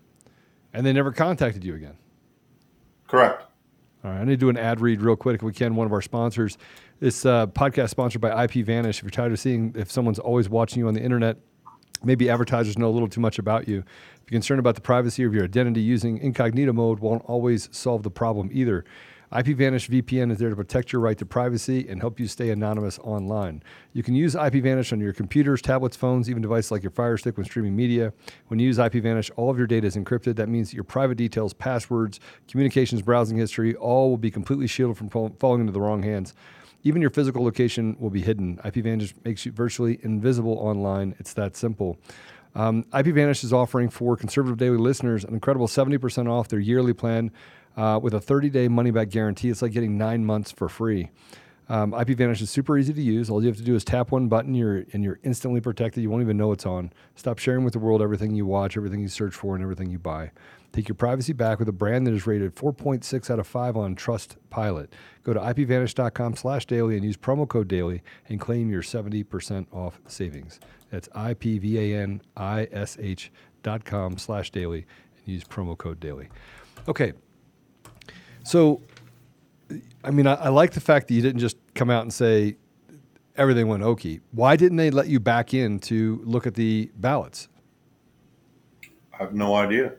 and 0.73 0.85
they 0.85 0.93
never 0.93 1.13
contacted 1.13 1.63
you 1.65 1.75
again. 1.75 1.97
Correct. 3.07 3.45
All 4.05 4.11
right, 4.11 4.21
I 4.21 4.25
need 4.25 4.33
to 4.33 4.37
do 4.37 4.49
an 4.49 4.57
ad 4.59 4.81
read 4.81 5.01
real 5.01 5.17
quick 5.17 5.37
if 5.37 5.43
we 5.43 5.53
can. 5.53 5.77
One 5.77 5.87
of 5.87 5.93
our 5.93 6.03
sponsors, 6.03 6.59
this 7.01 7.25
uh, 7.25 7.47
podcast 7.47 7.91
sponsored 7.91 8.21
by 8.21 8.45
IP 8.45 8.65
Vanish. 8.67 8.99
If 8.99 9.05
you're 9.05 9.11
tired 9.11 9.33
of 9.33 9.39
seeing 9.39 9.73
if 9.77 9.91
someone's 9.91 10.19
always 10.19 10.49
watching 10.49 10.81
you 10.81 10.89
on 10.89 10.95
the 10.95 11.01
internet, 11.03 11.39
maybe 12.03 12.29
advertisers 12.29 12.77
know 12.77 12.89
a 12.89 12.91
little 12.93 13.09
too 13.09 13.21
much 13.21 13.39
about 13.39 13.67
you. 13.69 13.79
If 13.79 14.31
you're 14.31 14.37
concerned 14.37 14.59
about 14.61 14.75
the 14.75 14.81
privacy 14.83 15.23
of 15.25 15.33
your 15.33 15.45
identity, 15.45 15.81
using 15.81 16.19
incognito 16.19 16.73
mode 16.73 16.99
won't 16.99 17.23
always 17.25 17.69
solve 17.73 18.03
the 18.03 18.11
problem 18.11 18.51
either. 18.53 18.85
IPVanish 19.35 19.91
VPN 19.91 20.31
is 20.31 20.39
there 20.39 20.49
to 20.49 20.55
protect 20.55 20.93
your 20.93 21.03
right 21.03 21.19
to 21.19 21.27
privacy 21.27 21.89
and 21.89 22.01
help 22.01 22.21
you 22.21 22.29
stay 22.29 22.51
anonymous 22.51 23.01
online. 23.01 23.65
You 23.93 24.05
can 24.05 24.15
use 24.15 24.37
IPVanish 24.37 24.93
on 24.93 25.01
your 25.01 25.13
computers, 25.13 25.61
tablets, 25.61 25.97
phones, 25.97 26.31
even 26.31 26.41
devices 26.41 26.71
like 26.71 26.85
your 26.85 26.93
Fire 26.93 27.17
Stick 27.17 27.37
when 27.37 27.45
streaming 27.45 27.75
media. 27.75 28.13
When 28.47 28.61
you 28.61 28.67
use 28.69 28.79
IPVanish, 28.79 29.33
all 29.35 29.51
of 29.51 29.59
your 29.59 29.67
data 29.67 29.89
is 29.89 29.97
encrypted. 29.97 30.37
That 30.37 30.49
means 30.49 30.73
your 30.73 30.85
private 30.85 31.17
details, 31.17 31.53
passwords, 31.53 32.21
communications, 32.47 33.03
browsing 33.03 33.37
history, 33.37 33.75
all 33.75 34.11
will 34.11 34.19
be 34.19 34.31
completely 34.31 34.69
shielded 34.69 34.97
from 34.97 35.09
falling 35.09 35.63
into 35.63 35.73
the 35.73 35.81
wrong 35.81 36.05
hands. 36.05 36.33
Even 36.85 37.03
your 37.03 37.11
physical 37.11 37.43
location 37.43 37.97
will 37.99 38.11
be 38.11 38.23
hidden. 38.23 38.59
IPVanish 38.59 39.15
makes 39.25 39.45
you 39.45 39.51
virtually 39.51 39.99
invisible 40.03 40.59
online. 40.59 41.17
It's 41.19 41.33
that 41.33 41.57
simple. 41.57 41.99
Um, 42.55 42.85
IPVanish 42.93 43.43
is 43.43 43.53
offering 43.53 43.89
for 43.89 44.17
conservative 44.17 44.59
daily 44.59 44.77
listeners 44.77 45.25
an 45.25 45.35
incredible 45.35 45.67
70% 45.67 46.31
off 46.31 46.47
their 46.47 46.61
yearly 46.61 46.93
plan 46.93 47.33
uh, 47.77 47.99
with 48.03 48.15
a 48.15 48.21
30 48.21 48.51
day 48.51 48.69
money 48.69 48.91
back 48.91 49.11
guarantee. 49.11 49.51
It's 49.51 49.63
like 49.63 49.73
getting 49.73 49.99
nine 49.99 50.25
months 50.25 50.51
for 50.53 50.69
free. 50.69 51.11
Um, 51.69 51.93
IPVanish 51.93 52.43
is 52.43 52.51
super 52.51 52.77
easy 52.77 52.93
to 52.93 53.01
use. 53.01 53.31
All 53.31 53.41
you 53.41 53.49
have 53.49 53.57
to 53.57 53.63
do 53.63 53.75
is 53.75 53.85
tap 53.85 54.11
one 54.11 54.29
button, 54.29 54.55
you're, 54.55 54.85
and 54.93 55.03
you're 55.03 55.19
instantly 55.23 55.63
protected. 55.63 56.03
You 56.03 56.11
won't 56.11 56.23
even 56.23 56.37
know 56.37 56.53
it's 56.53 56.67
on. 56.67 56.93
Stop 57.15 57.39
sharing 57.39 57.65
with 57.65 57.73
the 57.73 57.79
world 57.79 58.03
everything 58.03 58.35
you 58.35 58.45
watch, 58.45 58.77
everything 58.77 59.01
you 59.01 59.09
search 59.09 59.35
for, 59.35 59.55
and 59.55 59.63
everything 59.63 59.91
you 59.91 59.99
buy. 59.99 60.31
Take 60.73 60.89
your 60.89 60.97
privacy 60.97 61.33
back 61.33 61.59
with 61.59 61.69
a 61.69 61.73
brand 61.73 62.07
that 62.07 62.13
is 62.13 62.27
rated 62.27 62.55
4.6 62.55 63.31
out 63.31 63.39
of 63.39 63.47
5 63.47 63.77
on 63.77 63.97
Trustpilot. 63.97 64.89
Go 65.23 65.33
to 65.33 65.41
ipvanish.com 65.41 66.37
slash 66.37 66.67
daily 66.67 66.97
and 66.97 67.05
use 67.05 67.17
promo 67.17 67.49
code 67.49 67.69
daily 67.69 68.03
and 68.29 68.41
claim 68.41 68.69
your 68.71 68.83
70% 68.83 69.67
off 69.73 70.01
savings. 70.07 70.61
That's 70.91 71.09
I-P-V-A-N-I-S-H 71.15 72.23
dot 73.63 73.85
com 73.85 74.19
slash 74.19 74.51
daily 74.51 74.85
and 75.17 75.29
use 75.33 75.45
promo 75.45 75.79
code 75.79 76.01
daily. 76.01 76.29
Okay, 76.89 77.13
so, 78.45 78.83
I 80.05 80.11
mean, 80.11 80.27
I, 80.27 80.35
I, 80.35 80.49
like 80.51 80.73
the 80.73 80.81
fact 80.81 81.09
that 81.09 81.15
you 81.15 81.23
didn't 81.23 81.41
just 81.41 81.57
come 81.75 81.91
out 81.91 82.03
and 82.03 82.13
say 82.13 82.57
everything 83.37 83.67
went 83.69 83.83
okie. 83.83 84.21
Why 84.33 84.55
didn't 84.55 84.77
they 84.77 84.91
let 84.91 85.09
you 85.09 85.19
back 85.19 85.55
in 85.55 85.81
to 85.81 86.21
look 86.25 86.47
at 86.47 86.55
the 86.55 86.91
ballots? 86.97 87.49
I 89.13 89.17
have 89.17 89.35
no 89.35 89.55
idea. 89.55 89.95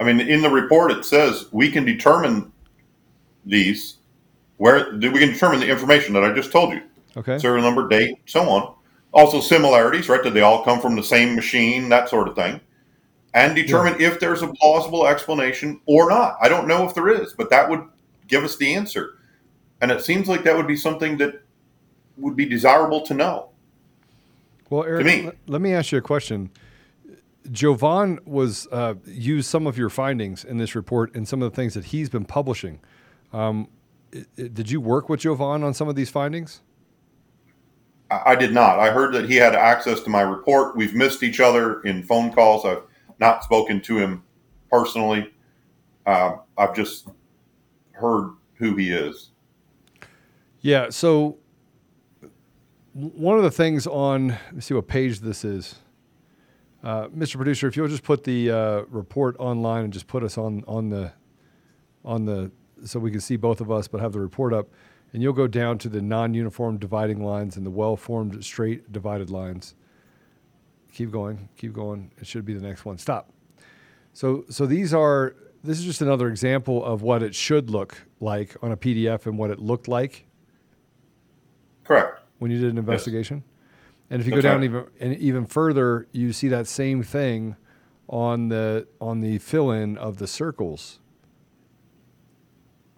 I 0.00 0.04
mean, 0.04 0.20
in 0.20 0.42
the 0.42 0.50
report 0.50 0.90
it 0.90 1.04
says 1.04 1.46
we 1.52 1.70
can 1.70 1.84
determine 1.84 2.50
these 3.44 3.96
where 4.56 4.92
do 4.92 5.10
we 5.12 5.20
can 5.20 5.32
determine 5.32 5.60
the 5.60 5.68
information 5.68 6.14
that 6.14 6.24
I 6.24 6.32
just 6.32 6.50
told 6.50 6.72
you. 6.72 6.82
Okay. 7.16 7.38
Serial 7.38 7.62
number, 7.62 7.88
date, 7.88 8.18
so 8.26 8.48
on. 8.48 8.74
Also 9.12 9.40
similarities, 9.40 10.08
right? 10.08 10.22
Did 10.22 10.34
they 10.34 10.40
all 10.40 10.64
come 10.64 10.80
from 10.80 10.96
the 10.96 11.02
same 11.02 11.34
machine? 11.34 11.88
That 11.88 12.08
sort 12.08 12.28
of 12.28 12.36
thing 12.36 12.60
and 13.38 13.54
determine 13.54 13.98
yeah. 14.00 14.08
if 14.08 14.20
there's 14.20 14.42
a 14.42 14.48
plausible 14.48 15.06
explanation 15.06 15.80
or 15.86 16.10
not. 16.10 16.36
I 16.40 16.48
don't 16.48 16.66
know 16.66 16.86
if 16.86 16.94
there 16.94 17.08
is, 17.08 17.34
but 17.34 17.50
that 17.50 17.68
would 17.70 17.82
give 18.26 18.42
us 18.42 18.56
the 18.56 18.74
answer. 18.74 19.18
And 19.80 19.90
it 19.92 20.04
seems 20.04 20.28
like 20.28 20.42
that 20.42 20.56
would 20.56 20.66
be 20.66 20.76
something 20.76 21.16
that 21.18 21.40
would 22.16 22.34
be 22.34 22.44
desirable 22.44 23.02
to 23.02 23.14
know. 23.14 23.50
Well, 24.70 24.84
Erich, 24.84 25.06
me. 25.06 25.30
let 25.46 25.62
me 25.62 25.72
ask 25.72 25.92
you 25.92 25.98
a 25.98 26.02
question. 26.02 26.50
Jovan 27.52 28.18
was 28.26 28.66
uh, 28.72 28.94
used 29.06 29.48
some 29.48 29.66
of 29.66 29.78
your 29.78 29.88
findings 29.88 30.44
in 30.44 30.58
this 30.58 30.74
report 30.74 31.14
and 31.14 31.26
some 31.26 31.40
of 31.40 31.50
the 31.50 31.56
things 31.56 31.74
that 31.74 31.86
he's 31.86 32.10
been 32.10 32.24
publishing. 32.24 32.80
Um, 33.32 33.68
it, 34.12 34.26
it, 34.36 34.54
did 34.54 34.70
you 34.70 34.80
work 34.80 35.08
with 35.08 35.20
Jovan 35.20 35.62
on 35.62 35.72
some 35.74 35.88
of 35.88 35.94
these 35.94 36.10
findings? 36.10 36.60
I, 38.10 38.32
I 38.32 38.34
did 38.34 38.52
not. 38.52 38.78
I 38.80 38.90
heard 38.90 39.14
that 39.14 39.30
he 39.30 39.36
had 39.36 39.54
access 39.54 40.00
to 40.00 40.10
my 40.10 40.22
report. 40.22 40.76
We've 40.76 40.94
missed 40.94 41.22
each 41.22 41.40
other 41.40 41.80
in 41.82 42.02
phone 42.02 42.32
calls. 42.32 42.64
I've 42.66 42.82
not 43.18 43.44
spoken 43.44 43.80
to 43.82 43.98
him 43.98 44.22
personally. 44.70 45.32
Uh, 46.06 46.36
I've 46.56 46.74
just 46.74 47.08
heard 47.92 48.34
who 48.54 48.76
he 48.76 48.90
is. 48.90 49.30
Yeah. 50.60 50.90
So 50.90 51.38
one 52.92 53.36
of 53.36 53.44
the 53.44 53.50
things 53.50 53.86
on 53.86 54.36
let's 54.52 54.66
see 54.66 54.74
what 54.74 54.88
page 54.88 55.20
this 55.20 55.44
is. 55.44 55.76
Uh, 56.82 57.08
Mr. 57.08 57.36
Producer, 57.36 57.66
if 57.66 57.76
you'll 57.76 57.88
just 57.88 58.04
put 58.04 58.24
the 58.24 58.50
uh, 58.50 58.80
report 58.88 59.36
online 59.38 59.84
and 59.84 59.92
just 59.92 60.06
put 60.06 60.22
us 60.22 60.38
on 60.38 60.64
on 60.66 60.88
the 60.88 61.12
on 62.04 62.24
the 62.24 62.50
so 62.84 62.98
we 63.00 63.10
can 63.10 63.20
see 63.20 63.36
both 63.36 63.60
of 63.60 63.70
us, 63.70 63.88
but 63.88 64.00
have 64.00 64.12
the 64.12 64.20
report 64.20 64.52
up, 64.52 64.68
and 65.12 65.22
you'll 65.22 65.32
go 65.32 65.48
down 65.48 65.78
to 65.78 65.88
the 65.88 66.00
non-uniform 66.00 66.78
dividing 66.78 67.24
lines 67.24 67.56
and 67.56 67.66
the 67.66 67.70
well-formed 67.70 68.44
straight 68.44 68.92
divided 68.92 69.30
lines. 69.30 69.74
Keep 70.98 71.12
going. 71.12 71.48
Keep 71.56 71.74
going. 71.74 72.10
It 72.18 72.26
should 72.26 72.44
be 72.44 72.54
the 72.54 72.60
next 72.60 72.84
one. 72.84 72.98
Stop. 72.98 73.30
So, 74.14 74.44
so 74.50 74.66
these 74.66 74.92
are. 74.92 75.36
This 75.62 75.78
is 75.78 75.84
just 75.84 76.02
another 76.02 76.28
example 76.28 76.84
of 76.84 77.02
what 77.02 77.22
it 77.22 77.36
should 77.36 77.70
look 77.70 78.04
like 78.18 78.56
on 78.62 78.72
a 78.72 78.76
PDF 78.76 79.24
and 79.26 79.38
what 79.38 79.52
it 79.52 79.60
looked 79.60 79.86
like. 79.86 80.26
Correct. 81.84 82.20
When 82.40 82.50
you 82.50 82.58
did 82.60 82.72
an 82.72 82.78
investigation, 82.78 83.44
yes. 83.46 84.06
and 84.10 84.20
if 84.20 84.26
you 84.26 84.32
That's 84.32 84.42
go 84.42 84.48
down 84.48 84.58
right. 84.58 84.64
even 84.64 84.86
and 84.98 85.16
even 85.18 85.46
further, 85.46 86.08
you 86.10 86.32
see 86.32 86.48
that 86.48 86.66
same 86.66 87.04
thing 87.04 87.54
on 88.08 88.48
the 88.48 88.88
on 89.00 89.20
the 89.20 89.38
fill-in 89.38 89.96
of 89.98 90.16
the 90.16 90.26
circles. 90.26 90.98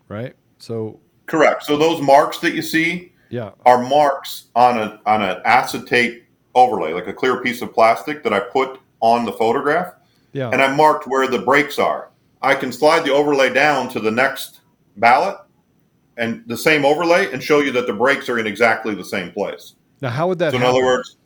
Right. 0.09 0.35
So. 0.57 1.01
Correct. 1.27 1.65
So 1.65 1.77
those 1.77 2.01
marks 2.01 2.39
that 2.39 2.55
you 2.55 2.63
see, 2.63 3.13
yeah, 3.29 3.51
are 3.67 3.83
marks 3.83 4.47
on 4.55 4.79
a 4.79 5.03
on 5.05 5.21
an 5.21 5.43
acetate 5.45 6.25
overlay, 6.55 6.93
like 6.93 7.07
a 7.07 7.13
clear 7.13 7.41
piece 7.43 7.63
of 7.63 7.73
plastic 7.73 8.23
that 8.23 8.33
I 8.33 8.41
put 8.41 8.81
on 9.01 9.25
the 9.25 9.33
photograph. 9.33 9.95
Yeah. 10.33 10.51
And 10.51 10.63
I 10.63 10.75
marked 10.75 11.07
where 11.07 11.27
the 11.29 11.41
breaks 11.41 11.79
are. 11.79 12.11
I 12.43 12.55
can 12.55 12.73
slide 12.73 13.05
the 13.05 13.13
overlay 13.13 13.53
down 13.53 13.89
to 13.91 14.01
the 14.01 14.11
next 14.11 14.61
ballot 14.97 15.37
and 16.17 16.43
the 16.47 16.57
same 16.57 16.85
overlay 16.85 17.33
and 17.33 17.43
show 17.43 17.61
you 17.61 17.73
that 17.73 17.87
the 17.87 17.93
breaks 17.93 18.29
are 18.29 18.39
in 18.39 18.47
exactly 18.47 18.95
the 18.95 19.05
same 19.05 19.33
place. 19.33 19.75
Now, 20.01 20.11
how 20.11 20.29
would 20.29 20.39
that? 20.39 20.53
So, 20.53 20.57
in 20.57 20.63
happen? 20.63 20.77
other 20.77 20.85
words, 20.85 21.17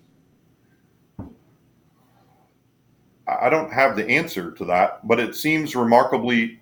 I 3.27 3.49
don't 3.49 3.73
have 3.73 3.97
the 3.97 4.07
answer 4.09 4.51
to 4.53 4.65
that, 4.67 5.07
but 5.07 5.19
it 5.19 5.35
seems 5.35 5.75
remarkably 5.75 6.61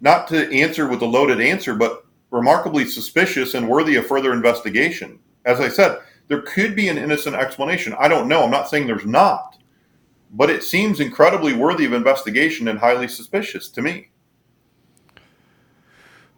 not 0.00 0.28
to 0.28 0.50
answer 0.52 0.88
with 0.88 1.02
a 1.02 1.06
loaded 1.06 1.40
answer, 1.40 1.74
but 1.74 2.04
remarkably 2.30 2.84
suspicious 2.84 3.54
and 3.54 3.68
worthy 3.68 3.96
of 3.96 4.06
further 4.06 4.32
investigation. 4.32 5.18
As 5.44 5.60
I 5.60 5.68
said, 5.68 6.00
there 6.28 6.42
could 6.42 6.74
be 6.74 6.88
an 6.88 6.98
innocent 6.98 7.36
explanation. 7.36 7.94
I 7.98 8.08
don't 8.08 8.28
know. 8.28 8.42
I'm 8.42 8.50
not 8.50 8.68
saying 8.68 8.86
there's 8.86 9.06
not, 9.06 9.56
but 10.32 10.50
it 10.50 10.62
seems 10.62 11.00
incredibly 11.00 11.52
worthy 11.54 11.84
of 11.84 11.92
investigation 11.92 12.68
and 12.68 12.78
highly 12.78 13.08
suspicious 13.08 13.68
to 13.70 13.82
me. 13.82 14.08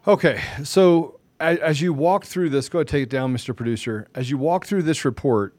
Okay, 0.06 0.40
so 0.64 1.18
as 1.40 1.80
you 1.80 1.92
walk 1.92 2.24
through 2.24 2.50
this, 2.50 2.68
go 2.68 2.78
ahead 2.78 2.88
take 2.88 3.02
it 3.04 3.10
down, 3.10 3.34
Mr. 3.34 3.54
Producer. 3.54 4.08
As 4.14 4.30
you 4.30 4.38
walk 4.38 4.66
through 4.66 4.82
this 4.82 5.04
report, 5.04 5.54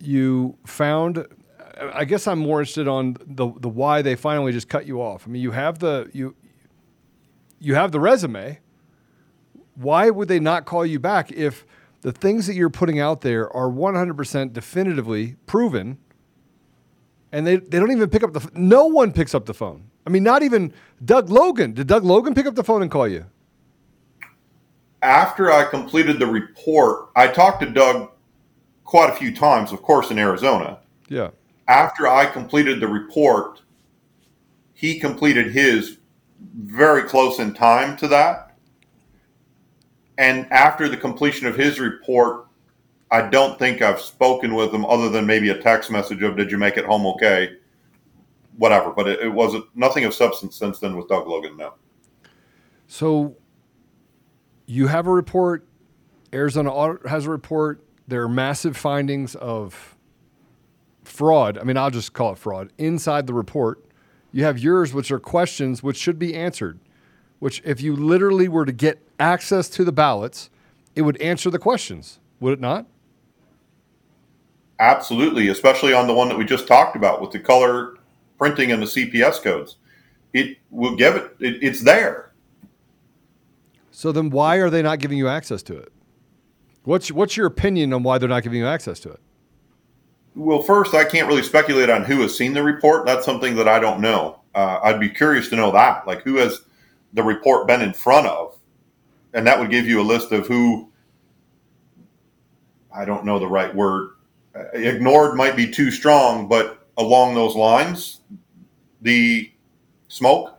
you 0.00 0.56
found. 0.64 1.26
I 1.92 2.04
guess 2.04 2.26
I'm 2.26 2.40
more 2.40 2.60
interested 2.60 2.88
on 2.88 3.16
the 3.24 3.52
the 3.60 3.68
why 3.68 4.02
they 4.02 4.16
finally 4.16 4.52
just 4.52 4.68
cut 4.68 4.86
you 4.86 5.00
off. 5.00 5.26
I 5.26 5.30
mean, 5.30 5.42
you 5.42 5.52
have 5.52 5.78
the 5.78 6.10
you 6.12 6.34
you 7.58 7.74
have 7.74 7.92
the 7.92 8.00
resume. 8.00 8.58
Why 9.74 10.10
would 10.10 10.28
they 10.28 10.40
not 10.40 10.64
call 10.64 10.84
you 10.84 10.98
back 10.98 11.30
if 11.32 11.64
the 12.00 12.12
things 12.12 12.46
that 12.46 12.54
you're 12.54 12.70
putting 12.70 13.00
out 13.00 13.22
there 13.22 13.54
are 13.54 13.68
100% 13.68 14.52
definitively 14.52 15.36
proven 15.46 15.98
and 17.32 17.46
they, 17.46 17.56
they 17.56 17.78
don't 17.78 17.90
even 17.90 18.08
pick 18.08 18.22
up 18.22 18.32
the 18.32 18.48
no 18.54 18.86
one 18.86 19.12
picks 19.12 19.34
up 19.34 19.46
the 19.46 19.54
phone. 19.54 19.90
I 20.06 20.10
mean 20.10 20.22
not 20.22 20.42
even 20.42 20.72
doug 21.04 21.28
logan. 21.28 21.74
Did 21.74 21.86
doug 21.86 22.04
logan 22.04 22.34
pick 22.34 22.46
up 22.46 22.54
the 22.54 22.64
phone 22.64 22.82
and 22.82 22.90
call 22.90 23.06
you? 23.06 23.26
After 25.02 25.52
i 25.52 25.64
completed 25.64 26.18
the 26.18 26.26
report 26.26 27.10
i 27.14 27.26
talked 27.26 27.60
to 27.60 27.70
doug 27.70 28.10
quite 28.84 29.10
a 29.10 29.14
few 29.16 29.34
times 29.34 29.72
of 29.72 29.82
course 29.82 30.10
in 30.10 30.18
arizona. 30.18 30.78
Yeah. 31.08 31.30
After 31.66 32.08
i 32.08 32.24
completed 32.26 32.80
the 32.80 32.88
report 32.88 33.60
he 34.72 34.98
completed 34.98 35.52
his 35.52 35.98
very 36.56 37.02
close 37.02 37.38
in 37.38 37.52
time 37.52 37.96
to 37.98 38.08
that 38.08 38.47
and 40.18 40.50
after 40.52 40.88
the 40.88 40.96
completion 40.96 41.46
of 41.46 41.56
his 41.56 41.80
report, 41.80 42.46
I 43.10 43.22
don't 43.22 43.58
think 43.58 43.80
I've 43.80 44.00
spoken 44.00 44.54
with 44.54 44.74
him 44.74 44.84
other 44.84 45.08
than 45.08 45.26
maybe 45.26 45.48
a 45.48 45.58
text 45.58 45.90
message 45.90 46.22
of 46.22 46.36
"Did 46.36 46.50
you 46.50 46.58
make 46.58 46.76
it 46.76 46.84
home 46.84 47.06
okay?" 47.06 47.56
Whatever, 48.58 48.90
but 48.90 49.06
it, 49.06 49.20
it 49.20 49.28
wasn't 49.28 49.64
nothing 49.76 50.04
of 50.04 50.12
substance 50.12 50.56
since 50.56 50.80
then 50.80 50.96
with 50.96 51.08
Doug 51.08 51.28
Logan. 51.28 51.56
No. 51.56 51.74
So 52.88 53.36
you 54.66 54.88
have 54.88 55.06
a 55.06 55.12
report. 55.12 55.66
Arizona 56.34 56.70
Audit 56.70 57.06
has 57.06 57.24
a 57.26 57.30
report. 57.30 57.84
There 58.08 58.22
are 58.22 58.28
massive 58.28 58.76
findings 58.76 59.34
of 59.36 59.96
fraud. 61.04 61.56
I 61.56 61.64
mean, 61.64 61.76
I'll 61.76 61.90
just 61.90 62.12
call 62.12 62.32
it 62.32 62.38
fraud 62.38 62.72
inside 62.76 63.26
the 63.26 63.34
report. 63.34 63.84
You 64.32 64.44
have 64.44 64.58
yours, 64.58 64.92
which 64.92 65.10
are 65.10 65.20
questions 65.20 65.82
which 65.82 65.96
should 65.96 66.18
be 66.18 66.34
answered. 66.34 66.80
Which, 67.38 67.62
if 67.64 67.80
you 67.80 67.94
literally 67.94 68.48
were 68.48 68.64
to 68.64 68.72
get 68.72 69.07
access 69.18 69.68
to 69.70 69.84
the 69.84 69.92
ballots, 69.92 70.50
it 70.94 71.02
would 71.02 71.20
answer 71.20 71.50
the 71.50 71.58
questions, 71.58 72.18
would 72.40 72.54
it 72.54 72.60
not? 72.60 72.86
Absolutely, 74.80 75.48
especially 75.48 75.92
on 75.92 76.06
the 76.06 76.14
one 76.14 76.28
that 76.28 76.38
we 76.38 76.44
just 76.44 76.68
talked 76.68 76.96
about 76.96 77.20
with 77.20 77.32
the 77.32 77.38
color 77.38 77.96
printing 78.38 78.70
and 78.70 78.82
the 78.82 78.86
CPS 78.86 79.42
codes. 79.42 79.76
It 80.32 80.58
will 80.70 80.94
give 80.94 81.16
it, 81.16 81.36
it 81.40 81.62
it's 81.62 81.82
there. 81.82 82.32
So 83.90 84.12
then 84.12 84.30
why 84.30 84.56
are 84.56 84.70
they 84.70 84.82
not 84.82 85.00
giving 85.00 85.18
you 85.18 85.26
access 85.26 85.62
to 85.64 85.76
it? 85.76 85.92
What's 86.84 87.10
what's 87.10 87.36
your 87.36 87.46
opinion 87.46 87.92
on 87.92 88.02
why 88.02 88.18
they're 88.18 88.28
not 88.28 88.44
giving 88.44 88.60
you 88.60 88.66
access 88.66 89.00
to 89.00 89.10
it? 89.10 89.20
Well, 90.36 90.62
first, 90.62 90.94
I 90.94 91.04
can't 91.04 91.26
really 91.26 91.42
speculate 91.42 91.90
on 91.90 92.04
who 92.04 92.20
has 92.20 92.36
seen 92.36 92.52
the 92.52 92.62
report. 92.62 93.06
That's 93.06 93.24
something 93.24 93.56
that 93.56 93.66
I 93.66 93.80
don't 93.80 94.00
know. 94.00 94.40
Uh, 94.54 94.78
I'd 94.84 95.00
be 95.00 95.08
curious 95.08 95.48
to 95.48 95.56
know 95.56 95.72
that, 95.72 96.06
like 96.06 96.22
who 96.22 96.36
has 96.36 96.62
the 97.12 97.22
report 97.22 97.66
been 97.66 97.82
in 97.82 97.92
front 97.92 98.26
of, 98.26 98.56
and 99.34 99.46
that 99.46 99.58
would 99.58 99.70
give 99.70 99.86
you 99.86 100.00
a 100.00 100.02
list 100.02 100.32
of 100.32 100.46
who. 100.46 100.90
I 102.94 103.04
don't 103.04 103.24
know 103.24 103.38
the 103.38 103.46
right 103.46 103.74
word. 103.74 104.10
Uh, 104.54 104.64
ignored 104.72 105.36
might 105.36 105.56
be 105.56 105.70
too 105.70 105.90
strong, 105.90 106.48
but 106.48 106.86
along 106.96 107.34
those 107.34 107.54
lines, 107.54 108.20
the 109.02 109.52
smoke. 110.08 110.54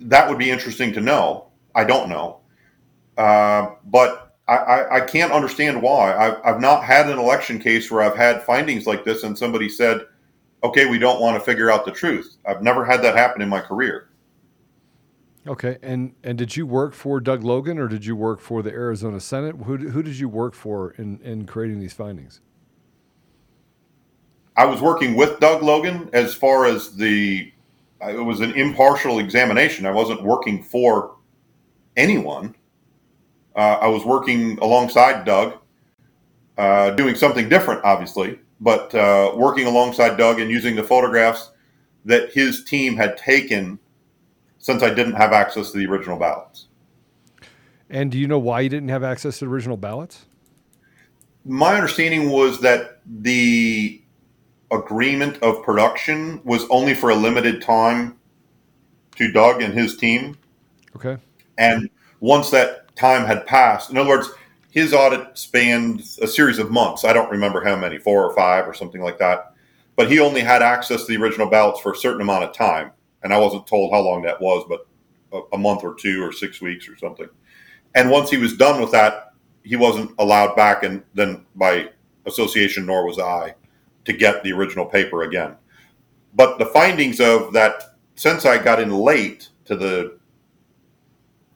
That 0.00 0.28
would 0.28 0.38
be 0.38 0.50
interesting 0.50 0.92
to 0.94 1.00
know. 1.00 1.48
I 1.74 1.84
don't 1.84 2.08
know, 2.08 2.40
uh, 3.16 3.74
but 3.84 4.34
I, 4.48 4.56
I, 4.56 4.96
I, 4.96 5.00
can't 5.02 5.30
understand 5.30 5.80
why. 5.80 6.16
I've, 6.16 6.38
I've 6.44 6.60
not 6.60 6.82
had 6.82 7.08
an 7.08 7.18
election 7.18 7.60
case 7.60 7.90
where 7.90 8.02
I've 8.02 8.16
had 8.16 8.42
findings 8.42 8.86
like 8.86 9.04
this, 9.04 9.22
and 9.22 9.38
somebody 9.38 9.68
said, 9.68 10.06
"Okay, 10.64 10.86
we 10.86 10.98
don't 10.98 11.20
want 11.20 11.38
to 11.38 11.44
figure 11.44 11.70
out 11.70 11.84
the 11.84 11.92
truth." 11.92 12.38
I've 12.44 12.62
never 12.62 12.84
had 12.84 13.02
that 13.02 13.14
happen 13.14 13.40
in 13.40 13.48
my 13.48 13.60
career. 13.60 14.09
Okay, 15.46 15.78
and 15.82 16.14
and 16.22 16.36
did 16.36 16.56
you 16.56 16.66
work 16.66 16.92
for 16.92 17.18
Doug 17.18 17.42
Logan 17.42 17.78
or 17.78 17.88
did 17.88 18.04
you 18.04 18.14
work 18.14 18.40
for 18.40 18.62
the 18.62 18.70
Arizona 18.70 19.20
Senate? 19.20 19.56
Who 19.64 19.76
who 19.76 20.02
did 20.02 20.18
you 20.18 20.28
work 20.28 20.54
for 20.54 20.90
in 20.92 21.18
in 21.22 21.46
creating 21.46 21.80
these 21.80 21.94
findings? 21.94 22.40
I 24.56 24.66
was 24.66 24.82
working 24.82 25.16
with 25.16 25.40
Doug 25.40 25.62
Logan 25.62 26.10
as 26.12 26.34
far 26.34 26.66
as 26.66 26.94
the 26.94 27.50
it 28.02 28.24
was 28.24 28.40
an 28.40 28.52
impartial 28.52 29.18
examination. 29.18 29.86
I 29.86 29.92
wasn't 29.92 30.22
working 30.22 30.62
for 30.62 31.16
anyone. 31.96 32.54
Uh, 33.56 33.78
I 33.80 33.88
was 33.88 34.04
working 34.04 34.58
alongside 34.58 35.24
Doug, 35.24 35.54
uh, 36.56 36.90
doing 36.90 37.14
something 37.14 37.48
different, 37.48 37.82
obviously, 37.84 38.38
but 38.60 38.94
uh, 38.94 39.32
working 39.34 39.66
alongside 39.66 40.16
Doug 40.16 40.40
and 40.40 40.50
using 40.50 40.76
the 40.76 40.84
photographs 40.84 41.50
that 42.04 42.32
his 42.32 42.64
team 42.64 42.96
had 42.96 43.16
taken 43.16 43.78
since 44.60 44.82
I 44.82 44.94
didn't 44.94 45.14
have 45.14 45.32
access 45.32 45.72
to 45.72 45.78
the 45.78 45.86
original 45.86 46.18
ballots. 46.18 46.68
And 47.88 48.12
do 48.12 48.18
you 48.18 48.28
know 48.28 48.38
why 48.38 48.60
you 48.60 48.68
didn't 48.68 48.90
have 48.90 49.02
access 49.02 49.40
to 49.40 49.46
the 49.46 49.50
original 49.50 49.76
ballots? 49.76 50.26
My 51.44 51.74
understanding 51.74 52.30
was 52.30 52.60
that 52.60 53.00
the 53.04 54.00
agreement 54.70 55.42
of 55.42 55.64
production 55.64 56.40
was 56.44 56.64
only 56.70 56.94
for 56.94 57.10
a 57.10 57.14
limited 57.14 57.60
time 57.60 58.16
to 59.16 59.32
Doug 59.32 59.62
and 59.62 59.74
his 59.74 59.96
team. 59.96 60.36
Okay. 60.94 61.16
And 61.58 61.90
once 62.20 62.50
that 62.50 62.94
time 62.94 63.26
had 63.26 63.46
passed, 63.46 63.90
in 63.90 63.96
other 63.96 64.10
words, 64.10 64.30
his 64.70 64.94
audit 64.94 65.36
spanned 65.36 66.02
a 66.22 66.26
series 66.28 66.58
of 66.58 66.70
months. 66.70 67.04
I 67.04 67.12
don't 67.12 67.30
remember 67.30 67.64
how 67.64 67.74
many, 67.74 67.98
four 67.98 68.24
or 68.24 68.34
five 68.36 68.68
or 68.68 68.74
something 68.74 69.00
like 69.00 69.18
that. 69.18 69.54
But 69.96 70.10
he 70.10 70.20
only 70.20 70.42
had 70.42 70.62
access 70.62 71.04
to 71.06 71.12
the 71.12 71.22
original 71.22 71.48
ballots 71.48 71.80
for 71.80 71.92
a 71.92 71.96
certain 71.96 72.20
amount 72.20 72.44
of 72.44 72.52
time. 72.54 72.92
And 73.22 73.32
I 73.32 73.38
wasn't 73.38 73.66
told 73.66 73.92
how 73.92 74.00
long 74.00 74.22
that 74.22 74.40
was, 74.40 74.64
but 74.68 74.86
a, 75.32 75.40
a 75.54 75.58
month 75.58 75.84
or 75.84 75.94
two 75.94 76.22
or 76.22 76.32
six 76.32 76.60
weeks 76.60 76.88
or 76.88 76.96
something. 76.96 77.28
And 77.94 78.10
once 78.10 78.30
he 78.30 78.36
was 78.36 78.56
done 78.56 78.80
with 78.80 78.92
that, 78.92 79.34
he 79.62 79.76
wasn't 79.76 80.12
allowed 80.18 80.56
back, 80.56 80.84
and 80.84 81.02
then 81.14 81.44
by 81.54 81.90
association, 82.26 82.86
nor 82.86 83.06
was 83.06 83.18
I 83.18 83.54
to 84.04 84.12
get 84.12 84.42
the 84.42 84.52
original 84.52 84.86
paper 84.86 85.22
again. 85.22 85.54
But 86.34 86.58
the 86.58 86.66
findings 86.66 87.20
of 87.20 87.52
that, 87.52 87.96
since 88.14 88.46
I 88.46 88.62
got 88.62 88.80
in 88.80 88.90
late 88.90 89.48
to 89.66 89.76
the 89.76 90.18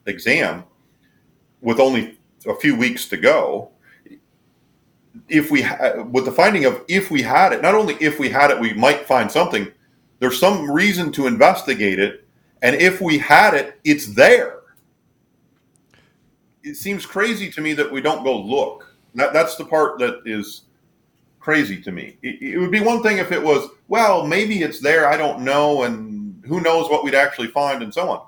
exam, 0.06 0.64
with 1.60 1.80
only 1.80 2.18
a 2.46 2.54
few 2.54 2.76
weeks 2.76 3.08
to 3.08 3.16
go, 3.16 3.70
if 5.28 5.50
we 5.50 5.62
ha- 5.62 6.02
with 6.02 6.24
the 6.24 6.32
finding 6.32 6.64
of 6.64 6.84
if 6.88 7.10
we 7.10 7.22
had 7.22 7.52
it, 7.52 7.62
not 7.62 7.74
only 7.74 7.94
if 8.00 8.18
we 8.18 8.28
had 8.28 8.50
it, 8.50 8.60
we 8.60 8.74
might 8.74 9.06
find 9.06 9.30
something. 9.30 9.70
There's 10.24 10.40
some 10.40 10.70
reason 10.70 11.12
to 11.12 11.26
investigate 11.26 11.98
it, 11.98 12.26
and 12.62 12.74
if 12.76 12.98
we 13.02 13.18
had 13.18 13.52
it, 13.52 13.78
it's 13.84 14.06
there. 14.14 14.60
It 16.62 16.76
seems 16.76 17.04
crazy 17.04 17.50
to 17.50 17.60
me 17.60 17.74
that 17.74 17.92
we 17.92 18.00
don't 18.00 18.24
go 18.24 18.34
look. 18.40 18.90
That, 19.16 19.34
that's 19.34 19.56
the 19.56 19.66
part 19.66 19.98
that 19.98 20.22
is 20.24 20.62
crazy 21.40 21.78
to 21.82 21.92
me. 21.92 22.16
It, 22.22 22.40
it, 22.40 22.58
would 22.58 22.70
be 22.70 22.80
one 22.80 23.02
thing 23.02 23.18
if 23.18 23.32
it 23.32 23.42
was, 23.42 23.68
well, 23.88 24.26
maybe 24.26 24.62
it's 24.62 24.80
there, 24.80 25.06
I 25.10 25.18
don't 25.18 25.42
know, 25.42 25.82
and 25.82 26.42
who 26.46 26.62
knows 26.62 26.88
what 26.88 27.04
we'd 27.04 27.14
actually 27.14 27.48
find, 27.48 27.82
and 27.82 27.92
so 27.92 28.08
on. 28.08 28.26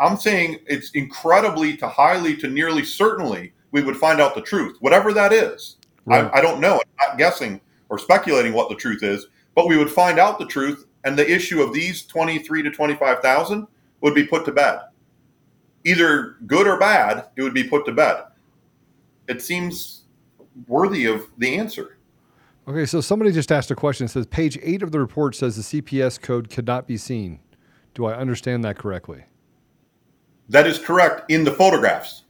I'm 0.00 0.16
saying 0.16 0.60
it's 0.68 0.92
incredibly 0.92 1.76
to 1.78 1.88
highly 1.88 2.36
to 2.36 2.46
nearly 2.46 2.84
certainly 2.84 3.52
we 3.72 3.82
would 3.82 3.96
find 3.96 4.20
out 4.20 4.36
the 4.36 4.42
truth, 4.42 4.76
whatever 4.78 5.12
that 5.12 5.32
is. 5.32 5.78
Right. 6.04 6.30
I, 6.32 6.38
I, 6.38 6.40
don't 6.40 6.60
know. 6.60 6.74
I'm 7.00 7.08
not 7.08 7.18
guessing 7.18 7.60
or 7.88 7.98
speculating 7.98 8.52
what 8.52 8.68
the 8.68 8.76
truth 8.76 9.02
is, 9.02 9.26
but 9.54 9.68
we 9.68 9.76
would 9.76 9.90
find 9.90 10.18
out 10.18 10.38
the 10.38 10.46
truth, 10.46 10.86
and 11.04 11.18
the 11.18 11.30
issue 11.30 11.62
of 11.62 11.72
these 11.72 12.04
23 12.06 12.62
to 12.62 12.70
25,000 12.70 13.66
would 14.00 14.14
be 14.14 14.24
put 14.24 14.44
to 14.44 14.52
bed. 14.52 14.80
Either 15.84 16.36
good 16.46 16.66
or 16.66 16.78
bad, 16.78 17.26
it 17.36 17.42
would 17.42 17.54
be 17.54 17.64
put 17.64 17.84
to 17.86 17.92
bed. 17.92 18.24
It 19.28 19.42
seems 19.42 20.04
worthy 20.66 21.06
of 21.06 21.26
the 21.38 21.56
answer. 21.56 21.98
Okay, 22.66 22.86
so 22.86 23.00
somebody 23.00 23.30
just 23.32 23.52
asked 23.52 23.70
a 23.70 23.74
question. 23.74 24.06
It 24.06 24.10
says 24.10 24.26
page 24.26 24.58
eight 24.62 24.82
of 24.82 24.90
the 24.90 25.00
report 25.00 25.34
says 25.34 25.56
the 25.56 25.82
CPS 25.82 26.20
code 26.20 26.48
could 26.48 26.66
not 26.66 26.86
be 26.86 26.96
seen. 26.96 27.40
Do 27.92 28.06
I 28.06 28.14
understand 28.14 28.64
that 28.64 28.78
correctly? 28.78 29.24
That 30.48 30.66
is 30.66 30.78
correct 30.78 31.30
in 31.30 31.44
the 31.44 31.52
photographs. 31.52 32.22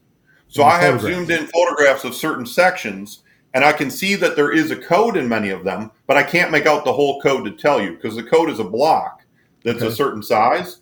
So 0.49 0.63
I 0.63 0.81
have 0.81 1.01
zoomed 1.01 1.31
in 1.31 1.47
photographs 1.49 2.05
of 2.05 2.15
certain 2.15 2.47
sections, 2.47 3.24
and 3.55 3.65
I 3.65 3.73
can 3.73 3.91
see 3.91 4.17
that 4.17 4.37
there 4.37 4.53
is 4.53 4.71
a 4.71 4.77
code 4.77 5.17
in 5.17 5.29
many 5.29 5.51
of 5.51 5.65
them, 5.65 5.91
but 6.07 6.17
I 6.17 6.23
can't 6.23 6.51
make 6.51 6.67
out 6.67 6.85
the 6.85 6.93
whole 6.93 7.21
code 7.21 7.45
to 7.45 7.53
tell 7.53 7.81
you 7.81 7.93
because 7.93 8.17
the 8.17 8.23
code 8.23 8.51
is 8.51 8.59
a 8.59 8.65
block 8.65 9.25
that's 9.63 9.79
okay. 9.79 9.87
a 9.87 9.93
certain 9.93 10.23
size, 10.23 10.81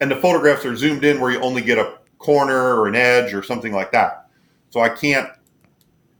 and 0.00 0.10
the 0.10 0.16
photographs 0.16 0.64
are 0.64 0.76
zoomed 0.76 1.04
in 1.04 1.20
where 1.20 1.32
you 1.32 1.40
only 1.40 1.62
get 1.62 1.78
a 1.78 1.98
corner 2.18 2.80
or 2.80 2.86
an 2.86 2.94
edge 2.94 3.34
or 3.34 3.42
something 3.42 3.72
like 3.72 3.92
that. 3.92 4.28
So 4.70 4.80
I 4.80 4.88
can't 4.88 5.28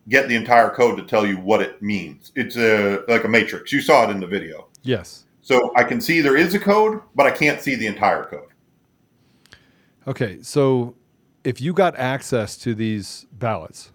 get 0.09 0.29
the 0.29 0.35
entire 0.35 0.71
code 0.71 0.99
to 0.99 1.05
tell 1.05 1.25
you 1.25 1.37
what 1.37 1.63
it 1.63 1.81
means. 1.81 2.33
It's 2.35 2.57
a 2.57 3.05
like 3.09 3.25
a 3.25 3.29
matrix. 3.29 3.73
You 3.73 3.81
saw 3.81 4.09
it 4.09 4.11
in 4.11 4.21
the 4.21 4.27
video. 4.27 4.69
Yes. 4.83 5.25
So 5.41 5.73
I 5.77 5.85
can 5.85 6.01
see 6.01 6.21
there 6.21 6.37
is 6.37 6.55
a 6.55 6.59
code, 6.59 7.01
but 7.15 7.27
I 7.27 7.31
can't 7.31 7.61
see 7.61 7.77
the 7.77 7.87
entire 7.87 8.25
code. 8.25 8.49
Okay, 10.07 10.39
so 10.43 10.95
if 11.45 11.61
you 11.61 11.73
got 11.73 11.97
access 11.97 12.57
to 12.59 12.75
these 12.75 13.27
ballots, 13.33 13.93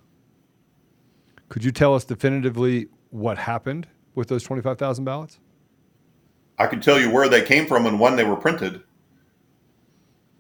could 1.50 1.64
you 1.64 1.72
tell 1.72 1.96
us 1.96 2.06
definitively 2.06 2.88
what 3.10 3.38
happened 3.38 3.88
with 4.16 4.28
those 4.28 4.44
25,000 4.44 5.04
ballots? 5.06 5.40
I 6.58 6.68
could 6.68 6.82
tell 6.82 7.00
you 7.00 7.12
where 7.12 7.30
they 7.30 7.42
came 7.42 7.66
from 7.66 7.86
and 7.86 8.00
when 8.00 8.16
they 8.16 8.24
were 8.24 8.36
printed. 8.36 8.82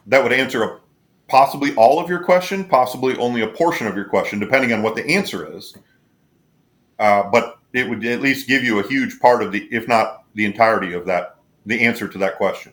That 0.07 0.23
would 0.23 0.33
answer 0.33 0.63
a 0.63 0.79
possibly 1.27 1.75
all 1.75 1.99
of 1.99 2.09
your 2.09 2.23
question, 2.23 2.63
possibly 2.63 3.17
only 3.17 3.41
a 3.41 3.47
portion 3.47 3.87
of 3.87 3.95
your 3.95 4.05
question, 4.05 4.39
depending 4.39 4.71
on 4.71 4.81
what 4.81 4.95
the 4.95 5.05
answer 5.07 5.55
is. 5.55 5.75
Uh, 6.99 7.23
but 7.23 7.59
it 7.73 7.89
would 7.89 8.05
at 8.05 8.21
least 8.21 8.47
give 8.47 8.63
you 8.63 8.79
a 8.79 8.87
huge 8.87 9.19
part 9.19 9.43
of 9.43 9.51
the, 9.51 9.67
if 9.71 9.87
not 9.87 10.23
the 10.35 10.45
entirety 10.45 10.93
of 10.93 11.05
that, 11.05 11.37
the 11.65 11.83
answer 11.83 12.07
to 12.07 12.17
that 12.19 12.37
question. 12.37 12.71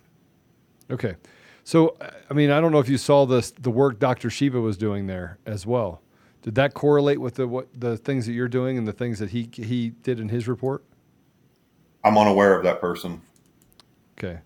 Okay. 0.90 1.16
So, 1.64 1.96
I 2.28 2.34
mean, 2.34 2.50
I 2.50 2.60
don't 2.60 2.72
know 2.72 2.78
if 2.80 2.88
you 2.88 2.98
saw 2.98 3.24
this, 3.24 3.52
the 3.52 3.70
work 3.70 3.98
Dr. 3.98 4.30
Shiva 4.30 4.60
was 4.60 4.76
doing 4.76 5.06
there 5.06 5.38
as 5.46 5.66
well. 5.66 6.02
Did 6.42 6.56
that 6.56 6.74
correlate 6.74 7.20
with 7.20 7.36
the 7.36 7.46
what 7.46 7.68
the 7.72 7.96
things 7.96 8.26
that 8.26 8.32
you're 8.32 8.48
doing 8.48 8.76
and 8.76 8.86
the 8.86 8.92
things 8.92 9.18
that 9.20 9.30
he 9.30 9.48
he 9.52 9.90
did 9.90 10.18
in 10.18 10.28
his 10.28 10.48
report? 10.48 10.84
I'm 12.04 12.18
unaware 12.18 12.56
of 12.56 12.64
that 12.64 12.80
person. 12.80 13.22
Okay. 14.18 14.40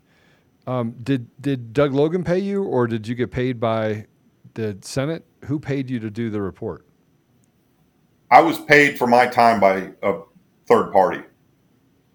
Um, 0.66 0.94
did 1.02 1.28
did 1.40 1.72
Doug 1.72 1.92
Logan 1.92 2.22
pay 2.22 2.38
you, 2.38 2.64
or 2.64 2.86
did 2.86 3.08
you 3.08 3.14
get 3.14 3.30
paid 3.30 3.58
by 3.58 4.06
the 4.54 4.76
Senate? 4.82 5.24
Who 5.46 5.58
paid 5.58 5.88
you 5.88 5.98
to 6.00 6.10
do 6.10 6.28
the 6.28 6.42
report? 6.42 6.84
I 8.30 8.40
was 8.40 8.58
paid 8.58 8.98
for 8.98 9.06
my 9.06 9.26
time 9.26 9.60
by 9.60 9.92
a 10.02 10.20
third 10.66 10.92
party. 10.92 11.22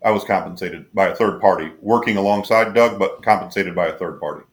I 0.04 0.12
was 0.12 0.24
compensated 0.24 0.94
by 0.94 1.08
a 1.08 1.16
third 1.16 1.40
party, 1.40 1.72
working 1.80 2.18
alongside 2.18 2.74
Doug, 2.74 3.00
but 3.00 3.24
compensated 3.24 3.74
by 3.74 3.88
a 3.88 3.94
third 3.94 4.20
party. 4.20 4.46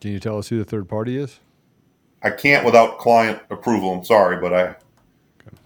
Can 0.00 0.12
you 0.12 0.20
tell 0.20 0.38
us 0.38 0.48
who 0.48 0.58
the 0.58 0.64
third 0.64 0.88
party 0.88 1.16
is? 1.16 1.40
I 2.22 2.30
can't 2.30 2.64
without 2.64 2.98
client 2.98 3.40
approval. 3.50 3.92
I'm 3.92 4.04
sorry, 4.04 4.40
but 4.40 4.52
I, 4.52 4.62
okay. 4.62 4.76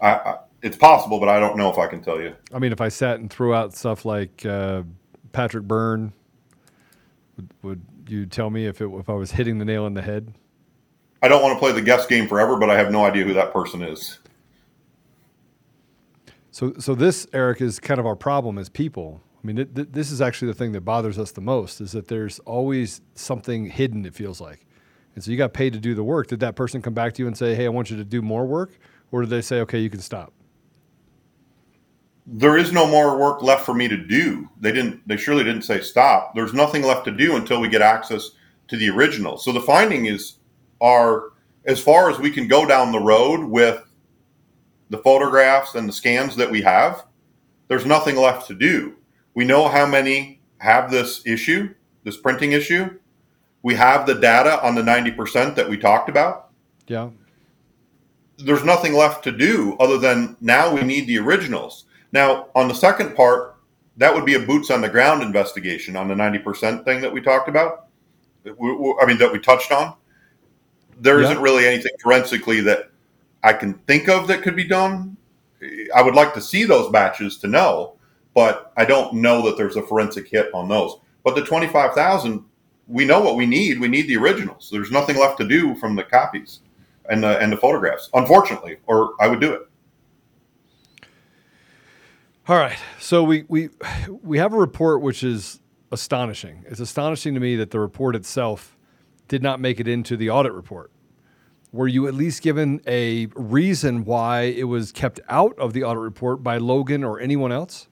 I, 0.01 0.11
I, 0.11 0.37
it's 0.61 0.77
possible, 0.77 1.19
but 1.19 1.29
I 1.29 1.39
don't 1.39 1.57
know 1.57 1.71
if 1.71 1.77
I 1.77 1.87
can 1.87 2.01
tell 2.01 2.21
you. 2.21 2.35
I 2.53 2.59
mean, 2.59 2.71
if 2.71 2.81
I 2.81 2.89
sat 2.89 3.19
and 3.19 3.29
threw 3.31 3.53
out 3.53 3.73
stuff 3.73 4.05
like 4.05 4.45
uh, 4.45 4.83
Patrick 5.31 5.63
Byrne. 5.65 6.13
Would, 7.35 7.53
would 7.61 7.81
you 8.07 8.25
tell 8.25 8.49
me 8.49 8.65
if 8.65 8.81
it, 8.81 8.89
if 8.93 9.09
I 9.09 9.13
was 9.13 9.31
hitting 9.31 9.57
the 9.57 9.65
nail 9.65 9.85
on 9.85 9.93
the 9.93 10.01
head? 10.01 10.33
I 11.21 11.27
don't 11.27 11.41
want 11.41 11.55
to 11.55 11.59
play 11.59 11.71
the 11.71 11.81
guess 11.81 12.05
game 12.07 12.27
forever, 12.27 12.57
but 12.57 12.69
I 12.69 12.77
have 12.77 12.91
no 12.91 13.05
idea 13.05 13.23
who 13.23 13.33
that 13.33 13.53
person 13.53 13.81
is. 13.83 14.19
So, 16.49 16.73
so 16.79 16.95
this 16.95 17.27
Erich 17.31 17.61
is 17.61 17.79
kind 17.79 17.99
of 17.99 18.05
our 18.05 18.15
problem 18.15 18.57
as 18.57 18.69
people. 18.69 19.21
I 19.41 19.47
mean, 19.47 19.55
th- 19.55 19.73
th- 19.73 19.87
this 19.91 20.11
is 20.11 20.21
actually 20.21 20.49
the 20.49 20.57
thing 20.57 20.71
that 20.73 20.81
bothers 20.81 21.17
us 21.17 21.31
the 21.31 21.41
most 21.41 21.79
is 21.79 21.93
that 21.93 22.07
there's 22.07 22.39
always 22.39 23.01
something 23.15 23.67
hidden. 23.67 24.05
It 24.05 24.13
feels 24.13 24.41
like, 24.41 24.65
and 25.15 25.23
so 25.23 25.31
you 25.31 25.37
got 25.37 25.53
paid 25.53 25.73
to 25.73 25.79
do 25.79 25.93
the 25.93 26.03
work. 26.03 26.27
Did 26.27 26.39
that 26.39 26.55
person 26.55 26.81
come 26.81 26.93
back 26.93 27.13
to 27.13 27.21
you 27.21 27.27
and 27.27 27.37
say, 27.37 27.55
"Hey, 27.55 27.65
I 27.65 27.69
want 27.69 27.89
you 27.89 27.97
to 27.97 28.03
do 28.03 28.21
more 28.21 28.45
work," 28.45 28.77
or 29.11 29.21
did 29.21 29.29
they 29.29 29.41
say, 29.41 29.59
"Okay, 29.61 29.79
you 29.79 29.89
can 29.89 29.99
stop"? 30.01 30.33
There 32.25 32.57
is 32.57 32.71
no 32.71 32.87
more 32.87 33.17
work 33.17 33.41
left 33.41 33.65
for 33.65 33.73
me 33.73 33.87
to 33.87 33.97
do. 33.97 34.49
They 34.59 34.71
didn't. 34.71 35.07
They 35.07 35.17
surely 35.17 35.43
didn't 35.43 35.63
say 35.63 35.81
stop. 35.81 36.35
There's 36.35 36.53
nothing 36.53 36.83
left 36.83 37.05
to 37.05 37.11
do 37.11 37.35
until 37.35 37.59
we 37.59 37.67
get 37.67 37.81
access 37.81 38.31
to 38.67 38.77
the 38.77 38.89
original. 38.89 39.37
So 39.37 39.51
the 39.51 39.61
finding 39.61 40.05
is, 40.05 40.37
are 40.79 41.31
as 41.65 41.79
far 41.79 42.09
as 42.09 42.19
we 42.19 42.31
can 42.31 42.47
go 42.47 42.65
down 42.65 42.91
the 42.91 42.99
road 42.99 43.43
with 43.43 43.83
the 44.89 44.97
photographs 44.97 45.75
and 45.75 45.87
the 45.87 45.93
scans 45.93 46.35
that 46.35 46.51
we 46.51 46.61
have. 46.61 47.05
There's 47.67 47.85
nothing 47.85 48.17
left 48.17 48.47
to 48.47 48.53
do. 48.53 48.95
We 49.33 49.45
know 49.45 49.67
how 49.67 49.85
many 49.85 50.41
have 50.57 50.91
this 50.91 51.25
issue, 51.25 51.73
this 52.03 52.17
printing 52.17 52.51
issue. 52.51 52.99
We 53.63 53.75
have 53.75 54.05
the 54.05 54.15
data 54.15 54.63
on 54.65 54.75
the 54.75 54.81
90% 54.81 55.55
that 55.55 55.69
we 55.69 55.77
talked 55.77 56.09
about. 56.09 56.49
Yeah. 56.87 57.09
There's 58.37 58.63
nothing 58.63 58.93
left 58.93 59.23
to 59.25 59.31
do 59.31 59.75
other 59.79 59.97
than 59.97 60.35
now 60.41 60.73
we 60.73 60.81
need 60.81 61.05
the 61.07 61.19
originals. 61.19 61.85
Now, 62.11 62.47
on 62.55 62.67
the 62.67 62.73
second 62.73 63.15
part, 63.15 63.57
that 63.97 64.13
would 64.13 64.25
be 64.25 64.33
a 64.33 64.39
boots 64.39 64.71
on 64.71 64.81
the 64.81 64.89
ground 64.89 65.21
investigation 65.21 65.95
on 65.95 66.07
the 66.07 66.15
90% 66.15 66.83
thing 66.83 67.01
that 67.01 67.11
we 67.11 67.21
talked 67.21 67.49
about. 67.49 67.87
I 68.45 69.05
mean, 69.05 69.19
that 69.19 69.31
we 69.31 69.39
touched 69.39 69.71
on. 69.71 69.93
There 70.99 71.21
Yeah. 71.21 71.33
not 71.33 71.41
really 71.41 71.67
anything 71.67 71.91
forensically 72.01 72.61
that 72.61 72.89
I 73.43 73.53
can 73.53 73.75
think 73.85 74.09
of 74.09 74.27
that 74.27 74.41
could 74.41 74.55
be 74.55 74.63
done. 74.63 75.17
I 75.95 76.01
would 76.01 76.15
like 76.15 76.33
to 76.33 76.41
see 76.41 76.63
those 76.63 76.91
batches 76.91 77.37
to 77.39 77.47
know, 77.47 77.93
but 78.33 78.71
I 78.77 78.85
don't 78.85 79.13
know 79.13 79.43
that 79.43 79.57
there's 79.57 79.75
a 79.75 79.83
forensic 79.83 80.27
hit 80.27 80.49
on 80.53 80.67
those. 80.67 80.97
But 81.23 81.35
the 81.35 81.43
25,000, 81.43 82.43
we 82.91 83.05
know 83.05 83.21
what 83.21 83.35
we 83.35 83.45
need. 83.45 83.79
We 83.79 83.87
need 83.87 84.07
the 84.07 84.17
originals. 84.17 84.69
There's 84.71 84.91
nothing 84.91 85.17
left 85.17 85.37
to 85.39 85.47
do 85.47 85.75
from 85.75 85.95
the 85.95 86.03
copies 86.03 86.59
and 87.09 87.23
the, 87.23 87.39
and 87.39 87.51
the 87.51 87.57
photographs, 87.57 88.09
unfortunately, 88.13 88.77
or 88.85 89.13
I 89.19 89.27
would 89.27 89.39
do 89.39 89.53
it. 89.53 89.61
All 92.47 92.57
right. 92.57 92.77
So 92.99 93.23
we 93.23 93.45
we 93.47 93.69
we 94.21 94.37
have 94.39 94.53
a 94.53 94.57
report 94.57 95.01
which 95.01 95.23
is 95.23 95.61
astonishing. 95.91 96.65
It's 96.67 96.79
astonishing 96.79 97.33
to 97.35 97.39
me 97.39 97.55
that 97.55 97.71
the 97.71 97.79
report 97.79 98.15
itself 98.15 98.77
did 99.27 99.41
not 99.41 99.59
make 99.59 99.79
it 99.79 99.87
into 99.87 100.17
the 100.17 100.29
audit 100.29 100.51
report. 100.51 100.91
Were 101.71 101.87
you 101.87 102.07
at 102.07 102.13
least 102.13 102.41
given 102.41 102.81
a 102.85 103.27
reason 103.27 104.03
why 104.03 104.41
it 104.41 104.65
was 104.65 104.91
kept 104.91 105.21
out 105.29 105.57
of 105.57 105.71
the 105.71 105.83
audit 105.83 106.01
report 106.01 106.43
by 106.43 106.57
Logan 106.57 107.03
or 107.03 107.19
anyone 107.19 107.51
else? 107.51 107.87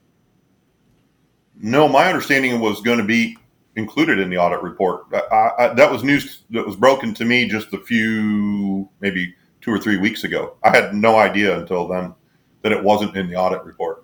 No, 1.55 1.87
my 1.87 2.07
understanding 2.07 2.59
was 2.59 2.81
going 2.81 2.97
to 2.97 3.05
be 3.05 3.37
included 3.79 4.19
in 4.19 4.29
the 4.29 4.37
audit 4.37 4.61
report. 4.61 5.05
I, 5.13 5.49
I, 5.57 5.73
that 5.73 5.91
was 5.91 6.03
news 6.03 6.43
that 6.51 6.65
was 6.65 6.75
broken 6.75 7.13
to 7.15 7.25
me 7.25 7.47
just 7.47 7.73
a 7.73 7.79
few, 7.79 8.87
maybe 8.99 9.33
two 9.61 9.71
or 9.71 9.79
three 9.79 9.97
weeks 9.97 10.23
ago. 10.23 10.55
I 10.63 10.69
had 10.69 10.93
no 10.93 11.17
idea 11.17 11.57
until 11.59 11.87
then 11.87 12.13
that 12.61 12.71
it 12.71 12.83
wasn't 12.83 13.15
in 13.17 13.27
the 13.27 13.35
audit 13.35 13.63
report. 13.63 14.03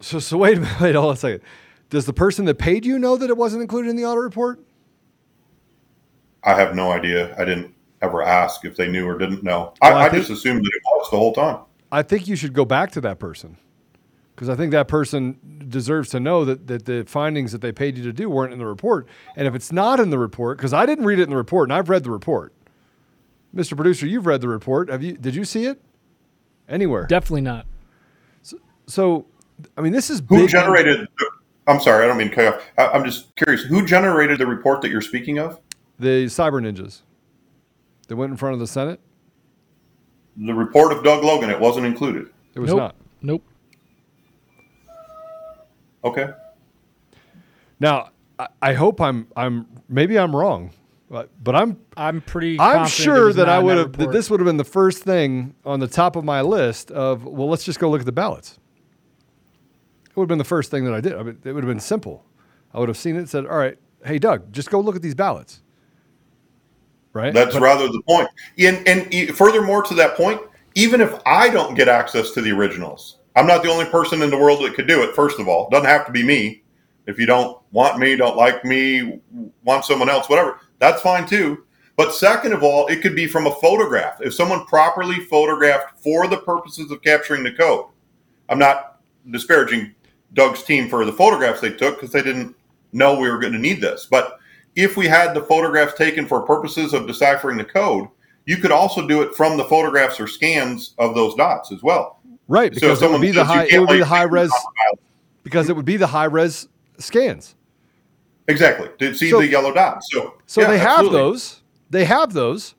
So 0.00 0.18
so 0.18 0.38
wait 0.38 0.56
a 0.56 0.60
minute, 0.60 0.80
wait, 0.80 0.94
hold 0.94 1.08
on 1.08 1.14
a 1.14 1.16
second. 1.16 1.42
Does 1.90 2.06
the 2.06 2.12
person 2.14 2.46
that 2.46 2.54
paid 2.54 2.86
you 2.86 2.98
know 2.98 3.16
that 3.18 3.28
it 3.28 3.36
wasn't 3.36 3.60
included 3.60 3.90
in 3.90 3.96
the 3.96 4.06
audit 4.06 4.22
report? 4.24 4.60
I 6.44 6.54
have 6.54 6.74
no 6.74 6.90
idea. 6.90 7.36
I 7.38 7.44
didn't 7.44 7.74
ever 8.00 8.22
ask 8.22 8.64
if 8.64 8.76
they 8.76 8.90
knew 8.90 9.06
or 9.06 9.18
didn't 9.18 9.42
know. 9.44 9.74
I, 9.82 9.90
I 9.92 10.04
I, 10.06 10.08
think- 10.08 10.26
just 10.26 10.30
assumed 10.40 10.64
that 10.64 10.72
it 10.74 10.82
was 10.86 11.10
the 11.10 11.16
whole 11.18 11.34
time. 11.34 11.60
I 11.92 12.02
think 12.02 12.26
you 12.26 12.36
should 12.36 12.54
go 12.54 12.64
back 12.64 12.90
to 12.92 13.00
that 13.02 13.18
person 13.18 13.58
because 14.42 14.52
I 14.52 14.56
think 14.56 14.72
that 14.72 14.88
person 14.88 15.38
deserves 15.68 16.08
to 16.10 16.18
know 16.18 16.44
that, 16.44 16.66
that 16.66 16.84
the 16.84 17.04
findings 17.06 17.52
that 17.52 17.60
they 17.60 17.70
paid 17.70 17.96
you 17.96 18.02
to 18.02 18.12
do 18.12 18.28
weren't 18.28 18.52
in 18.52 18.58
the 18.58 18.66
report. 18.66 19.06
And 19.36 19.46
if 19.46 19.54
it's 19.54 19.70
not 19.70 20.00
in 20.00 20.10
the 20.10 20.18
report, 20.18 20.58
because 20.58 20.72
I 20.72 20.84
didn't 20.84 21.04
read 21.04 21.20
it 21.20 21.22
in 21.22 21.30
the 21.30 21.36
report 21.36 21.68
and 21.68 21.72
I've 21.72 21.88
read 21.88 22.02
the 22.02 22.10
report, 22.10 22.52
Mr. 23.54 23.76
Producer, 23.76 24.04
you've 24.04 24.26
read 24.26 24.40
the 24.40 24.48
report. 24.48 24.90
Have 24.90 25.00
you? 25.00 25.12
Did 25.12 25.36
you 25.36 25.44
see 25.44 25.66
it 25.66 25.80
anywhere? 26.68 27.06
Definitely 27.06 27.42
not. 27.42 27.66
So, 28.88 29.26
I 29.76 29.80
mean, 29.80 29.92
this 29.92 30.10
is 30.10 30.18
Who 30.28 30.38
big. 30.38 30.48
generated? 30.48 31.06
I'm 31.68 31.80
sorry, 31.80 32.04
I 32.04 32.08
don't 32.08 32.16
mean 32.16 32.30
to 32.30 32.34
cut 32.34 32.54
off. 32.54 32.62
I, 32.76 32.88
I'm 32.88 33.04
just 33.04 33.36
curious. 33.36 33.62
Who 33.62 33.86
generated 33.86 34.40
the 34.40 34.46
report 34.48 34.80
that 34.80 34.90
you're 34.90 35.02
speaking 35.02 35.38
of? 35.38 35.60
the 36.00 36.24
cyber 36.24 36.60
ninjas. 36.60 37.02
They 38.08 38.16
went 38.16 38.32
in 38.32 38.36
front 38.36 38.54
of 38.54 38.58
the 38.58 38.66
Senate. 38.66 38.98
The 40.36 40.52
report 40.52 40.90
of 40.90 41.04
Doug 41.04 41.22
Logan. 41.22 41.48
It 41.48 41.60
wasn't 41.60 41.86
included. 41.86 42.28
It 42.56 42.58
was 42.58 42.70
nope. 42.70 42.78
not. 42.78 42.96
Nope. 43.20 43.44
Okay. 46.04 46.30
Now, 47.80 48.10
I, 48.38 48.48
I 48.60 48.72
hope 48.74 49.00
I'm 49.00 49.28
I'm 49.36 49.66
maybe 49.88 50.18
I'm 50.18 50.34
wrong, 50.34 50.70
but, 51.10 51.30
but 51.42 51.54
I'm 51.54 51.78
I'm 51.96 52.20
pretty. 52.20 52.58
I'm 52.60 52.86
sure 52.86 53.32
that 53.32 53.48
I 53.48 53.58
would 53.58 53.76
have 53.76 53.92
that 53.94 54.12
this 54.12 54.30
would 54.30 54.40
have 54.40 54.46
been 54.46 54.56
the 54.56 54.64
first 54.64 55.02
thing 55.02 55.54
on 55.64 55.80
the 55.80 55.88
top 55.88 56.16
of 56.16 56.24
my 56.24 56.40
list 56.40 56.90
of 56.90 57.24
well, 57.24 57.48
let's 57.48 57.64
just 57.64 57.78
go 57.78 57.90
look 57.90 58.00
at 58.00 58.06
the 58.06 58.12
ballots. 58.12 58.58
It 60.08 60.16
would 60.16 60.24
have 60.24 60.28
been 60.28 60.38
the 60.38 60.44
first 60.44 60.70
thing 60.70 60.84
that 60.84 60.94
I 60.94 61.00
did. 61.00 61.14
I 61.14 61.22
mean, 61.22 61.38
it 61.44 61.52
would 61.52 61.64
have 61.64 61.70
been 61.70 61.80
simple. 61.80 62.24
I 62.74 62.78
would 62.78 62.88
have 62.88 62.98
seen 62.98 63.16
it 63.16 63.20
and 63.20 63.28
said, 63.28 63.46
"All 63.46 63.56
right, 63.56 63.78
hey 64.04 64.18
Doug, 64.18 64.52
just 64.52 64.70
go 64.70 64.80
look 64.80 64.96
at 64.96 65.02
these 65.02 65.14
ballots." 65.14 65.62
Right? 67.12 67.32
That's 67.34 67.54
But- 67.54 67.62
rather 67.62 67.88
the 67.88 68.02
point. 68.08 68.28
And, 68.58 68.86
and 68.88 69.36
furthermore, 69.36 69.82
to 69.82 69.94
that 69.94 70.16
point, 70.16 70.40
even 70.74 71.00
if 71.02 71.14
I 71.26 71.50
don't 71.50 71.74
get 71.74 71.88
access 71.88 72.30
to 72.30 72.40
the 72.40 72.50
originals, 72.52 73.18
I'm 73.34 73.46
not 73.46 73.62
the 73.62 73.70
only 73.70 73.86
person 73.86 74.22
in 74.22 74.30
the 74.30 74.38
world 74.38 74.62
that 74.64 74.74
could 74.74 74.86
do 74.86 75.02
it. 75.02 75.14
First 75.14 75.38
of 75.38 75.48
all, 75.48 75.66
it 75.66 75.70
doesn't 75.70 75.88
have 75.88 76.06
to 76.06 76.12
be 76.12 76.22
me. 76.22 76.62
If 77.06 77.18
you 77.18 77.26
don't 77.26 77.58
want 77.72 77.98
me, 77.98 78.14
don't 78.16 78.36
like 78.36 78.64
me, 78.64 79.20
want 79.64 79.84
someone 79.84 80.08
else, 80.08 80.28
whatever, 80.28 80.60
that's 80.78 81.02
fine 81.02 81.26
too. 81.26 81.64
But 81.96 82.14
second 82.14 82.52
of 82.52 82.62
all, 82.62 82.86
it 82.86 83.02
could 83.02 83.14
be 83.14 83.26
from 83.26 83.46
a 83.46 83.54
photograph. 83.56 84.20
If 84.20 84.34
someone 84.34 84.66
properly 84.66 85.20
photographed 85.20 86.00
for 86.00 86.26
the 86.26 86.38
purposes 86.38 86.90
of 86.90 87.02
capturing 87.02 87.42
the 87.42 87.52
code, 87.52 87.86
I'm 88.48 88.58
not 88.58 89.00
disparaging 89.30 89.94
Doug's 90.34 90.62
team 90.62 90.88
for 90.88 91.04
the 91.04 91.12
photographs 91.12 91.60
they 91.60 91.70
took 91.70 91.96
because 91.96 92.12
they 92.12 92.22
didn't 92.22 92.56
know 92.92 93.18
we 93.18 93.30
were 93.30 93.38
going 93.38 93.52
to 93.52 93.58
need 93.58 93.80
this. 93.80 94.06
But 94.10 94.38
if 94.74 94.96
we 94.96 95.06
had 95.06 95.34
the 95.34 95.42
photographs 95.42 95.94
taken 95.94 96.26
for 96.26 96.42
purposes 96.42 96.94
of 96.94 97.06
deciphering 97.06 97.58
the 97.58 97.64
code, 97.64 98.08
you 98.46 98.56
could 98.56 98.72
also 98.72 99.06
do 99.06 99.22
it 99.22 99.34
from 99.34 99.56
the 99.56 99.64
photographs 99.64 100.18
or 100.18 100.26
scans 100.26 100.94
of 100.98 101.14
those 101.14 101.34
dots 101.34 101.72
as 101.72 101.82
well. 101.82 102.20
Right 102.52 102.74
So 102.74 102.80
because 102.80 103.02
it 103.02 103.10
would 103.10 103.20
be 103.20 103.30
the 103.32 103.44
high 103.44 103.64
it 103.66 103.78
would 103.80 103.88
be 103.88 103.98
the 103.98 104.04
high 104.04 104.22
res 104.24 104.50
on 104.50 104.58
the 104.62 104.72
ballot- 104.84 105.00
because 105.42 105.68
it 105.68 105.74
would 105.76 105.84
be 105.84 105.96
the 105.96 106.06
high 106.06 106.26
res 106.26 106.68
scans. 106.98 107.54
Exactly. 108.48 108.88
To 108.98 109.14
see 109.14 109.30
So- 109.30 109.38
the 109.40 109.48
yellow 109.48 109.72
dots. 109.72 110.06
So, 110.12 110.34
So 110.46 110.60
yeah, 110.60 110.68
they 110.68 110.78
have 110.78 110.90
absolutely. 110.90 111.18
those. 111.18 111.62
They 111.90 112.04
have 112.04 112.32
those. 112.32 112.74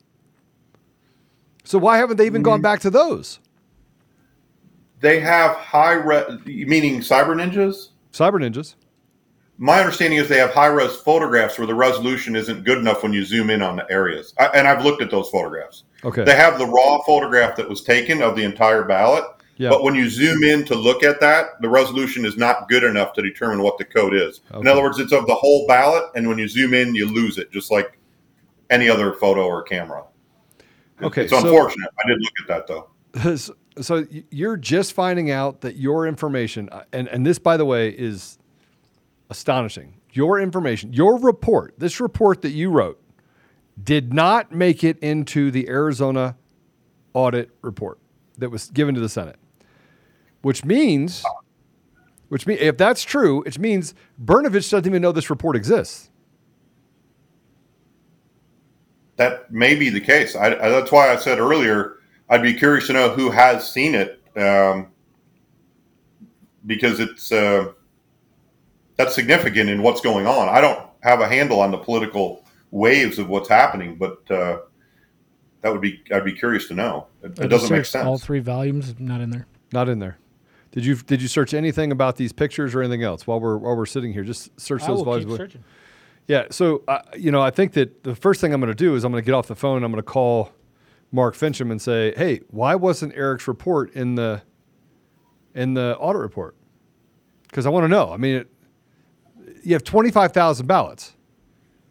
So 1.64 1.78
why 1.80 1.98
haven't 1.98 2.18
they 2.18 2.26
even 2.26 2.42
gone 2.44 2.58
Mm-hmm. 2.58 2.62
back 2.64 2.80
to 2.82 2.90
those? 2.90 3.40
They 5.02 5.20
have 5.20 5.56
high 5.56 5.94
res, 5.94 6.24
meaning 6.46 7.00
cyber 7.00 7.36
ninjas. 7.36 7.90
Cyber 8.14 8.40
ninjas. 8.40 8.76
My 9.58 9.80
understanding 9.80 10.20
is 10.20 10.28
they 10.30 10.38
have 10.40 10.52
high 10.54 10.68
res 10.68 10.96
photographs 10.96 11.58
where 11.58 11.68
the 11.68 11.76
resolution 11.76 12.36
isn't 12.36 12.64
good 12.64 12.78
enough 12.78 13.04
when 13.04 13.14
you 13.14 13.24
zoom 13.24 13.50
in 13.50 13.62
on 13.62 13.76
the 13.76 13.90
areas. 13.92 14.34
I, 14.40 14.46
and 14.48 14.68
I've 14.68 14.84
looked 14.84 15.02
at 15.02 15.12
those 15.12 15.30
photographs. 15.30 15.84
Okay. 16.04 16.24
They 16.24 16.36
have 16.36 16.58
the 16.58 16.66
raw 16.66 17.00
photograph 17.06 17.56
that 17.58 17.70
was 17.70 17.84
taken 17.84 18.22
of 18.22 18.36
the 18.36 18.44
entire 18.44 18.84
ballot. 18.84 19.24
Yeah. 19.58 19.70
But 19.70 19.84
when 19.84 19.94
you 19.94 20.10
zoom 20.10 20.44
in 20.44 20.66
to 20.66 20.76
look 20.76 21.04
at 21.04 21.20
that, 21.20 21.62
the 21.62 21.70
resolution 21.70 22.26
is 22.26 22.38
not 22.38 22.68
good 22.70 22.84
enough 22.84 23.14
to 23.14 23.22
determine 23.22 23.62
what 23.62 23.78
the 23.78 23.86
code 23.86 24.14
is. 24.16 24.42
In 24.54 24.68
other 24.68 24.82
words, 24.82 24.98
it's 24.98 25.14
of 25.14 25.28
the 25.28 25.36
whole 25.36 25.68
ballot, 25.68 26.06
and 26.16 26.28
when 26.28 26.40
you 26.40 26.48
zoom 26.48 26.74
in, 26.74 26.96
you 26.96 27.06
lose 27.06 27.38
it, 27.38 27.52
just 27.52 27.72
like 27.72 28.00
any 28.72 28.90
other 28.90 29.14
photo 29.14 29.46
or 29.46 29.62
camera. 29.62 30.04
Okay, 31.02 31.24
It's 31.24 31.32
so- 31.32 31.38
unfortunate. 31.38 31.90
I 32.04 32.08
did 32.08 32.20
look 32.20 32.34
at 32.42 32.48
that 32.48 32.68
though. 32.68 33.36
so 33.36 33.56
so 33.82 34.06
you're 34.30 34.58
just 34.58 34.94
finding 34.94 35.32
out 35.32 35.62
that 35.62 35.76
your 35.76 36.08
information 36.08 36.70
uh, 36.72 36.84
and 36.94 37.08
and 37.08 37.26
this 37.26 37.40
by 37.40 37.58
the 37.58 37.66
way 37.66 37.90
is 37.90 38.38
astonishing. 39.30 39.96
Your 40.12 40.40
information, 40.40 40.94
your 40.94 41.18
report, 41.18 41.74
this 41.78 42.00
report 42.00 42.44
that 42.44 42.52
you 42.52 42.70
wrote 42.70 43.02
did 43.84 44.14
not 44.14 44.52
make 44.52 44.84
it 44.84 45.00
into 45.00 45.50
the 45.50 45.68
Arizona 45.68 46.36
audit 47.14 47.50
report 47.62 47.98
that 48.38 48.50
was 48.50 48.70
given 48.70 48.94
to 48.94 49.02
the 49.02 49.10
Senate. 49.10 49.38
Which 50.44 50.64
means 50.64 51.24
which 52.28 52.46
means 52.46 52.62
if 52.62 52.78
that's 52.78 53.04
true, 53.04 53.44
it 53.44 53.58
means 53.58 53.96
Brnovich 54.24 54.70
doesn't 54.70 54.86
even 54.86 55.02
know 55.02 55.12
this 55.12 55.30
report 55.30 55.56
exists. 55.56 56.10
That 59.16 59.52
may 59.52 59.76
be 59.76 59.90
the 59.90 60.02
case. 60.02 60.36
I, 60.36 60.48
I, 60.48 60.70
that's 60.70 60.92
why 60.92 61.12
I 61.12 61.16
said 61.16 61.40
earlier 61.40 61.98
I'd 62.30 62.42
be 62.42 62.54
curious 62.54 62.88
to 62.88 62.94
know 62.94 63.10
who 63.10 63.30
has 63.32 63.72
seen 63.72 63.96
it, 63.96 64.22
um, 64.36 64.88
because 66.66 67.00
it's 67.00 67.32
uh, 67.32 67.72
that's 68.98 69.16
significant 69.16 69.70
in 69.70 69.82
what's 69.82 70.02
going 70.02 70.28
on. 70.28 70.50
I 70.50 70.60
don't 70.60 70.80
have 71.04 71.22
a 71.22 71.28
handle 71.28 71.62
on 71.62 71.72
the 71.72 71.78
political 71.78 72.44
waves 72.72 73.18
of 73.18 73.30
what's 73.30 73.48
happening, 73.48 73.96
but 73.96 74.30
uh, 74.30 74.60
that 75.62 75.72
would 75.72 75.82
be 75.82 76.04
I'd 76.14 76.26
be 76.26 76.34
curious 76.34 76.68
to 76.68 76.74
know. 76.74 77.08
It, 77.22 77.40
it 77.40 77.48
doesn't 77.48 77.74
make 77.74 77.86
sense. 77.86 78.06
All 78.06 78.18
three 78.18 78.40
volumes 78.40 78.96
not 79.00 79.22
in 79.22 79.30
there. 79.30 79.48
Not 79.72 79.88
in 79.88 80.00
there. 80.00 80.18
Did 80.74 80.86
you 80.86 80.96
did 80.96 81.22
you 81.22 81.28
search 81.28 81.54
anything 81.54 81.92
about 81.92 82.16
these 82.16 82.34
pictures 82.34 82.74
or 82.74 82.82
anything 82.82 83.04
else 83.04 83.28
while 83.28 83.40
we're 83.40 83.58
while 83.58 83.76
we're 83.78 83.86
sitting 83.86 84.12
here? 84.12 84.24
Just 84.24 84.60
search 84.60 84.82
I 84.82 84.88
those 84.88 84.98
will 84.98 85.06
volumes. 85.06 85.26
keep 85.32 85.38
searching. 85.38 85.64
Yeah. 86.28 86.48
So 86.50 86.84
uh, 86.88 87.00
you 87.16 87.30
know, 87.30 87.42
I 87.42 87.52
think 87.52 87.74
that 87.74 88.04
the 88.04 88.16
first 88.16 88.42
thing 88.42 88.54
I'm 88.54 88.60
going 88.60 88.72
to 88.72 88.76
do 88.76 88.96
is 88.96 89.04
I'm 89.04 89.12
going 89.12 89.22
to 89.22 89.26
get 89.26 89.36
off 89.36 89.48
the 89.48 89.56
phone. 89.56 89.84
I'm 89.84 89.92
going 89.92 90.04
to 90.04 90.12
call 90.12 90.52
Mark 91.12 91.36
Finchem 91.36 91.70
and 91.70 91.80
say, 91.80 92.12
"Hey, 92.18 92.42
why 92.50 92.74
wasn't 92.74 93.16
Erich's 93.16 93.48
report 93.48 93.94
in 93.94 94.16
the 94.16 94.42
in 95.54 95.76
the 95.76 95.96
audit 96.00 96.24
report?" 96.24 96.56
Because 97.44 97.68
I 97.68 97.70
want 97.70 97.84
to 97.84 97.88
know. 97.88 98.12
I 98.12 98.18
mean, 98.18 98.38
it, 98.38 98.48
you 99.64 99.74
have 99.74 99.84
25,000 99.84 100.66
ballots. 100.66 101.14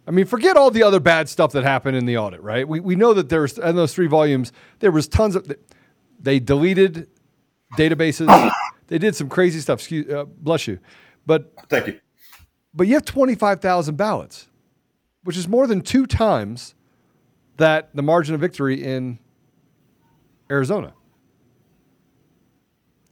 I 0.08 0.10
mean, 0.10 0.24
forget 0.24 0.56
all 0.56 0.72
the 0.72 0.82
other 0.82 0.98
bad 0.98 1.28
stuff 1.28 1.52
that 1.52 1.62
happened 1.62 1.96
in 1.96 2.04
the 2.06 2.18
audit, 2.18 2.42
right? 2.42 2.66
We, 2.66 2.80
we 2.80 2.96
know 2.96 3.14
that 3.14 3.28
there's 3.28 3.58
in 3.58 3.76
those 3.76 3.94
three 3.94 4.08
volumes 4.08 4.52
there 4.80 4.90
was 4.90 5.06
tons 5.06 5.36
of 5.36 5.46
they 6.18 6.40
deleted 6.40 7.08
databases. 7.78 8.50
They 8.92 8.98
did 8.98 9.16
some 9.16 9.30
crazy 9.30 9.58
stuff. 9.58 9.78
Excuse, 9.78 10.12
uh, 10.12 10.26
bless 10.26 10.68
you, 10.68 10.78
but 11.24 11.50
thank 11.70 11.86
you. 11.86 11.98
But 12.74 12.88
you 12.88 12.92
have 12.92 13.06
25,000 13.06 13.96
ballots, 13.96 14.48
which 15.24 15.38
is 15.38 15.48
more 15.48 15.66
than 15.66 15.80
two 15.80 16.06
times 16.06 16.74
that 17.56 17.88
the 17.94 18.02
margin 18.02 18.34
of 18.34 18.40
victory 18.42 18.84
in 18.84 19.18
Arizona. 20.50 20.92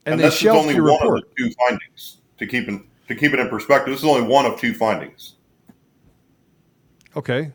And, 0.04 0.12
And, 0.12 0.20
they 0.20 0.24
this 0.24 0.42
is 0.42 0.48
only 0.48 0.74
your 0.74 0.84
one 0.84 1.00
report. 1.00 1.22
of 1.22 1.24
the 1.30 1.44
two 1.44 1.54
findings 1.66 2.20
to 2.36 2.46
keep 2.46 2.68
in 2.68 2.84
to 3.08 3.14
keep 3.14 3.32
it 3.32 3.38
in 3.40 3.48
perspective. 3.48 3.94
This 3.94 4.00
is 4.00 4.08
only 4.08 4.28
one 4.28 4.44
of 4.44 4.60
two 4.60 4.74
findings. 4.74 5.36
Okay. 7.16 7.52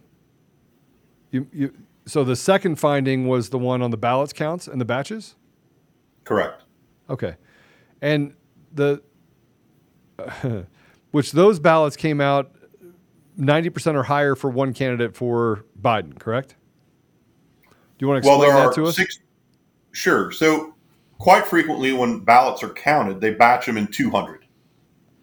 You, 1.29 1.47
you, 1.53 1.73
so 2.07 2.23
the 2.23 2.35
second 2.35 2.77
finding 2.77 3.27
was 3.27 3.49
the 3.49 3.59
one 3.59 3.83
on 3.83 3.91
the 3.91 3.97
ballots 3.97 4.33
counts 4.33 4.67
and 4.67 4.81
the 4.81 4.85
batches? 4.85 5.35
Correct. 6.23 6.63
Okay. 7.07 7.35
And 8.05 8.35
the, 8.71 9.01
which 11.11 11.31
those 11.31 11.59
ballots 11.59 11.95
came 11.95 12.21
out 12.21 12.51
90% 13.39 13.95
or 13.95 14.03
higher 14.03 14.35
for 14.35 14.51
one 14.51 14.73
candidate 14.75 15.15
for 15.15 15.65
Biden, 15.81 16.17
correct? 16.19 16.55
Do 17.63 17.73
you 17.99 18.07
want 18.07 18.23
to 18.23 18.29
explain 18.29 18.41
there 18.41 18.67
that 18.67 18.75
to 18.75 18.85
us? 18.85 18.95
six. 18.95 19.17
Sure. 19.91 20.31
So, 20.31 20.75
quite 21.17 21.47
frequently, 21.47 21.93
when 21.93 22.19
ballots 22.19 22.61
are 22.61 22.69
counted, 22.69 23.19
they 23.21 23.33
batch 23.33 23.65
them 23.65 23.75
in 23.77 23.87
200 23.87 24.45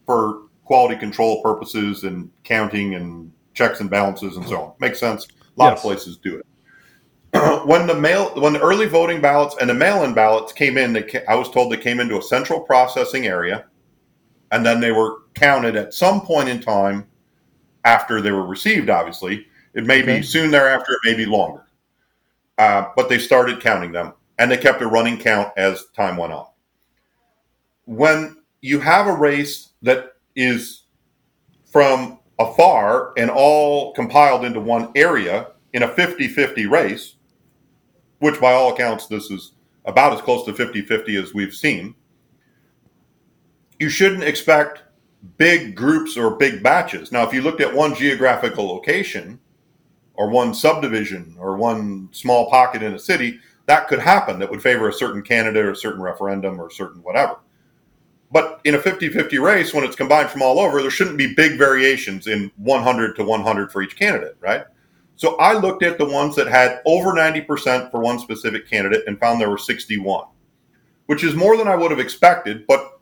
for 0.04 0.48
quality 0.64 0.96
control 0.96 1.40
purposes 1.40 2.02
and 2.02 2.30
counting 2.42 2.96
and 2.96 3.30
checks 3.54 3.78
and 3.80 3.88
balances 3.88 4.36
and 4.36 4.44
so 4.48 4.60
on. 4.60 4.72
Makes 4.80 4.98
sense. 4.98 5.26
A 5.26 5.60
lot 5.60 5.70
Yes. 5.70 5.78
of 5.78 5.82
places 5.82 6.16
do 6.16 6.36
it. 6.36 6.46
when 7.64 7.86
the 7.86 7.94
mail, 7.94 8.30
when 8.40 8.52
the 8.52 8.60
early 8.60 8.86
voting 8.86 9.20
ballots 9.20 9.56
and 9.60 9.68
the 9.68 9.74
mail-in 9.74 10.14
ballots 10.14 10.52
came 10.52 10.76
in, 10.76 10.92
they 10.92 11.24
I 11.28 11.34
was 11.34 11.50
told 11.50 11.72
they 11.72 11.76
came 11.76 12.00
into 12.00 12.18
a 12.18 12.22
central 12.22 12.60
processing 12.60 13.26
area, 13.26 13.66
and 14.50 14.64
then 14.64 14.80
they 14.80 14.92
were 14.92 15.22
counted 15.34 15.76
at 15.76 15.94
some 15.94 16.20
point 16.20 16.48
in 16.48 16.60
time 16.60 17.06
after 17.84 18.20
they 18.20 18.32
were 18.32 18.46
received. 18.46 18.90
Obviously, 18.90 19.46
it 19.74 19.84
may 19.86 20.02
Okay. 20.02 20.18
be 20.18 20.22
soon 20.22 20.50
thereafter, 20.50 20.92
it 20.92 21.10
may 21.10 21.14
be 21.14 21.26
longer 21.26 21.66
uh, 22.58 22.86
but 22.96 23.08
they 23.08 23.18
started 23.18 23.60
counting 23.60 23.92
them 23.92 24.12
and 24.38 24.50
they 24.50 24.56
kept 24.56 24.82
a 24.82 24.86
running 24.86 25.18
count 25.18 25.52
as 25.56 25.86
time 25.96 26.16
went 26.16 26.32
on. 26.32 26.46
When 27.86 28.36
you 28.60 28.80
have 28.80 29.06
a 29.06 29.12
race 29.12 29.70
that 29.82 30.12
is 30.36 30.84
from 31.66 32.18
afar 32.38 33.12
and 33.16 33.30
all 33.30 33.92
compiled 33.94 34.44
into 34.44 34.60
one 34.60 34.90
area 34.94 35.48
in 35.72 35.82
a 35.82 35.88
50 35.88 36.28
50 36.28 36.66
race, 36.66 37.16
which 38.22 38.40
by 38.40 38.52
all 38.52 38.72
accounts, 38.72 39.06
this 39.06 39.30
is 39.30 39.52
about 39.84 40.12
as 40.12 40.20
close 40.20 40.44
to 40.46 40.54
50 40.54 40.82
50 40.82 41.16
as 41.16 41.34
we've 41.34 41.54
seen, 41.54 41.94
you 43.78 43.88
shouldn't 43.88 44.24
expect 44.24 44.82
big 45.36 45.74
groups 45.74 46.16
or 46.16 46.36
big 46.36 46.62
batches. 46.62 47.12
Now, 47.12 47.26
if 47.26 47.34
you 47.34 47.42
looked 47.42 47.60
at 47.60 47.74
one 47.74 47.94
geographical 47.94 48.66
location, 48.66 49.40
or 50.14 50.28
one 50.28 50.54
subdivision 50.54 51.36
or 51.38 51.56
one 51.56 52.08
small 52.12 52.50
pocket 52.50 52.82
in 52.82 52.94
a 52.94 52.98
city, 52.98 53.40
that 53.66 53.88
could 53.88 53.98
happen 53.98 54.38
that 54.38 54.50
would 54.50 54.62
favor 54.62 54.88
a 54.88 54.92
certain 54.92 55.22
candidate 55.22 55.64
or 55.64 55.72
a 55.72 55.76
certain 55.76 56.02
referendum 56.02 56.60
or 56.60 56.70
certain 56.70 57.02
whatever. 57.02 57.38
But 58.30 58.60
in 58.64 58.74
a 58.74 58.78
50 58.78 59.10
50 59.10 59.38
race, 59.38 59.74
when 59.74 59.84
it's 59.84 59.96
combined 59.96 60.30
from 60.30 60.42
all 60.42 60.58
over, 60.58 60.80
there 60.80 60.90
shouldn't 60.90 61.18
be 61.18 61.34
big 61.34 61.58
variations 61.58 62.26
in 62.26 62.50
100 62.56 63.16
to 63.16 63.24
100 63.24 63.72
for 63.72 63.82
each 63.82 63.96
candidate, 63.96 64.36
right? 64.40 64.64
So 65.22 65.36
I 65.36 65.52
looked 65.52 65.84
at 65.84 65.98
the 65.98 66.04
ones 66.04 66.34
that 66.34 66.48
had 66.48 66.82
over 66.84 67.12
90% 67.12 67.92
for 67.92 68.00
one 68.00 68.18
specific 68.18 68.68
candidate 68.68 69.04
and 69.06 69.20
found 69.20 69.40
there 69.40 69.50
were 69.50 69.56
61, 69.56 70.24
which 71.06 71.22
is 71.22 71.36
more 71.36 71.56
than 71.56 71.68
I 71.68 71.76
would 71.76 71.92
have 71.92 72.00
expected. 72.00 72.66
But 72.66 72.98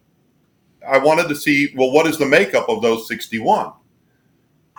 I 0.87 0.99
wanted 0.99 1.29
to 1.31 1.35
see, 1.35 1.73
well, 1.75 1.91
what 1.93 2.07
is 2.07 2.19
the 2.19 2.27
makeup 2.27 2.69
of 2.69 2.83
those 2.83 3.09
61? 3.09 3.73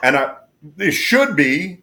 And 0.04 0.18
I, 0.18 0.36
it 0.78 0.92
should 0.92 1.36
be 1.36 1.82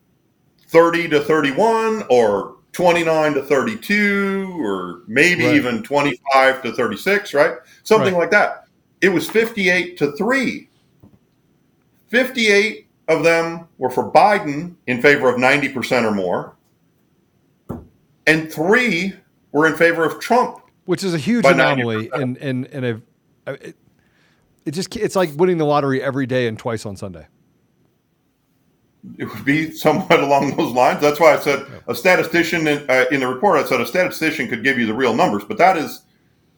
30 0.68 1.08
to 1.08 1.24
31 1.24 2.04
or 2.08 2.58
29 2.70 3.34
to 3.34 3.42
32 3.42 4.64
or 4.64 5.02
maybe 5.08 5.42
Right. 5.42 5.56
even 5.56 5.82
25 5.82 6.62
to 6.62 6.72
36 6.72 7.34
right 7.34 7.56
something 7.82 8.14
Right. 8.14 8.20
like 8.20 8.30
that 8.30 8.66
it 9.00 9.08
was 9.08 9.28
58 9.28 9.96
to 9.96 10.12
3 10.12 10.68
58 12.08 12.87
of 13.08 13.24
them 13.24 13.66
were 13.78 13.90
for 13.90 14.10
biden 14.12 14.74
in 14.86 15.02
favor 15.02 15.28
of 15.28 15.36
90% 15.36 16.04
or 16.04 16.14
more 16.14 16.56
and 18.26 18.52
3 18.52 19.14
were 19.52 19.66
in 19.66 19.76
favor 19.76 20.04
of 20.04 20.20
trump 20.20 20.60
which 20.84 21.02
is 21.02 21.14
a 21.14 21.18
huge 21.18 21.44
anomaly 21.44 22.10
and 22.14 22.36
and 22.38 22.66
and 22.66 22.84
a, 22.84 23.02
it, 23.46 23.76
it 24.68 24.72
just 24.72 24.94
it's 24.96 25.16
like 25.16 25.30
winning 25.36 25.56
the 25.56 25.64
lottery 25.64 26.02
every 26.02 26.26
day 26.26 26.46
and 26.46 26.58
twice 26.58 26.84
on 26.84 26.94
Sunday. 26.94 27.26
it 29.16 29.24
would 29.24 29.44
be 29.44 29.72
somewhat 29.72 30.20
along 30.26 30.56
those 30.56 30.72
lines. 30.72 31.00
That's 31.00 31.18
why 31.18 31.34
I 31.34 31.38
said 31.38 31.66
a 31.86 31.94
statistician 31.94 32.66
in, 32.66 32.88
uh, 32.90 33.06
in 33.10 33.20
the 33.20 33.28
report. 33.28 33.58
I 33.58 33.66
said 33.66 33.80
a 33.80 33.86
statistician 33.86 34.48
could 34.48 34.62
give 34.62 34.78
you 34.78 34.86
the 34.86 34.94
real 34.94 35.14
numbers, 35.14 35.44
but 35.44 35.56
that 35.58 35.76
is 35.76 36.02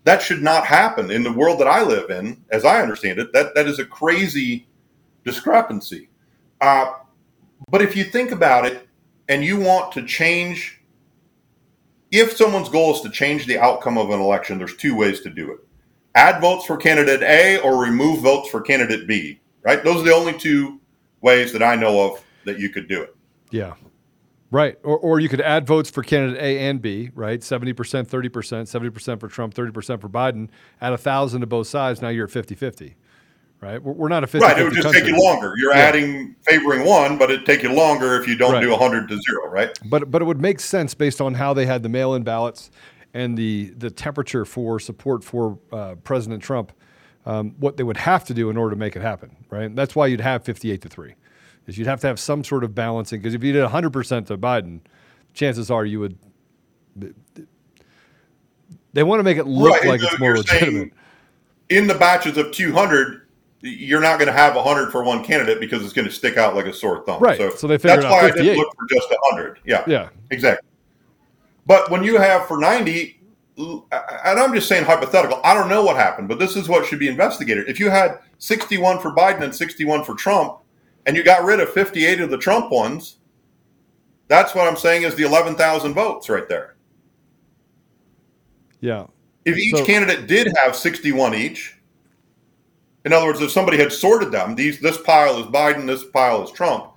that 0.04 0.22
should 0.22 0.42
not 0.42 0.66
happen 0.66 1.10
in 1.10 1.22
the 1.22 1.32
world 1.32 1.60
that 1.60 1.68
I 1.68 1.82
live 1.82 2.10
in, 2.10 2.42
as 2.50 2.64
I 2.64 2.82
understand 2.82 3.20
it. 3.20 3.32
That 3.32 3.54
that 3.54 3.66
is 3.66 3.78
a 3.78 3.84
crazy 3.84 4.66
discrepancy. 5.24 6.09
Uh, 6.60 6.92
but 7.70 7.82
if 7.82 7.96
you 7.96 8.04
think 8.04 8.32
about 8.32 8.66
it, 8.66 8.86
and 9.28 9.44
you 9.44 9.60
want 9.60 9.92
to 9.92 10.04
change, 10.04 10.82
if 12.10 12.36
someone's 12.36 12.68
goal 12.68 12.94
is 12.94 13.00
to 13.02 13.10
change 13.10 13.46
the 13.46 13.58
outcome 13.58 13.96
of 13.96 14.10
an 14.10 14.20
election, 14.20 14.58
there's 14.58 14.76
two 14.76 14.96
ways 14.96 15.20
to 15.20 15.30
do 15.30 15.52
it: 15.52 15.58
add 16.14 16.40
votes 16.40 16.66
for 16.66 16.76
candidate 16.76 17.22
A 17.22 17.58
or 17.58 17.80
remove 17.80 18.20
votes 18.20 18.48
for 18.50 18.60
candidate 18.60 19.06
B. 19.06 19.40
Right? 19.62 19.84
Those 19.84 20.02
are 20.02 20.04
the 20.04 20.14
only 20.14 20.36
two 20.38 20.80
ways 21.20 21.52
that 21.52 21.62
I 21.62 21.76
know 21.76 22.00
of 22.10 22.24
that 22.44 22.58
you 22.58 22.70
could 22.70 22.88
do 22.88 23.02
it. 23.02 23.14
Yeah. 23.50 23.74
Right. 24.50 24.76
Or, 24.82 24.98
or 24.98 25.20
you 25.20 25.28
could 25.28 25.40
add 25.40 25.66
votes 25.66 25.90
for 25.90 26.02
candidate 26.02 26.42
A 26.42 26.58
and 26.58 26.82
B, 26.82 27.10
right? 27.14 27.40
70%, 27.40 27.74
30%, 27.74 28.30
70% 28.30 29.20
for 29.20 29.28
Trump, 29.28 29.54
30% 29.54 30.00
for 30.00 30.08
Biden. 30.08 30.48
Add 30.80 30.92
a 30.92 30.98
thousand 30.98 31.42
to 31.42 31.46
both 31.46 31.68
sides. 31.68 32.02
Now 32.02 32.08
you're 32.08 32.24
at 32.24 32.32
50 32.32 32.56
50, 32.56 32.96
right? 33.60 33.82
We're, 33.82 34.08
not 34.08 34.24
a 34.24 34.26
50 34.26 34.46
Right, 34.46 34.58
it 34.58 34.64
would 34.64 34.72
just 34.72 34.92
take 34.94 35.04
you 35.04 35.20
longer. 35.22 35.54
You're 35.56 35.74
Yeah. 35.74 35.80
adding 35.80 36.34
favoring 36.42 36.86
one, 36.86 37.18
but 37.18 37.30
it'd 37.30 37.46
take 37.46 37.62
you 37.62 37.72
longer 37.72 38.20
if 38.20 38.26
you 38.26 38.36
don't 38.36 38.54
Right. 38.54 38.62
do 38.62 38.72
100 38.72 39.08
to 39.08 39.18
0, 39.20 39.50
right? 39.50 39.70
But 39.86 40.10
but 40.10 40.22
it 40.22 40.24
would 40.24 40.40
make 40.40 40.60
sense 40.60 40.94
based 40.94 41.20
on 41.20 41.34
how 41.34 41.52
they 41.54 41.66
had 41.66 41.82
the 41.82 41.88
mail-in 41.88 42.22
ballots 42.22 42.70
and 43.12 43.36
the 43.36 43.72
the 43.76 43.90
temperature 43.90 44.44
for 44.44 44.78
support 44.80 45.24
for 45.24 45.58
uh, 45.72 45.96
President 46.04 46.42
Trump, 46.42 46.72
um, 47.26 47.54
what 47.58 47.76
they 47.76 47.82
would 47.82 47.96
have 47.98 48.24
to 48.26 48.34
do 48.34 48.50
in 48.50 48.56
order 48.56 48.74
to 48.74 48.78
make 48.78 48.96
it 48.96 49.02
happen, 49.02 49.36
right? 49.50 49.74
That's 49.74 49.94
why 49.94 50.06
you'd 50.06 50.20
have 50.20 50.42
58 50.44 50.80
to 50.82 50.88
three, 50.88 51.14
is 51.66 51.76
you'd 51.76 51.86
have 51.86 52.00
to 52.00 52.06
have 52.06 52.18
some 52.20 52.44
sort 52.44 52.64
of 52.64 52.74
balancing 52.74 53.20
because 53.20 53.34
if 53.34 53.42
you 53.44 53.52
did 53.52 53.62
100 53.62 53.90
percent 53.92 54.26
to 54.28 54.38
Biden, 54.38 54.80
chances 55.34 55.70
are 55.70 55.84
you 55.84 56.00
would. 56.00 56.16
They 58.92 59.02
want 59.04 59.20
to 59.20 59.22
make 59.24 59.38
it 59.38 59.46
look 59.46 59.72
Right, 59.72 59.84
like 59.86 60.00
so 60.00 60.08
it's 60.08 60.18
more 60.18 60.34
you're 60.34 60.42
saying 60.44 60.60
legitimate. 60.64 60.92
In 61.68 61.86
the 61.86 61.94
batches 61.94 62.36
of 62.36 62.50
200, 62.50 63.22
you're 63.62 64.00
not 64.00 64.18
going 64.18 64.26
to 64.26 64.32
have 64.32 64.54
100 64.56 64.90
for 64.90 65.02
one 65.04 65.22
candidate 65.24 65.60
because 65.60 65.84
it's 65.84 65.92
going 65.92 66.06
to 66.08 66.12
stick 66.12 66.36
out 66.36 66.54
like 66.54 66.66
a 66.66 66.72
sore 66.72 67.04
thumb. 67.04 67.20
Right, 67.22 67.36
so 67.58 67.66
they 67.66 67.76
figured 67.78 68.02
that's 68.02 68.04
out 68.06 68.10
why 68.10 68.18
I 68.20 68.30
58. 68.32 68.42
didn't 68.44 68.58
look 68.58 68.74
for 68.74 68.86
just 68.94 69.08
100. 69.10 69.58
Yeah, 69.64 69.84
Yeah. 69.86 70.08
exactly. 70.30 70.68
But 71.66 71.90
when 71.90 72.02
you 72.02 72.16
have 72.18 72.46
for 72.46 72.58
90, 72.58 73.20
and 73.58 73.82
I'm 74.40 74.54
just 74.54 74.66
saying 74.66 74.84
hypothetical, 74.84 75.40
I 75.44 75.52
don't 75.54 75.68
know 75.68 75.84
what 75.84 75.96
happened, 75.96 76.28
but 76.28 76.38
this 76.38 76.56
is 76.56 76.68
what 76.68 76.86
should 76.86 76.98
be 76.98 77.08
investigated. 77.08 77.68
If 77.68 77.78
you 77.78 77.90
had 77.90 78.18
61 78.38 78.98
for 79.00 79.14
Biden 79.14 79.42
and 79.42 79.54
61 79.54 80.04
for 80.04 80.14
Trump, 80.14 80.56
and 81.06 81.16
you 81.16 81.22
got 81.22 81.44
rid 81.44 81.60
of 81.60 81.70
58 81.70 82.20
of 82.20 82.30
the 82.30 82.38
Trump 82.38 82.70
ones, 82.70 83.18
that's 84.28 84.54
what 84.54 84.66
I'm 84.66 84.76
saying 84.76 85.02
is 85.02 85.14
the 85.14 85.24
11,000 85.24 85.92
votes 85.92 86.28
right 86.30 86.48
there. 86.48 86.76
Yeah. 88.80 89.06
If 89.44 89.56
each 89.58 89.76
So- 89.76 89.84
candidate 89.84 90.26
did 90.26 90.48
have 90.56 90.74
61 90.74 91.34
each, 91.34 91.76
In 93.04 93.12
other 93.12 93.26
words, 93.26 93.40
if 93.40 93.50
somebody 93.50 93.78
had 93.78 93.92
sorted 93.92 94.30
them, 94.30 94.54
these 94.54 94.80
this 94.80 94.98
pile 94.98 95.38
is 95.38 95.46
Biden, 95.46 95.86
this 95.86 96.04
pile 96.04 96.42
is 96.42 96.50
Trump, 96.50 96.92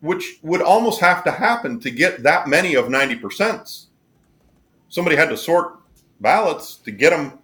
which 0.00 0.38
would 0.42 0.62
almost 0.62 1.00
have 1.00 1.22
to 1.24 1.30
happen 1.30 1.78
to 1.80 1.90
get 1.90 2.22
that 2.22 2.48
many 2.48 2.74
of 2.74 2.86
90%. 2.86 3.86
Somebody 4.88 5.16
had 5.16 5.28
to 5.28 5.36
sort 5.36 5.78
ballots 6.20 6.76
to 6.76 6.90
get 6.90 7.10
them 7.10 7.38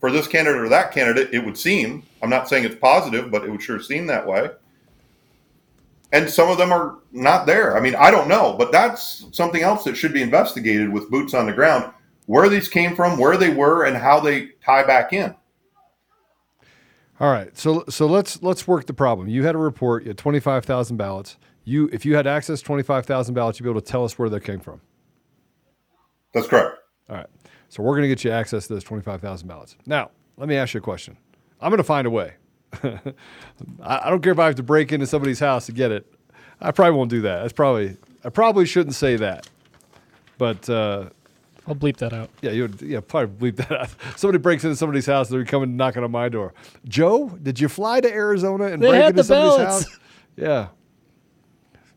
for 0.00 0.10
this 0.10 0.26
candidate 0.26 0.60
or 0.60 0.68
that 0.68 0.92
candidate, 0.92 1.32
it 1.32 1.44
would 1.44 1.56
seem. 1.56 2.02
I'm 2.22 2.28
not 2.28 2.48
saying 2.48 2.64
it's 2.64 2.74
positive, 2.74 3.30
but 3.30 3.44
it 3.44 3.50
would 3.50 3.62
sure 3.62 3.80
seem 3.80 4.06
that 4.08 4.26
way. 4.26 4.50
And 6.12 6.28
some 6.28 6.50
of 6.50 6.58
them 6.58 6.72
are 6.72 6.98
not 7.10 7.46
there. 7.46 7.76
I 7.76 7.80
mean, 7.80 7.94
I 7.94 8.10
don't 8.10 8.28
know, 8.28 8.54
but 8.58 8.70
that's 8.70 9.26
something 9.32 9.62
else 9.62 9.82
that 9.84 9.96
should 9.96 10.12
be 10.12 10.22
investigated 10.22 10.92
with 10.92 11.10
boots 11.10 11.34
on 11.34 11.46
the 11.46 11.52
ground 11.52 11.90
where 12.26 12.48
these 12.48 12.68
came 12.68 12.94
from, 12.94 13.18
where 13.18 13.36
they 13.36 13.50
were, 13.50 13.84
and 13.84 13.96
how 13.96 14.20
they 14.20 14.48
tie 14.64 14.84
back 14.86 15.12
in. 15.12 15.34
All 17.20 17.30
right, 17.30 17.56
so 17.56 17.84
so 17.88 18.06
let's 18.06 18.42
let's 18.42 18.66
work 18.66 18.86
the 18.86 18.94
problem. 18.94 19.28
You 19.28 19.44
had 19.44 19.54
a 19.54 19.58
report. 19.58 20.02
You 20.02 20.08
had 20.08 20.18
twenty 20.18 20.40
five 20.40 20.64
thousand 20.64 20.96
ballots. 20.96 21.36
You, 21.64 21.88
if 21.92 22.04
you 22.04 22.16
had 22.16 22.26
access 22.26 22.58
to 22.60 22.64
twenty 22.64 22.82
five 22.82 23.06
thousand 23.06 23.34
ballots, 23.34 23.58
you'd 23.58 23.64
be 23.64 23.70
able 23.70 23.80
to 23.80 23.86
tell 23.86 24.04
us 24.04 24.18
where 24.18 24.28
they 24.28 24.40
came 24.40 24.60
from. 24.60 24.80
That's 26.32 26.48
correct. 26.48 26.76
All 27.08 27.16
right, 27.16 27.26
so 27.68 27.82
we're 27.82 27.92
going 27.92 28.02
to 28.02 28.08
get 28.08 28.24
you 28.24 28.32
access 28.32 28.66
to 28.66 28.74
those 28.74 28.84
twenty 28.84 29.02
five 29.02 29.20
thousand 29.20 29.46
ballots. 29.46 29.76
Now, 29.86 30.10
let 30.36 30.48
me 30.48 30.56
ask 30.56 30.74
you 30.74 30.78
a 30.78 30.82
question. 30.82 31.16
I'm 31.60 31.70
going 31.70 31.78
to 31.78 31.84
find 31.84 32.06
a 32.06 32.10
way. 32.10 32.34
I 33.82 34.10
don't 34.10 34.20
care 34.20 34.32
if 34.32 34.38
I 34.40 34.46
have 34.46 34.56
to 34.56 34.64
break 34.64 34.90
into 34.90 35.06
somebody's 35.06 35.38
house 35.38 35.66
to 35.66 35.72
get 35.72 35.92
it. 35.92 36.12
I 36.60 36.72
probably 36.72 36.96
won't 36.96 37.10
do 37.10 37.20
that. 37.22 37.42
That's 37.42 37.52
probably 37.52 37.96
I 38.24 38.30
probably 38.30 38.66
shouldn't 38.66 38.96
say 38.96 39.16
that. 39.16 39.48
But 40.36 40.68
uh, 40.68 41.10
I'll 41.66 41.74
bleep 41.74 41.96
that 41.98 42.12
out. 42.12 42.28
Yeah, 42.42 42.50
you 42.50 42.62
would, 42.62 42.82
yeah, 42.82 43.00
probably 43.00 43.52
bleep 43.52 43.56
that 43.56 43.72
out. 43.72 43.88
Somebody 44.16 44.38
breaks 44.38 44.64
into 44.64 44.76
somebody's 44.76 45.06
house, 45.06 45.30
and 45.30 45.38
they're 45.38 45.46
coming 45.46 45.76
knocking 45.76 46.04
on 46.04 46.10
my 46.10 46.28
door. 46.28 46.52
Joe, 46.86 47.30
did 47.42 47.58
you 47.58 47.68
fly 47.68 48.00
to 48.00 48.12
Arizona 48.12 48.64
and 48.66 48.82
They 48.82 48.88
break 48.90 49.04
into 49.10 49.24
somebody's 49.24 49.56
ballots. 49.56 49.84
house? 49.84 49.98
Yeah. 50.36 50.68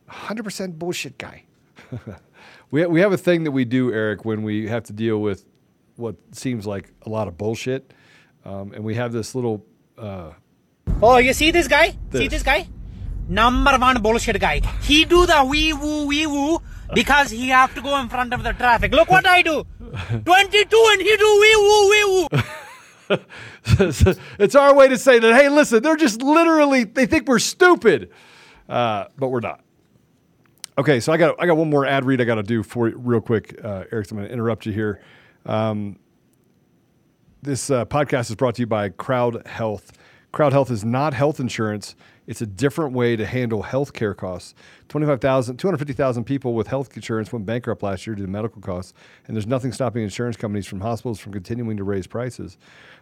100% 0.09 0.78
bullshit 0.80 1.18
guy. 1.18 1.43
we, 2.72 2.86
we 2.86 3.01
have 3.01 3.11
a 3.11 3.18
thing 3.18 3.43
that 3.43 3.51
we 3.51 3.65
do, 3.65 3.91
Erich, 3.93 4.26
when 4.26 4.43
we 4.43 4.68
have 4.68 4.84
to 4.86 4.93
deal 4.93 5.20
with 5.22 5.45
what 5.95 6.15
seems 6.32 6.65
like 6.65 6.91
a 7.03 7.09
lot 7.09 7.28
of 7.28 7.38
bullshit. 7.38 7.93
Um, 8.45 8.72
and 8.74 8.84
we 8.84 8.95
have 8.95 9.11
this 9.11 9.36
little. 9.36 9.65
Uh, 9.97 10.32
Oh, 11.01 11.18
you 11.18 11.34
see 11.34 11.51
this 11.51 11.68
guy? 11.68 11.89
See 11.89 11.97
This. 12.11 12.30
this 12.30 12.43
guy? 12.43 12.68
Number 13.28 13.78
one 13.78 14.01
bullshit 14.01 14.39
guy. 14.39 14.61
He 14.82 15.03
do 15.03 15.26
the 15.26 15.43
wee 15.43 15.74
woo 15.74 16.07
wee 16.07 16.26
woo 16.26 16.59
because 16.94 17.32
he 17.32 17.50
have 17.50 17.74
to 17.76 17.82
go 17.82 17.98
in 18.00 18.10
front 18.10 18.34
of 18.34 18.44
the 18.44 18.54
traffic. 18.54 18.92
Look 18.92 19.10
what 19.10 19.26
I 19.26 19.42
do. 19.42 19.66
22 19.80 20.90
and 20.92 21.02
he 21.02 21.18
do 21.18 21.38
wee 21.42 21.56
woo 21.56 21.90
wee 21.90 22.04
woo. 22.06 22.28
it's 24.40 24.56
our 24.56 24.76
way 24.76 24.88
to 24.88 24.98
say 24.98 25.20
that, 25.20 25.34
hey, 25.34 25.50
listen, 25.50 25.82
they're 25.82 25.96
just 25.96 26.22
literally, 26.22 26.84
they 26.84 27.06
think 27.06 27.28
we're 27.28 27.40
stupid, 27.40 28.10
uh, 28.68 29.06
but 29.18 29.30
we're 29.30 29.40
not. 29.40 29.62
Okay, 30.78 31.00
so 31.00 31.12
I 31.12 31.18
got 31.18 31.42
I 31.42 31.48
got 31.48 31.58
one 31.58 31.72
more 31.72 31.88
ad 31.88 32.06
read 32.06 32.22
I 32.22 32.24
got 32.24 32.36
to 32.36 32.44
do 32.44 32.62
for 32.62 32.90
you 32.90 32.98
real 32.98 33.20
quick, 33.20 33.60
uh, 33.64 33.86
Erich. 33.92 34.12
I'm 34.12 34.18
going 34.18 34.28
to 34.28 34.34
interrupt 34.34 34.68
you 34.68 34.72
here. 34.72 35.02
Um, 35.44 35.98
this 37.42 37.72
uh, 37.72 37.86
podcast 37.86 38.30
is 38.30 38.36
brought 38.36 38.56
to 38.56 38.62
you 38.62 38.68
by 38.68 38.90
Crowd 38.90 39.48
Health. 39.48 39.92
Crowd 40.32 40.54
Health 40.54 40.70
is 40.70 40.86
not 40.86 41.16
health 41.16 41.40
insurance. 41.40 41.96
It's 42.28 42.42
a 42.42 42.46
different 42.46 42.94
way 42.94 43.16
to 43.16 43.26
handle 43.26 43.64
health 43.64 43.94
care 43.94 44.14
costs. 44.14 44.54
25,000, 44.90 45.58
250,000 45.58 46.26
people 46.26 46.54
with 46.54 46.68
health 46.68 46.96
insurance 46.96 47.32
went 47.32 47.46
bankrupt 47.46 47.82
last 47.82 48.06
year 48.06 48.16
due 48.16 48.26
to 48.26 48.30
medical 48.30 48.62
costs, 48.62 48.94
and 49.26 49.36
there's 49.36 49.48
nothing 49.48 49.72
stopping 49.72 50.04
insurance 50.04 50.36
companies 50.36 50.68
from 50.68 50.82
hospitals 50.82 51.20
from 51.20 51.32
continuing 51.32 51.78
to 51.78 51.86
raise 51.86 52.06
prices. 52.06 52.58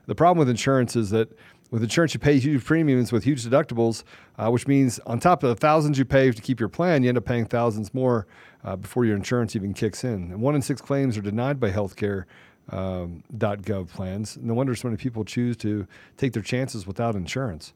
The 0.05 0.15
problem 0.15 0.37
with 0.37 0.49
insurance 0.49 0.95
is 0.95 1.09
that 1.09 1.35
with 1.71 1.81
insurance, 1.81 2.13
you 2.13 2.19
pay 2.19 2.37
huge 2.37 2.63
premiums 2.63 3.11
with 3.11 3.23
huge 3.23 3.43
deductibles, 3.43 4.03
uh, 4.37 4.49
which 4.51 4.67
means 4.67 4.99
on 5.07 5.19
top 5.19 5.41
of 5.41 5.49
the 5.49 5.55
thousands 5.55 5.97
you 5.97 6.05
pay 6.05 6.31
to 6.31 6.41
keep 6.41 6.59
your 6.59 6.69
plan, 6.69 7.01
you 7.01 7.09
end 7.09 7.17
up 7.17 7.25
paying 7.25 7.45
thousands 7.45 7.93
more 7.93 8.27
uh, 8.63 8.75
before 8.75 9.05
your 9.05 9.15
insurance 9.15 9.55
even 9.55 9.73
kicks 9.73 10.03
in. 10.03 10.31
And 10.31 10.41
one 10.41 10.53
in 10.53 10.61
six 10.61 10.79
claims 10.79 11.17
are 11.17 11.21
denied 11.21 11.59
by 11.59 11.71
healthcare 11.71 12.25
um, 12.69 13.23
.gov 13.35 13.89
plans. 13.89 14.37
No 14.41 14.53
wonder 14.53 14.75
so 14.75 14.87
many 14.87 14.97
people 14.97 15.23
choose 15.23 15.57
to 15.57 15.87
take 16.17 16.33
their 16.33 16.43
chances 16.43 16.85
without 16.85 17.15
insurance. 17.15 17.73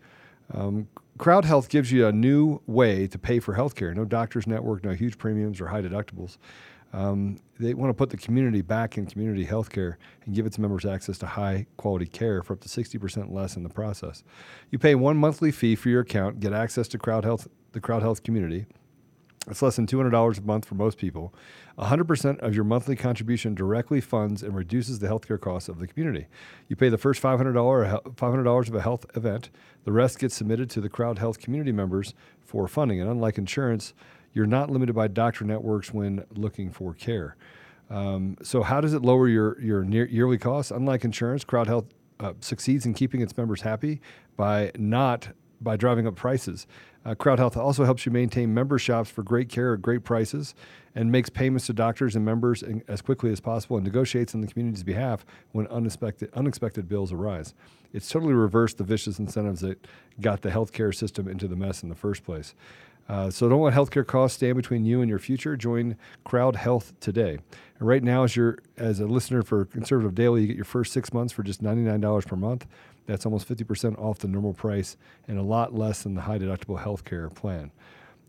Um, 0.53 0.87
Crowd 1.17 1.45
Health 1.45 1.67
gives 1.67 1.91
you 1.91 2.07
a 2.07 2.11
new 2.11 2.61
way 2.65 3.05
to 3.07 3.19
pay 3.19 3.39
for 3.39 3.55
healthcare. 3.55 3.93
No 3.93 4.05
doctors 4.05 4.47
network, 4.47 4.83
no 4.83 4.93
huge 4.93 5.17
premiums 5.17 5.59
or 5.59 5.67
high 5.67 5.81
deductibles. 5.81 6.37
Um, 6.93 7.37
they 7.59 7.73
want 7.73 7.89
to 7.89 7.93
put 7.93 8.09
the 8.09 8.17
community 8.17 8.61
back 8.61 8.97
in 8.97 9.05
community 9.05 9.45
healthcare 9.45 9.95
and 10.25 10.33
give 10.33 10.45
its 10.45 10.57
members 10.57 10.85
access 10.85 11.17
to 11.19 11.27
high 11.27 11.67
quality 11.77 12.07
care 12.07 12.41
for 12.41 12.53
up 12.53 12.61
to 12.61 12.69
60% 12.69 13.31
less 13.31 13.55
in 13.55 13.63
the 13.63 13.69
process. 13.69 14.23
You 14.71 14.79
pay 14.79 14.95
one 14.95 15.17
monthly 15.17 15.51
fee 15.51 15.75
for 15.75 15.89
your 15.89 16.01
account, 16.01 16.39
get 16.39 16.53
access 16.53 16.87
to 16.89 16.97
Crowd 16.97 17.25
Health, 17.25 17.47
the 17.73 17.81
Crowd 17.81 18.01
Health 18.01 18.23
community. 18.23 18.65
It's 19.49 19.61
less 19.61 19.75
than 19.75 19.87
$200 19.87 20.37
a 20.37 20.41
month 20.41 20.65
for 20.65 20.75
most 20.75 20.97
people. 20.97 21.33
100% 21.77 22.39
of 22.39 22.53
your 22.53 22.63
monthly 22.63 22.95
contribution 22.95 23.55
directly 23.55 24.01
funds 24.01 24.43
and 24.43 24.55
reduces 24.55 24.99
the 24.99 25.07
healthcare 25.07 25.39
costs 25.39 25.69
of 25.69 25.79
the 25.79 25.87
community. 25.87 26.27
You 26.67 26.75
pay 26.75 26.89
the 26.89 26.97
first 26.97 27.21
$500, 27.21 27.39
a 27.41 28.09
$500 28.09 28.67
of 28.67 28.75
a 28.75 28.81
health 28.81 29.05
event. 29.15 29.49
The 29.85 29.91
rest 29.91 30.19
gets 30.19 30.35
submitted 30.35 30.69
to 30.71 30.81
the 30.81 30.89
Crowd 30.89 31.19
Health 31.19 31.39
community 31.39 31.71
members 31.71 32.13
for 32.41 32.67
funding. 32.67 33.01
And 33.01 33.09
unlike 33.09 33.37
insurance, 33.37 33.93
you're 34.33 34.45
not 34.45 34.69
limited 34.69 34.93
by 34.93 35.07
doctor 35.07 35.45
networks 35.45 35.93
when 35.93 36.25
looking 36.35 36.71
for 36.71 36.93
care. 36.93 37.35
Um, 37.89 38.37
so, 38.43 38.61
how 38.61 38.81
does 38.81 38.93
it 38.93 39.01
lower 39.01 39.27
your, 39.27 39.59
your 39.59 39.83
near 39.83 40.05
yearly 40.05 40.37
costs? 40.37 40.71
Unlike 40.71 41.05
insurance, 41.05 41.43
Crowd 41.43 41.65
Health 41.65 41.85
uh, 42.19 42.33
succeeds 42.39 42.85
in 42.85 42.93
keeping 42.93 43.21
its 43.21 43.35
members 43.35 43.61
happy 43.61 44.01
by 44.37 44.71
not 44.77 45.29
by 45.61 45.75
driving 45.75 46.07
up 46.07 46.15
prices. 46.15 46.67
Uh, 47.05 47.15
Crowd 47.15 47.39
Health 47.39 47.55
also 47.55 47.85
helps 47.85 48.05
you 48.05 48.11
maintain 48.11 48.53
member 48.53 48.77
shops 48.77 49.09
for 49.09 49.23
great 49.23 49.49
care 49.49 49.73
at 49.73 49.81
great 49.81 50.03
prices 50.03 50.53
and 50.95 51.11
makes 51.11 51.29
payments 51.29 51.65
to 51.67 51.73
doctors 51.73 52.15
and 52.15 52.25
members 52.25 52.61
in, 52.61 52.83
as 52.87 53.01
quickly 53.01 53.31
as 53.31 53.39
possible 53.39 53.77
and 53.77 53.85
negotiates 53.85 54.35
on 54.35 54.41
the 54.41 54.47
community's 54.47 54.83
behalf 54.83 55.25
when 55.53 55.65
unexpected, 55.67 56.29
unexpected 56.33 56.89
bills 56.89 57.13
arise. 57.13 57.53
It's 57.93 58.09
totally 58.09 58.33
reversed 58.33 58.77
the 58.77 58.83
vicious 58.83 59.17
incentives 59.17 59.61
that 59.61 59.87
got 60.19 60.41
the 60.41 60.49
healthcare 60.49 60.93
system 60.93 61.27
into 61.27 61.47
the 61.47 61.55
mess 61.55 61.83
in 61.83 61.89
the 61.89 61.95
first 61.95 62.25
place. 62.25 62.53
Uh, 63.07 63.31
so 63.31 63.49
don't 63.49 63.61
let 63.61 63.73
healthcare 63.73 64.05
costs 64.05 64.37
stand 64.37 64.55
between 64.55 64.85
you 64.85 65.01
and 65.01 65.09
your 65.09 65.17
future. 65.17 65.57
Join 65.57 65.95
Crowd 66.23 66.55
Health 66.55 66.93
today. 66.99 67.39
And 67.79 67.87
right 67.87 68.03
now, 68.03 68.23
as 68.23 68.35
your 68.35 68.59
as 68.77 68.99
a 68.99 69.07
listener 69.07 69.41
for 69.41 69.65
Conservative 69.65 70.13
Daily, 70.13 70.41
you 70.41 70.47
get 70.47 70.55
your 70.55 70.65
first 70.65 70.93
six 70.93 71.11
months 71.11 71.33
for 71.33 71.41
just 71.41 71.63
ninety 71.63 71.81
nine 71.81 72.01
dollars 72.01 72.25
per 72.25 72.35
month. 72.35 72.67
That's 73.09 73.25
almost 73.25 73.47
fifty 73.47 73.63
percent 73.63 73.97
off 73.97 74.19
the 74.19 74.27
normal 74.27 74.53
price 74.53 74.95
and 75.27 75.39
a 75.39 75.41
lot 75.41 75.73
less 75.73 76.03
than 76.03 76.13
the 76.13 76.21
high 76.21 76.37
deductible 76.37 76.79
healthcare 76.79 77.33
plan. 77.33 77.71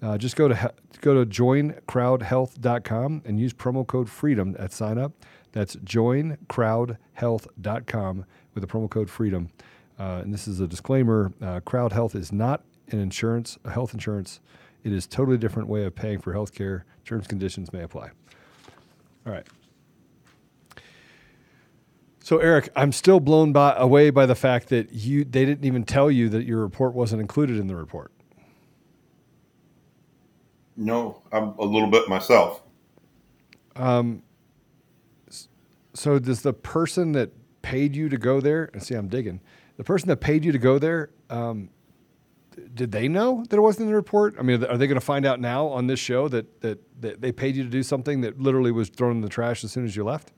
Uh, 0.01 0.16
just 0.16 0.37
go 0.37 0.49
to 0.49 0.72
go 1.03 1.22
to 1.22 1.28
joincrowdhealth.com 1.28 3.22
and 3.26 3.39
use 3.39 3.53
promo 3.53 3.87
code 3.87 4.09
freedom 4.09 4.57
at 4.59 4.72
sign 4.72 4.97
up. 4.97 5.12
That's 5.53 5.76
joincrowdhealth.com 5.76 8.24
with 8.55 8.62
the 8.62 8.66
promo 8.66 8.89
code 8.89 9.11
freedom. 9.11 9.51
Uh, 9.99 10.20
and 10.22 10.33
this 10.33 10.49
is 10.49 10.61
a 10.61 10.66
disclaimer: 10.66 11.35
uh, 11.43 11.61
Crowd 11.61 11.93
Health 11.93 12.14
is 12.14 12.33
not 12.33 12.64
an 12.89 13.01
insurance, 13.01 13.59
a 13.66 13.70
health 13.70 13.93
insurance. 13.93 14.41
It 14.83 14.95
is 14.95 15.05
a 15.05 15.11
totally 15.11 15.37
different 15.37 15.68
way 15.68 15.85
of 15.85 15.95
paying 15.95 16.20
for 16.20 16.33
health 16.33 16.55
care. 16.55 16.87
Terms 17.05 17.26
conditions 17.26 17.70
may 17.70 17.83
apply. 17.83 18.12
All 19.26 19.33
right. 19.35 19.47
So 22.23 22.39
Erich, 22.39 22.68
I'm 22.77 22.93
still 22.93 23.18
blown 23.18 23.53
by, 23.53 23.75
away 23.77 24.11
by 24.11 24.27
the 24.27 24.35
fact 24.35 24.68
that 24.68 24.93
you 24.93 25.25
they 25.25 25.45
didn't 25.45 25.64
even 25.64 25.85
tell 25.85 26.11
you 26.11 26.29
that 26.29 26.45
your 26.45 26.61
report 26.61 26.95
wasn't 26.95 27.23
included 27.23 27.59
in 27.59 27.66
the 27.66 27.77
report. 27.77 28.12
No, 30.77 31.23
I'm 31.33 31.55
a 31.59 31.64
little 31.64 31.91
bit 31.91 32.09
myself. 32.09 32.62
Um, 33.77 34.23
so 35.95 36.18
does 36.18 36.43
the 36.43 36.53
person 36.53 37.12
that 37.12 37.31
paid 37.62 37.97
you 37.97 38.09
to 38.09 38.16
go 38.16 38.41
there? 38.41 38.71
And 38.73 38.83
see, 38.83 38.95
I'm 38.95 39.09
digging. 39.09 39.41
The 39.77 39.85
person 39.85 40.09
that 40.09 40.18
paid 40.18 40.45
you 40.45 40.53
to 40.53 40.59
go 40.59 40.79
there, 40.79 41.11
um, 41.31 41.71
did 42.75 42.93
they 42.93 43.09
know 43.09 43.45
that 43.49 43.57
it 43.57 43.61
wasn't 43.61 43.83
in 43.85 43.89
the 43.89 43.95
report? 43.95 44.37
I 44.39 44.43
mean, 44.43 44.62
are 44.64 44.77
they 44.77 44.87
going 44.87 45.01
to 45.01 45.05
find 45.05 45.25
out 45.25 45.41
now 45.41 45.66
on 45.66 45.87
this 45.87 45.99
show 45.99 46.29
that, 46.29 46.61
that 46.61 46.79
that 47.01 47.21
they 47.21 47.33
paid 47.33 47.57
you 47.57 47.62
to 47.62 47.71
do 47.71 47.83
something 47.83 48.21
that 48.21 48.39
literally 48.39 48.73
was 48.73 48.91
thrown 48.91 49.12
in 49.12 49.21
the 49.23 49.29
trash 49.29 49.64
as 49.64 49.73
soon 49.73 49.85
as 49.85 49.97
you 49.97 50.05
left? 50.05 50.33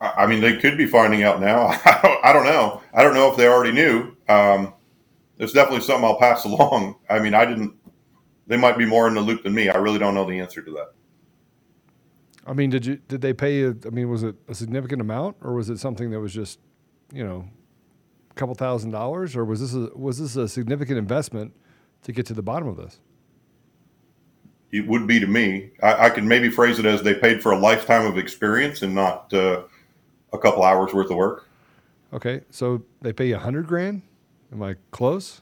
I 0.00 0.24
I 0.24 0.26
mean, 0.26 0.40
they 0.40 0.56
could 0.56 0.76
be 0.76 0.86
finding 0.86 1.22
out 1.22 1.40
now. 1.40 1.66
I 1.84 2.00
don't, 2.02 2.24
I 2.24 2.32
don't 2.32 2.44
know. 2.44 2.82
I 2.94 3.02
don't 3.02 3.14
know 3.14 3.30
if 3.30 3.36
they 3.36 3.46
already 3.48 3.72
knew. 3.72 4.16
Um, 4.28 4.74
there's 5.38 5.52
definitely 5.52 5.82
something 5.82 6.04
I'll 6.04 6.18
pass 6.18 6.44
along. 6.46 6.96
I 7.08 7.18
mean, 7.18 7.34
I 7.34 7.44
didn't. 7.44 7.74
They 8.46 8.56
might 8.56 8.78
be 8.78 8.86
more 8.86 9.08
in 9.08 9.14
the 9.14 9.20
loop 9.20 9.42
than 9.42 9.54
me. 9.54 9.68
I 9.68 9.76
really 9.76 9.98
don't 9.98 10.14
know 10.14 10.24
the 10.24 10.38
answer 10.38 10.62
to 10.62 10.70
that. 10.72 10.92
I 12.46 12.52
mean, 12.52 12.70
did 12.70 12.86
you 12.86 12.96
did 13.08 13.20
they 13.20 13.32
pay 13.32 13.56
you? 13.56 13.78
I 13.84 13.90
mean, 13.90 14.08
was 14.08 14.22
it 14.22 14.36
a 14.48 14.54
significant 14.54 15.00
amount, 15.00 15.36
or 15.42 15.54
was 15.54 15.68
it 15.68 15.78
something 15.78 16.10
that 16.10 16.20
was 16.20 16.32
just, 16.32 16.60
you 17.12 17.24
know, 17.24 17.48
a 18.30 18.34
couple 18.34 18.54
thousand 18.54 18.92
dollars, 18.92 19.34
or 19.34 19.44
was 19.44 19.60
this 19.60 19.74
a, 19.74 19.90
was 19.96 20.18
this 20.18 20.36
a 20.36 20.48
significant 20.48 20.98
investment 20.98 21.52
to 22.02 22.12
get 22.12 22.24
to 22.26 22.34
the 22.34 22.42
bottom 22.42 22.68
of 22.68 22.76
this? 22.76 23.00
It 24.70 24.86
would 24.86 25.06
be 25.06 25.18
to 25.18 25.26
me. 25.26 25.70
I, 25.82 26.06
I 26.06 26.10
could 26.10 26.24
maybe 26.24 26.48
phrase 26.48 26.78
it 26.78 26.86
as 26.86 27.02
they 27.02 27.14
paid 27.14 27.42
for 27.42 27.50
a 27.52 27.58
lifetime 27.58 28.06
of 28.06 28.16
experience 28.18 28.82
and 28.82 28.94
not 28.94 29.32
uh, 29.32 29.62
a 30.32 30.38
couple 30.38 30.62
hours 30.62 30.92
worth 30.92 31.10
of 31.10 31.16
work. 31.16 31.48
Okay, 32.12 32.42
so 32.50 32.82
they 33.02 33.12
pay 33.12 33.28
you 33.28 33.36
a 33.36 33.38
hundred 33.38 33.66
grand. 33.66 34.02
Am 34.52 34.62
I 34.62 34.76
close? 34.90 35.40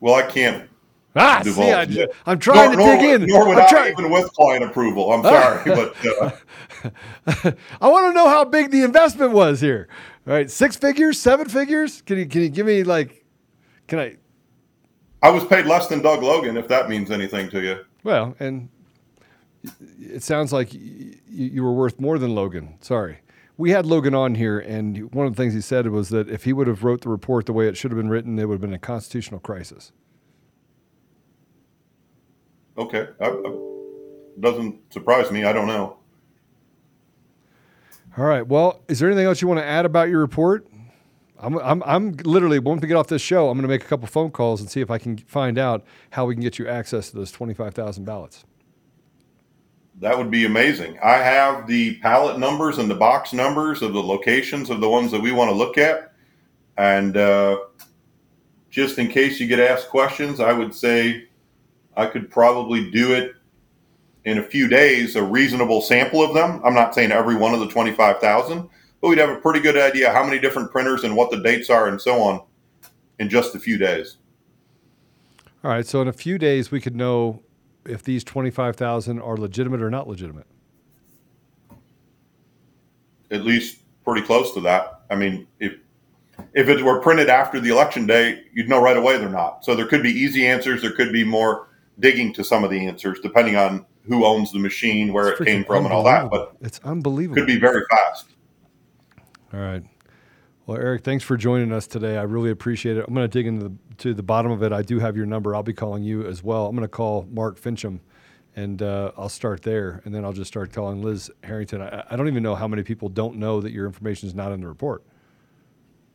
Well, 0.00 0.14
I 0.14 0.22
can't. 0.22 0.68
Ah, 1.16 1.40
divulge. 1.42 1.92
see, 1.92 2.02
I, 2.02 2.06
I'm 2.24 2.38
trying 2.38 2.76
Nor- 2.76 2.86
to 2.86 2.98
dig 2.98 3.02
nor- 3.02 3.14
in. 3.48 3.54
Nor 3.54 3.60
I, 3.60 3.68
try- 3.68 3.90
even 3.90 4.10
with 4.12 4.32
client 4.32 4.62
approval. 4.64 5.12
I'm 5.12 5.24
sorry, 5.24 5.64
but 5.74 5.94
uh, 6.22 7.52
I 7.80 7.88
want 7.88 8.06
to 8.06 8.12
know 8.14 8.28
how 8.28 8.44
big 8.44 8.70
the 8.70 8.82
investment 8.82 9.32
was 9.32 9.60
here. 9.60 9.88
All 10.26 10.32
right, 10.34 10.48
six 10.48 10.76
figures, 10.76 11.18
seven 11.18 11.48
figures. 11.48 12.02
Can 12.02 12.18
you 12.18 12.26
can 12.26 12.42
you 12.42 12.48
give 12.48 12.66
me 12.66 12.84
like? 12.84 13.24
Can 13.88 13.98
I? 13.98 14.16
I 15.22 15.30
was 15.30 15.44
paid 15.44 15.66
less 15.66 15.88
than 15.88 16.00
Doug 16.00 16.22
Logan, 16.22 16.56
if 16.56 16.68
that 16.68 16.88
means 16.88 17.10
anything 17.10 17.50
to 17.50 17.60
you. 17.60 17.84
Well, 18.04 18.34
and 18.38 18.68
it 20.00 20.22
sounds 20.22 20.52
like 20.52 20.68
y- 20.72 20.78
you, 20.78 21.16
you 21.28 21.62
were 21.64 21.72
worth 21.74 21.98
more 22.00 22.18
than 22.18 22.34
Logan. 22.36 22.76
Sorry. 22.80 23.18
We 23.60 23.72
had 23.72 23.84
Logan 23.84 24.14
on 24.14 24.36
here, 24.36 24.58
and 24.58 25.12
one 25.12 25.26
of 25.26 25.36
the 25.36 25.42
things 25.42 25.52
he 25.52 25.60
said 25.60 25.86
was 25.88 26.08
that 26.08 26.30
if 26.30 26.44
he 26.44 26.54
would 26.54 26.66
have 26.66 26.82
wrote 26.82 27.02
the 27.02 27.10
report 27.10 27.44
the 27.44 27.52
way 27.52 27.68
it 27.68 27.76
should 27.76 27.90
have 27.90 27.98
been 27.98 28.08
written, 28.08 28.38
it 28.38 28.48
would 28.48 28.54
have 28.54 28.60
been 28.62 28.72
a 28.72 28.78
constitutional 28.78 29.38
crisis. 29.38 29.92
Okay, 32.78 33.08
I, 33.20 33.26
I, 33.26 33.56
doesn't 34.40 34.90
surprise 34.90 35.30
me. 35.30 35.44
I 35.44 35.52
don't 35.52 35.66
know. 35.66 35.98
All 38.16 38.24
right. 38.24 38.46
Well, 38.46 38.80
is 38.88 38.98
there 38.98 39.10
anything 39.10 39.26
else 39.26 39.42
you 39.42 39.48
want 39.48 39.60
to 39.60 39.66
add 39.66 39.84
about 39.84 40.08
your 40.08 40.20
report? 40.20 40.66
I'm, 41.38 41.58
I'm, 41.58 41.82
I'm 41.84 42.12
literally, 42.24 42.60
once 42.60 42.80
we 42.80 42.88
get 42.88 42.96
off 42.96 43.08
this 43.08 43.20
show, 43.20 43.50
I'm 43.50 43.58
going 43.58 43.68
to 43.68 43.68
make 43.68 43.84
a 43.84 43.88
couple 43.88 44.06
phone 44.06 44.30
calls 44.30 44.62
and 44.62 44.70
see 44.70 44.80
if 44.80 44.90
I 44.90 44.96
can 44.96 45.18
find 45.18 45.58
out 45.58 45.84
how 46.12 46.24
we 46.24 46.34
can 46.34 46.42
get 46.42 46.58
you 46.58 46.66
access 46.66 47.10
to 47.10 47.16
those 47.16 47.30
25,000 47.30 48.04
ballots. 48.04 48.46
That 50.00 50.16
would 50.16 50.30
be 50.30 50.46
amazing. 50.46 50.98
I 51.04 51.18
have 51.18 51.66
the 51.66 51.96
pallet 51.96 52.38
numbers 52.38 52.78
and 52.78 52.90
the 52.90 52.94
box 52.94 53.34
numbers 53.34 53.82
of 53.82 53.92
the 53.92 54.02
locations 54.02 54.70
of 54.70 54.80
the 54.80 54.88
ones 54.88 55.10
that 55.10 55.20
we 55.20 55.30
want 55.30 55.50
to 55.50 55.54
look 55.54 55.76
at. 55.76 56.14
And 56.78 57.18
uh, 57.18 57.58
just 58.70 58.98
in 58.98 59.08
case 59.08 59.38
you 59.38 59.46
get 59.46 59.60
asked 59.60 59.90
questions, 59.90 60.40
I 60.40 60.54
would 60.54 60.74
say 60.74 61.28
I 61.98 62.06
could 62.06 62.30
probably 62.30 62.90
do 62.90 63.12
it 63.12 63.34
in 64.24 64.38
a 64.38 64.42
few 64.42 64.68
days, 64.68 65.16
a 65.16 65.22
reasonable 65.22 65.82
sample 65.82 66.22
of 66.22 66.32
them. 66.32 66.62
I'm 66.64 66.74
not 66.74 66.94
saying 66.94 67.12
every 67.12 67.36
one 67.36 67.52
of 67.52 67.60
the 67.60 67.68
25,000, 67.68 68.68
but 69.02 69.08
we'd 69.08 69.18
have 69.18 69.28
a 69.28 69.40
pretty 69.40 69.60
good 69.60 69.76
idea 69.76 70.10
how 70.12 70.24
many 70.24 70.38
different 70.38 70.70
printers 70.72 71.04
and 71.04 71.14
what 71.14 71.30
the 71.30 71.42
dates 71.42 71.68
are 71.68 71.88
and 71.88 72.00
so 72.00 72.22
on 72.22 72.42
in 73.18 73.28
just 73.28 73.54
a 73.54 73.60
few 73.60 73.76
days. 73.76 74.16
All 75.62 75.70
right. 75.70 75.86
So 75.86 76.00
in 76.00 76.08
a 76.08 76.12
few 76.12 76.38
days, 76.38 76.70
we 76.70 76.80
could 76.80 76.96
know 76.96 77.42
if 77.86 78.02
these 78.02 78.22
25,000 78.24 79.20
are 79.20 79.36
legitimate 79.36 79.82
or 79.82 79.90
not 79.90 80.08
legitimate. 80.08 80.46
at 83.30 83.44
least 83.44 83.78
pretty 84.04 84.26
close 84.26 84.52
to 84.54 84.60
that. 84.60 85.02
I 85.10 85.14
mean, 85.14 85.46
if 85.60 85.74
if 86.54 86.68
it 86.68 86.82
were 86.82 87.00
printed 87.00 87.28
after 87.28 87.60
the 87.60 87.68
election 87.70 88.06
day, 88.06 88.42
you'd 88.52 88.68
know 88.68 88.80
right 88.82 88.96
away 88.96 89.18
they're 89.18 89.28
not. 89.28 89.64
So 89.64 89.74
there 89.76 89.86
could 89.86 90.02
be 90.02 90.10
easy 90.10 90.46
answers. 90.46 90.82
There 90.82 90.92
could 90.92 91.12
be 91.12 91.22
more 91.22 91.68
digging 92.00 92.32
to 92.34 92.42
some 92.42 92.64
of 92.64 92.70
the 92.70 92.86
answers, 92.86 93.20
depending 93.20 93.56
on 93.56 93.84
who 94.08 94.24
owns 94.24 94.50
the 94.50 94.58
machine, 94.58 95.12
where 95.12 95.28
It's 95.32 95.40
it 95.42 95.44
came 95.44 95.64
from, 95.64 95.84
and 95.84 95.92
all 95.94 96.02
that. 96.04 96.30
But 96.30 96.56
It's 96.60 96.80
unbelievable. 96.82 97.36
could 97.36 97.46
be 97.46 97.58
very 97.58 97.82
fast. 97.90 98.26
All 99.52 99.60
right. 99.60 99.84
Well, 100.66 100.78
Erich, 100.78 101.02
thanks 101.02 101.24
for 101.24 101.36
joining 101.36 101.72
us 101.72 101.86
today. 101.86 102.16
I 102.16 102.22
really 102.22 102.50
appreciate 102.50 102.96
it. 102.96 103.04
I'm 103.08 103.14
going 103.14 103.28
to 103.28 103.38
dig 103.38 103.46
into 103.46 103.68
the, 103.68 103.74
to 103.98 104.14
the 104.14 104.22
bottom 104.22 104.52
of 104.52 104.62
it. 104.62 104.72
I 104.72 104.82
do 104.82 104.98
have 105.00 105.16
your 105.16 105.26
number. 105.26 105.54
I'll 105.54 105.62
be 105.62 105.72
calling 105.72 106.04
you 106.04 106.24
as 106.26 106.42
well. 106.44 106.66
I'm 106.66 106.76
going 106.76 106.84
to 106.84 106.88
call 106.88 107.26
Mark 107.30 107.58
Finchem, 107.60 107.98
and 108.54 108.80
uh, 108.82 109.10
I'll 109.16 109.28
start 109.28 109.62
there, 109.62 110.00
and 110.04 110.14
then 110.14 110.24
I'll 110.24 110.32
just 110.32 110.48
start 110.48 110.72
calling 110.72 111.02
Liz 111.02 111.30
Harrington. 111.42 111.80
I, 111.82 112.04
I 112.10 112.16
don't 112.16 112.28
even 112.28 112.42
know 112.42 112.54
how 112.54 112.68
many 112.68 112.82
people 112.82 113.08
don't 113.08 113.36
know 113.36 113.60
that 113.60 113.72
your 113.72 113.86
information 113.86 114.28
is 114.28 114.34
not 114.34 114.52
in 114.52 114.60
the 114.60 114.68
report. 114.68 115.02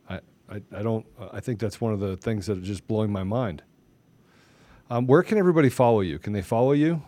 I, 0.09 0.19
I, 0.49 0.61
I 0.73 0.81
don't. 0.83 1.05
I 1.33 1.39
think 1.41 1.59
that's 1.59 1.81
one 1.81 1.91
of 1.91 1.99
the 1.99 2.15
things 2.15 2.45
that 2.45 2.57
are 2.57 2.61
just 2.61 2.87
blowing 2.87 3.11
my 3.11 3.23
mind. 3.23 3.61
Um, 4.89 5.07
where 5.07 5.23
can 5.23 5.37
everybody 5.37 5.69
follow 5.69 6.01
you? 6.01 6.19
Can 6.19 6.31
they 6.31 6.43
follow 6.43 6.71
you? 6.73 7.01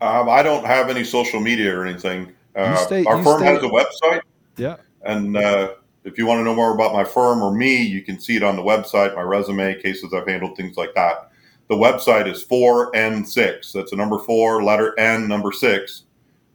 Um, 0.00 0.30
I 0.30 0.42
don't 0.42 0.64
have 0.64 0.88
any 0.88 1.04
social 1.04 1.40
media 1.40 1.76
or 1.78 1.84
anything. 1.84 2.32
Uh, 2.56 2.74
stay- 2.76 3.04
our 3.04 3.22
firm 3.22 3.40
stay- 3.40 3.46
has 3.52 3.62
a 3.62 3.66
website, 3.66 4.20
Yeah. 4.56 4.76
And 5.02 5.36
uh, 5.36 5.74
if 6.04 6.18
you 6.18 6.26
want 6.26 6.40
to 6.40 6.44
know 6.44 6.54
more 6.54 6.74
about 6.74 6.92
my 6.92 7.04
firm 7.04 7.42
or 7.42 7.54
me, 7.54 7.82
you 7.82 8.02
can 8.02 8.18
see 8.20 8.36
it 8.36 8.42
on 8.42 8.56
the 8.56 8.62
website. 8.62 9.14
My 9.14 9.22
resume, 9.22 9.80
cases 9.80 10.12
I've 10.12 10.26
handled, 10.26 10.56
things 10.56 10.76
like 10.76 10.94
that. 10.94 11.30
The 11.68 11.76
website 11.76 12.26
is 12.26 12.44
4n6. 12.44 13.72
That's 13.72 13.92
a 13.92 13.96
number 13.96 14.18
four, 14.18 14.62
letter 14.62 14.98
N, 14.98 15.28
number 15.28 15.52
six, 15.52 16.04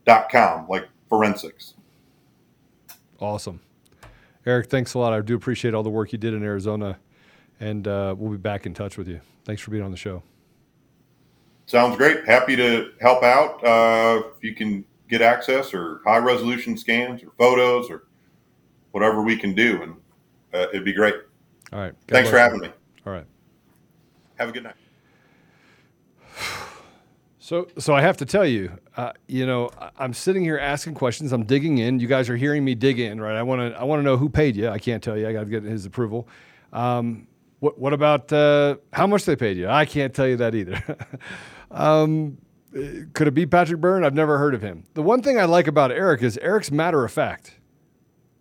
dot 0.06 0.30
com, 0.30 0.68
like 0.68 0.88
forensics. 1.10 1.76
Awesome. 3.20 3.62
Erich, 4.46 4.70
thanks 4.70 4.93
a 4.93 5.00
lot. 5.00 5.14
I 5.14 5.22
do 5.22 5.36
appreciate 5.36 5.74
all 5.74 5.84
the 5.84 5.89
work 5.89 6.12
you 6.12 6.18
did 6.18 6.34
in 6.34 6.43
Arizona, 6.43 7.00
and 7.60 7.88
uh, 7.88 8.14
we'll 8.18 8.32
be 8.32 8.38
back 8.38 8.66
in 8.66 8.74
touch 8.74 8.98
with 8.98 9.08
you. 9.08 9.22
Thanks 9.46 9.62
for 9.62 9.72
being 9.72 9.84
on 9.84 9.91
the 9.91 9.98
show. 9.98 10.22
Sounds 11.66 11.98
great. 11.98 12.26
Happy 12.26 12.56
to 12.56 12.91
help 13.02 13.24
out. 13.24 13.64
Uh, 13.64 14.22
if 14.38 14.43
you 14.43 14.54
can 14.54 14.86
get 15.10 15.22
access 15.22 15.74
or 15.74 16.02
high 16.06 16.18
resolution 16.18 16.78
scans 16.78 17.24
or 17.24 17.32
photos 17.38 17.89
or 17.89 18.04
whatever 18.96 19.22
we 19.22 19.36
can 19.36 19.54
do, 19.54 19.82
and 19.84 19.93
uh, 20.54 20.68
it'd 20.70 20.86
be 20.86 20.93
great. 20.93 21.16
All 21.74 21.80
right. 21.80 21.93
God 22.08 22.16
Thanks 22.16 22.30
for 22.30 22.38
having 22.38 22.64
you. 22.64 22.70
me. 22.70 22.74
All 23.06 23.12
right. 23.12 23.26
Have 24.36 24.48
a 24.48 24.52
good 24.54 24.64
night. 24.64 24.76
So, 27.38 27.68
so 27.78 27.93
I 27.93 28.02
have 28.02 28.18
to 28.18 28.26
tell 28.26 28.43
you, 28.43 28.72
uh, 28.98 29.12
you 29.28 29.46
know, 29.46 29.70
I'm 30.00 30.16
sitting 30.16 30.41
here 30.41 30.58
asking 30.58 30.96
questions. 30.96 31.32
I'm 31.32 31.43
digging 31.43 31.78
in. 31.78 32.00
You 32.00 32.08
guys 32.08 32.28
are 32.28 32.36
hearing 32.36 32.66
me 32.66 32.74
dig 32.74 33.00
in, 33.00 33.22
right? 33.22 33.36
I 33.36 33.43
want 33.43 33.62
to, 33.62 33.80
I 33.80 33.84
want 33.84 34.00
to 34.00 34.04
know 34.04 34.18
who 34.18 34.30
paid 34.30 34.56
you. 34.56 34.68
I 34.68 34.80
can't 34.80 35.04
tell 35.04 35.16
you. 35.16 35.28
I 35.28 35.32
got 35.32 35.41
to 35.41 35.46
get 35.52 35.62
his 35.62 35.86
approval. 35.86 36.28
Um, 36.74 37.28
what, 37.60 37.78
what 37.78 37.93
about 37.93 38.34
uh, 38.34 38.78
how 38.93 39.06
much 39.06 39.26
they 39.26 39.36
paid 39.36 39.58
you? 39.58 39.70
I 39.70 39.86
can't 39.86 40.12
tell 40.12 40.28
you 40.28 40.38
that 40.38 40.56
either. 40.56 40.98
um, 41.70 42.39
uh, 42.76 42.80
could 43.14 43.28
it 43.28 43.36
be 43.36 43.46
Patrick 43.46 43.80
Byrne? 43.80 44.04
I've 44.04 44.16
never 44.16 44.39
heard 44.39 44.56
of 44.56 44.64
him. 44.64 44.88
The 44.96 45.04
one 45.04 45.22
thing 45.22 45.39
I 45.39 45.46
like 45.46 45.68
about 45.68 45.91
Erich 45.91 46.24
is 46.24 46.39
Erich's 46.39 46.72
matter 46.72 47.06
of 47.06 47.12
fact. 47.12 47.60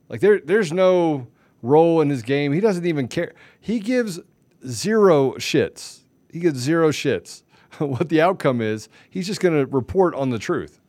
Like 0.08 0.20
there, 0.20 0.40
there's 0.40 0.72
no 0.72 1.26
role 1.62 2.00
in 2.00 2.10
his 2.10 2.22
game. 2.22 2.52
He 2.52 2.60
doesn't 2.60 2.86
even 2.86 3.08
care. 3.08 3.34
He 3.60 3.80
gives 3.80 4.20
zero 4.66 5.32
shits. 5.32 6.00
He 6.30 6.40
gives 6.40 6.58
zero 6.60 6.90
shits. 6.90 7.42
what 7.78 8.08
the 8.08 8.20
outcome 8.20 8.60
is, 8.60 8.88
he's 9.10 9.26
just 9.26 9.40
going 9.40 9.54
to 9.54 9.66
report 9.66 10.14
on 10.14 10.30
the 10.30 10.38
truth. 10.38 10.80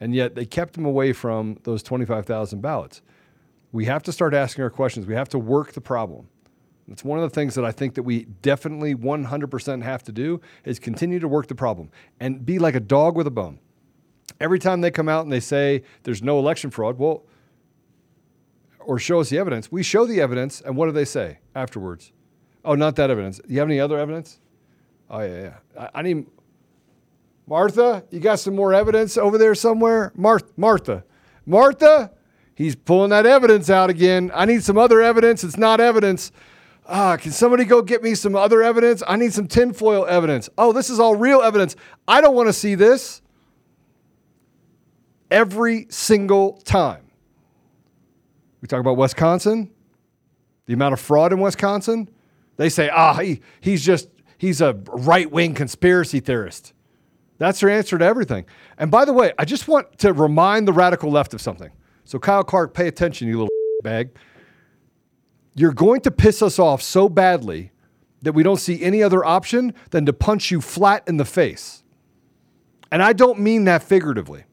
And 0.00 0.14
yet 0.14 0.34
they 0.34 0.46
kept 0.46 0.76
him 0.76 0.84
away 0.84 1.12
from 1.12 1.58
those 1.64 1.82
25,000 1.82 2.60
ballots. 2.60 3.02
We 3.72 3.86
have 3.86 4.02
to 4.04 4.12
start 4.12 4.34
asking 4.34 4.64
our 4.64 4.70
questions. 4.70 5.06
We 5.06 5.14
have 5.14 5.28
to 5.30 5.38
work 5.38 5.72
the 5.72 5.80
problem. 5.80 6.28
It's 6.88 7.02
one 7.02 7.18
of 7.18 7.22
the 7.22 7.34
things 7.34 7.54
that 7.54 7.64
I 7.64 7.72
think 7.72 7.94
that 7.94 8.02
we 8.02 8.26
definitely 8.42 8.94
100% 8.94 9.82
have 9.82 10.02
to 10.04 10.12
do 10.12 10.40
is 10.64 10.78
continue 10.78 11.18
to 11.18 11.28
work 11.28 11.46
the 11.46 11.54
problem 11.54 11.90
and 12.20 12.44
be 12.44 12.58
like 12.58 12.74
a 12.74 12.80
dog 12.80 13.16
with 13.16 13.26
a 13.26 13.30
bone. 13.30 13.58
Every 14.40 14.58
time 14.58 14.80
they 14.80 14.90
come 14.90 15.08
out 15.08 15.24
and 15.24 15.32
they 15.32 15.40
say 15.40 15.82
there's 16.02 16.22
no 16.22 16.38
election 16.38 16.70
fraud, 16.70 16.98
well, 16.98 17.24
or 18.86 18.98
show 18.98 19.20
us 19.20 19.30
the 19.30 19.38
evidence, 19.38 19.70
we 19.70 19.82
show 19.82 20.06
the 20.06 20.20
evidence, 20.20 20.60
and 20.60 20.76
what 20.76 20.86
do 20.86 20.92
they 20.92 21.04
say 21.04 21.38
afterwards? 21.54 22.12
Oh, 22.64 22.74
not 22.74 22.96
that 22.96 23.10
evidence. 23.10 23.40
You 23.48 23.58
have 23.58 23.68
any 23.68 23.80
other 23.80 23.98
evidence? 23.98 24.40
Oh 25.10 25.20
yeah, 25.20 25.42
yeah. 25.42 25.56
I, 25.78 25.98
I 25.98 26.02
need 26.02 26.26
Martha. 27.46 28.04
You 28.10 28.20
got 28.20 28.38
some 28.38 28.54
more 28.54 28.72
evidence 28.72 29.16
over 29.16 29.36
there 29.38 29.54
somewhere? 29.54 30.12
Martha, 30.14 30.48
Martha, 30.56 31.04
Martha. 31.44 32.12
He's 32.54 32.76
pulling 32.76 33.10
that 33.10 33.26
evidence 33.26 33.68
out 33.68 33.90
again. 33.90 34.30
I 34.32 34.44
need 34.44 34.62
some 34.62 34.78
other 34.78 35.00
evidence. 35.02 35.42
It's 35.42 35.56
not 35.56 35.80
evidence. 35.80 36.30
Ah, 36.86 37.16
can 37.16 37.32
somebody 37.32 37.64
go 37.64 37.82
get 37.82 38.02
me 38.02 38.14
some 38.14 38.36
other 38.36 38.62
evidence? 38.62 39.02
I 39.06 39.16
need 39.16 39.32
some 39.32 39.48
tinfoil 39.48 40.06
evidence. 40.06 40.48
Oh, 40.56 40.72
this 40.72 40.88
is 40.88 41.00
all 41.00 41.16
real 41.16 41.42
evidence. 41.42 41.74
I 42.06 42.20
don't 42.20 42.34
want 42.34 42.48
to 42.48 42.52
see 42.52 42.74
this. 42.74 43.22
Every 45.30 45.86
single 45.90 46.58
time. 46.64 47.03
We 48.64 48.68
talk 48.68 48.80
about 48.80 48.96
Wisconsin, 48.96 49.70
the 50.64 50.72
amount 50.72 50.94
of 50.94 51.00
fraud 51.00 51.34
in 51.34 51.40
Wisconsin. 51.40 52.08
They 52.56 52.70
say, 52.70 52.88
ah, 52.88 53.12
he, 53.18 53.42
he's 53.60 53.84
just, 53.84 54.08
he's 54.38 54.62
a 54.62 54.72
right 54.88 55.30
wing 55.30 55.52
conspiracy 55.52 56.18
theorist. 56.18 56.72
That's 57.36 57.60
their 57.60 57.68
answer 57.68 57.98
to 57.98 58.04
everything. 58.06 58.46
And 58.78 58.90
by 58.90 59.04
the 59.04 59.12
way, 59.12 59.34
I 59.38 59.44
just 59.44 59.68
want 59.68 59.98
to 59.98 60.14
remind 60.14 60.66
the 60.66 60.72
radical 60.72 61.10
left 61.10 61.34
of 61.34 61.42
something. 61.42 61.72
So, 62.04 62.18
Kyle 62.18 62.42
Clark, 62.42 62.72
pay 62.72 62.88
attention, 62.88 63.28
you 63.28 63.34
little 63.34 63.50
bag. 63.82 64.16
You're 65.54 65.74
going 65.74 66.00
to 66.00 66.10
piss 66.10 66.40
us 66.40 66.58
off 66.58 66.80
so 66.80 67.10
badly 67.10 67.70
that 68.22 68.32
we 68.32 68.42
don't 68.42 68.56
see 68.56 68.82
any 68.82 69.02
other 69.02 69.22
option 69.22 69.74
than 69.90 70.06
to 70.06 70.14
punch 70.14 70.50
you 70.50 70.62
flat 70.62 71.06
in 71.06 71.18
the 71.18 71.26
face. 71.26 71.84
And 72.90 73.02
I 73.02 73.12
don't 73.12 73.40
mean 73.40 73.64
that 73.64 73.82
figuratively. 73.82 74.44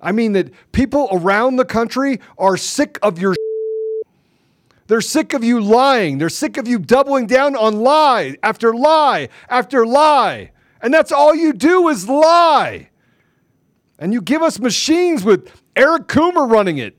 I 0.00 0.12
mean 0.12 0.32
that 0.32 0.50
people 0.72 1.08
around 1.12 1.56
the 1.56 1.64
country 1.64 2.20
are 2.38 2.56
sick 2.56 2.98
of 3.02 3.18
your. 3.18 3.34
They're 4.86 5.00
sick 5.00 5.32
of 5.34 5.44
you 5.44 5.60
lying. 5.60 6.18
They're 6.18 6.28
sick 6.28 6.56
of 6.56 6.66
you 6.66 6.78
doubling 6.78 7.26
down 7.26 7.54
on 7.54 7.80
lie 7.80 8.36
after 8.42 8.74
lie 8.74 9.28
after 9.48 9.86
lie. 9.86 10.50
And 10.82 10.92
that's 10.92 11.12
all 11.12 11.34
you 11.34 11.52
do 11.52 11.88
is 11.88 12.08
lie. 12.08 12.88
And 13.98 14.12
you 14.12 14.22
give 14.22 14.42
us 14.42 14.58
machines 14.58 15.22
with 15.22 15.62
Eric 15.76 16.08
Coomer 16.08 16.50
running 16.50 16.78
it, 16.78 16.96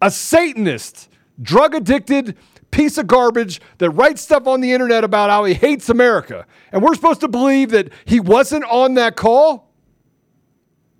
a 0.00 0.10
Satanist 0.10 1.08
drug 1.40 1.74
addicted 1.74 2.36
piece 2.70 2.98
of 2.98 3.06
garbage 3.06 3.60
that 3.78 3.90
writes 3.90 4.22
stuff 4.22 4.46
on 4.46 4.60
the 4.60 4.72
internet 4.72 5.04
about 5.04 5.30
how 5.30 5.44
he 5.44 5.54
hates 5.54 5.88
America. 5.88 6.46
And 6.72 6.82
we're 6.82 6.94
supposed 6.94 7.20
to 7.20 7.28
believe 7.28 7.70
that 7.70 7.92
he 8.04 8.20
wasn't 8.20 8.64
on 8.64 8.94
that 8.94 9.16
call? 9.16 9.70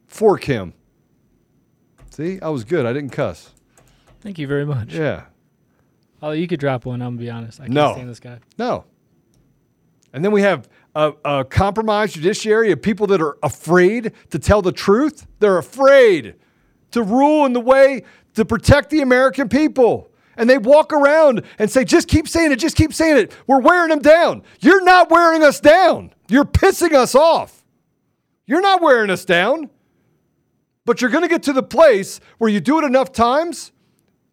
Fork 0.06 0.44
him. 0.44 0.74
See, 2.18 2.40
I 2.42 2.48
was 2.48 2.64
good. 2.64 2.84
I 2.84 2.92
didn't 2.92 3.10
cuss. 3.10 3.50
Thank 4.20 4.38
you 4.40 4.48
very 4.48 4.66
much. 4.66 4.92
Yeah. 4.92 5.26
Oh, 6.20 6.32
you 6.32 6.48
could 6.48 6.58
drop 6.58 6.84
one. 6.84 7.00
I'm 7.00 7.10
gonna 7.14 7.20
be 7.24 7.30
honest. 7.30 7.60
I 7.60 7.64
can't 7.64 7.74
No. 7.74 7.92
stand 7.92 8.10
this 8.10 8.18
guy. 8.18 8.40
No. 8.58 8.84
And 10.12 10.24
then 10.24 10.32
we 10.32 10.42
have 10.42 10.68
a, 10.96 11.12
a 11.24 11.44
compromised 11.44 12.16
judiciary 12.16 12.72
of 12.72 12.82
people 12.82 13.06
that 13.06 13.22
are 13.22 13.38
afraid 13.44 14.12
to 14.30 14.38
tell 14.40 14.62
the 14.62 14.72
truth. 14.72 15.28
They're 15.38 15.58
afraid 15.58 16.34
to 16.90 17.04
rule 17.04 17.46
in 17.46 17.52
the 17.52 17.60
way 17.60 18.02
to 18.34 18.44
protect 18.44 18.90
the 18.90 19.00
American 19.00 19.48
people. 19.48 20.10
And 20.36 20.50
they 20.50 20.58
walk 20.58 20.92
around 20.92 21.42
and 21.60 21.70
say, 21.70 21.84
just 21.84 22.08
keep 22.08 22.26
saying 22.26 22.50
it, 22.50 22.56
just 22.56 22.74
keep 22.76 22.92
saying 22.92 23.16
it. 23.16 23.32
We're 23.46 23.60
wearing 23.60 23.90
them 23.90 24.00
down. 24.00 24.42
You're 24.58 24.82
not 24.82 25.08
wearing 25.08 25.44
us 25.44 25.60
down. 25.60 26.12
You're 26.28 26.44
pissing 26.44 26.94
us 26.94 27.14
off. 27.14 27.64
You're 28.46 28.60
not 28.60 28.82
wearing 28.82 29.10
us 29.10 29.24
down. 29.24 29.70
But 30.88 31.02
you're 31.02 31.10
going 31.10 31.22
to 31.22 31.28
get 31.28 31.42
to 31.42 31.52
the 31.52 31.62
place 31.62 32.18
where 32.38 32.48
you 32.48 32.60
do 32.60 32.78
it 32.78 32.84
enough 32.86 33.12
times 33.12 33.72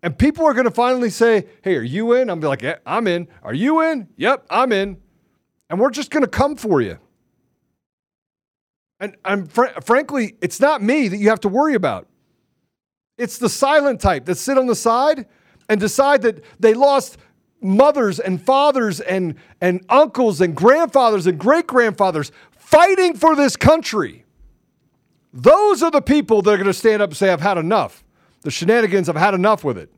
and 0.02 0.18
people 0.18 0.46
are 0.46 0.54
going 0.54 0.64
to 0.64 0.72
finally 0.72 1.10
say, 1.10 1.48
Hey, 1.62 1.76
are 1.76 1.84
you 1.84 2.14
in? 2.14 2.30
I'm 2.30 2.40
like, 2.40 2.62
yeah, 2.62 2.78
I'm 2.86 3.08
in. 3.08 3.28
Are 3.44 3.54
you 3.54 3.82
in? 3.82 4.08
Yep, 4.16 4.46
I'm 4.50 4.72
in. 4.72 4.96
And 5.70 5.82
we're 5.82 5.90
just 5.90 6.12
going 6.12 6.22
to 6.22 6.30
come 6.30 6.56
for 6.56 6.80
you. 6.80 6.98
And, 9.02 9.18
and 9.26 9.52
fr- 9.52 9.82
frankly, 9.84 10.38
it's 10.40 10.62
not 10.62 10.82
me 10.82 11.10
that 11.10 11.18
you 11.18 11.28
have 11.28 11.42
to 11.42 11.50
worry 11.50 11.76
about. 11.76 12.08
It's 13.18 13.38
the 13.38 13.50
silent 13.50 14.00
type 14.00 14.24
that 14.24 14.36
sit 14.36 14.58
on 14.58 14.68
the 14.68 14.76
side 14.76 15.26
and 15.68 15.78
decide 15.78 16.22
that 16.22 16.42
they 16.58 16.74
lost 16.74 17.18
mothers 17.62 18.18
and 18.18 18.42
fathers 18.42 19.02
and, 19.02 19.36
and 19.60 19.86
uncles 19.90 20.40
and 20.40 20.56
grandfathers 20.56 21.28
and 21.28 21.38
great 21.38 21.68
grandfathers 21.68 22.32
fighting 22.52 23.14
for 23.14 23.36
this 23.36 23.58
country. 23.58 24.25
Those 25.36 25.84
are 25.84 25.92
the 25.92 26.02
people 26.02 26.42
that 26.42 26.50
are 26.50 26.58
going 26.58 26.66
to 26.66 26.74
stand 26.74 27.02
up 27.02 27.10
and 27.10 27.18
say, 27.18 27.30
I've 27.30 27.42
had 27.42 27.58
enough. 27.58 28.06
The 28.42 28.52
shenanigans, 28.52 29.10
I've 29.10 29.18
had 29.18 29.34
enough 29.34 29.66
with 29.66 29.78
it. 29.78 29.92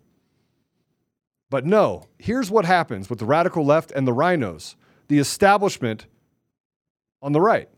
But 1.51 1.63
no, 1.63 2.05
here's 2.17 2.49
what 2.49 2.65
happens 2.65 3.07
with 3.07 3.19
the 3.19 3.25
radical 3.25 3.63
left 3.63 3.91
and 3.91 4.07
the 4.07 4.13
RINOs 4.13 4.75
the 5.07 5.19
establishment 5.19 6.05
on 7.21 7.31
the 7.31 7.39
right. 7.39 7.69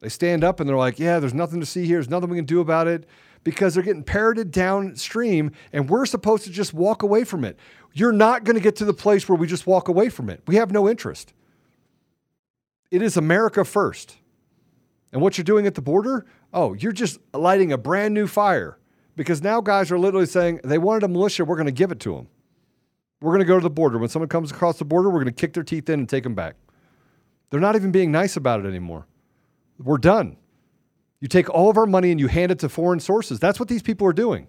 They 0.00 0.08
stand 0.08 0.44
up 0.44 0.60
and 0.60 0.68
they're 0.68 0.78
like, 0.78 0.98
yeah, 0.98 1.18
there's 1.18 1.34
nothing 1.34 1.60
to 1.60 1.66
see 1.66 1.84
here. 1.84 1.96
There's 1.96 2.08
nothing 2.08 2.30
we 2.30 2.38
can 2.38 2.46
do 2.46 2.60
about 2.60 2.86
it 2.86 3.06
because 3.44 3.74
they're 3.74 3.82
getting 3.82 4.04
parroted 4.04 4.50
downstream 4.50 5.52
and 5.74 5.90
we're 5.90 6.06
supposed 6.06 6.44
to 6.44 6.50
just 6.50 6.72
walk 6.72 7.02
away 7.02 7.24
from 7.24 7.44
it. 7.44 7.58
You're 7.92 8.12
not 8.12 8.44
going 8.44 8.54
to 8.54 8.62
get 8.62 8.76
to 8.76 8.86
the 8.86 8.94
place 8.94 9.28
where 9.28 9.36
we 9.36 9.46
just 9.46 9.66
walk 9.66 9.88
away 9.88 10.08
from 10.08 10.30
it. 10.30 10.42
We 10.46 10.56
have 10.56 10.70
no 10.70 10.88
interest. 10.88 11.34
It 12.90 13.02
is 13.02 13.18
America 13.18 13.64
first. 13.64 14.16
And 15.12 15.20
what 15.20 15.36
you're 15.36 15.44
doing 15.44 15.66
at 15.66 15.74
the 15.74 15.82
border, 15.82 16.26
oh, 16.52 16.74
you're 16.74 16.92
just 16.92 17.18
lighting 17.32 17.72
a 17.72 17.78
brand 17.78 18.14
new 18.14 18.26
fire 18.26 18.78
because 19.16 19.42
now 19.42 19.60
guys 19.60 19.90
are 19.90 19.98
literally 19.98 20.26
saying 20.26 20.60
they 20.64 20.78
wanted 20.78 21.02
a 21.02 21.08
militia, 21.08 21.44
we're 21.44 21.56
going 21.56 21.66
to 21.66 21.72
give 21.72 21.92
it 21.92 22.00
to 22.00 22.14
them. 22.14 22.28
We're 23.20 23.32
going 23.32 23.40
to 23.40 23.46
go 23.46 23.58
to 23.58 23.62
the 23.62 23.70
border. 23.70 23.98
When 23.98 24.08
someone 24.08 24.28
comes 24.28 24.52
across 24.52 24.78
the 24.78 24.84
border, 24.84 25.10
we're 25.10 25.22
going 25.22 25.34
to 25.34 25.40
kick 25.40 25.52
their 25.52 25.64
teeth 25.64 25.88
in 25.90 26.00
and 26.00 26.08
take 26.08 26.22
them 26.22 26.34
back. 26.34 26.54
They're 27.50 27.60
not 27.60 27.74
even 27.74 27.90
being 27.90 28.12
nice 28.12 28.36
about 28.36 28.60
it 28.60 28.68
anymore. 28.68 29.06
We're 29.78 29.98
done. 29.98 30.36
You 31.20 31.26
take 31.26 31.50
all 31.50 31.68
of 31.68 31.76
our 31.76 31.86
money 31.86 32.10
and 32.10 32.20
you 32.20 32.28
hand 32.28 32.52
it 32.52 32.60
to 32.60 32.68
foreign 32.68 33.00
sources. 33.00 33.40
That's 33.40 33.58
what 33.58 33.68
these 33.68 33.82
people 33.82 34.06
are 34.06 34.12
doing. 34.12 34.46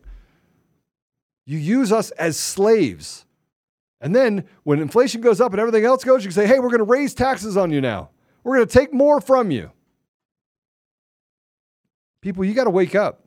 You 1.45 1.58
use 1.58 1.91
us 1.91 2.12
as 2.12 2.38
slaves. 2.38 3.26
And 4.02 4.16
then 4.16 4.45
when 4.64 4.80
inflation 4.80 5.22
goes 5.22 5.41
up 5.41 5.52
and 5.52 5.60
everything 5.60 5.84
else 5.84 6.04
goes, 6.04 6.24
you 6.24 6.30
can 6.30 6.36
say, 6.36 6.45
hey, 6.45 6.60
we're 6.60 6.70
going 6.70 6.78
to 6.78 6.84
raise 6.84 7.16
taxes 7.16 7.58
on 7.58 7.72
you 7.72 7.82
now. 7.82 8.12
We're 8.43 8.58
going 8.58 8.68
to 8.68 8.80
take 8.80 8.93
more 8.93 9.20
from 9.20 9.50
you. 9.50 9.72
People, 12.22 12.45
you 12.45 12.53
got 12.53 12.65
to 12.65 12.70
wake 12.70 12.95
up. 12.95 13.26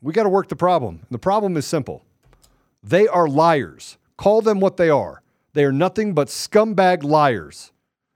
We 0.00 0.12
got 0.12 0.24
to 0.24 0.28
work 0.28 0.48
the 0.48 0.56
problem. 0.56 1.06
The 1.10 1.18
problem 1.18 1.56
is 1.56 1.66
simple 1.66 2.04
they 2.82 3.06
are 3.06 3.28
liars. 3.28 3.98
Call 4.16 4.42
them 4.42 4.60
what 4.60 4.76
they 4.76 4.90
are. 4.90 5.22
They 5.54 5.64
are 5.64 5.72
nothing 5.72 6.14
but 6.14 6.28
scumbag 6.28 7.02
liars. 7.02 7.72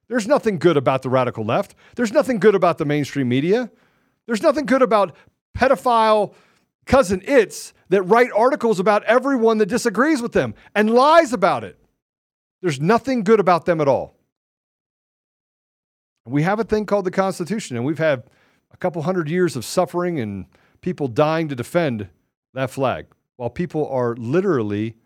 There's 0.09 0.27
nothing 0.27 0.59
good 0.59 0.77
about 0.77 1.03
the 1.03 1.11
radical 1.11 1.45
left. 1.45 1.75
There's 1.97 2.13
nothing 2.13 2.39
good 2.39 2.55
about 2.55 2.79
the 2.79 2.85
mainstream 2.85 3.29
media. 3.29 3.71
There's 4.27 4.43
nothing 4.43 4.67
good 4.67 4.83
about 4.83 5.17
pedophile 5.57 6.35
cousin 6.87 7.23
its 7.25 7.73
that 7.89 8.03
write 8.03 8.31
articles 8.35 8.79
about 8.81 9.03
everyone 9.05 9.59
that 9.59 9.67
disagrees 9.67 10.23
with 10.23 10.33
them 10.33 10.55
and 10.75 10.91
lies 10.91 11.33
about 11.33 11.65
it. 11.65 11.79
There's 12.63 12.81
nothing 12.81 13.25
good 13.25 13.41
about 13.41 13.67
them 13.67 13.81
at 13.81 13.89
all. 13.89 14.17
We 16.25 16.43
have 16.43 16.59
a 16.59 16.65
thing 16.65 16.87
called 16.87 17.05
the 17.05 17.11
Constitution, 17.11 17.77
and 17.77 17.85
we've 17.85 17.99
had 17.99 18.25
a 18.73 18.77
couple 18.77 19.03
hundred 19.03 19.29
years 19.29 19.57
of 19.57 19.65
suffering 19.65 20.21
and 20.21 20.47
people 20.81 21.09
dying 21.09 21.49
to 21.49 21.55
defend 21.55 22.09
that 22.55 22.71
flag 22.71 23.07
while 23.37 23.51
people 23.51 23.89
are 23.89 24.15
literally 24.17 24.97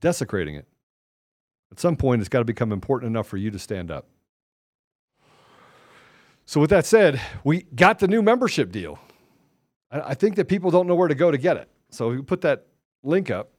desecrating 0.00 0.54
it. 0.54 0.66
At 1.72 1.80
some 1.80 1.96
point, 1.96 2.20
it's 2.20 2.28
got 2.28 2.38
to 2.38 2.44
become 2.44 2.72
important 2.72 3.10
enough 3.10 3.26
for 3.26 3.36
you 3.36 3.50
to 3.50 3.58
stand 3.58 3.90
up. 3.90 4.06
So, 6.46 6.60
with 6.60 6.70
that 6.70 6.86
said, 6.86 7.20
we 7.42 7.62
got 7.74 7.98
the 7.98 8.06
new 8.06 8.22
membership 8.22 8.70
deal. 8.70 9.00
I 9.90 10.14
think 10.14 10.36
that 10.36 10.46
people 10.46 10.70
don't 10.70 10.86
know 10.86 10.94
where 10.94 11.08
to 11.08 11.14
go 11.14 11.30
to 11.30 11.38
get 11.38 11.56
it. 11.56 11.68
So, 11.90 12.10
if 12.10 12.16
you 12.16 12.22
put 12.22 12.40
that 12.42 12.66
link 13.02 13.30
up, 13.30 13.50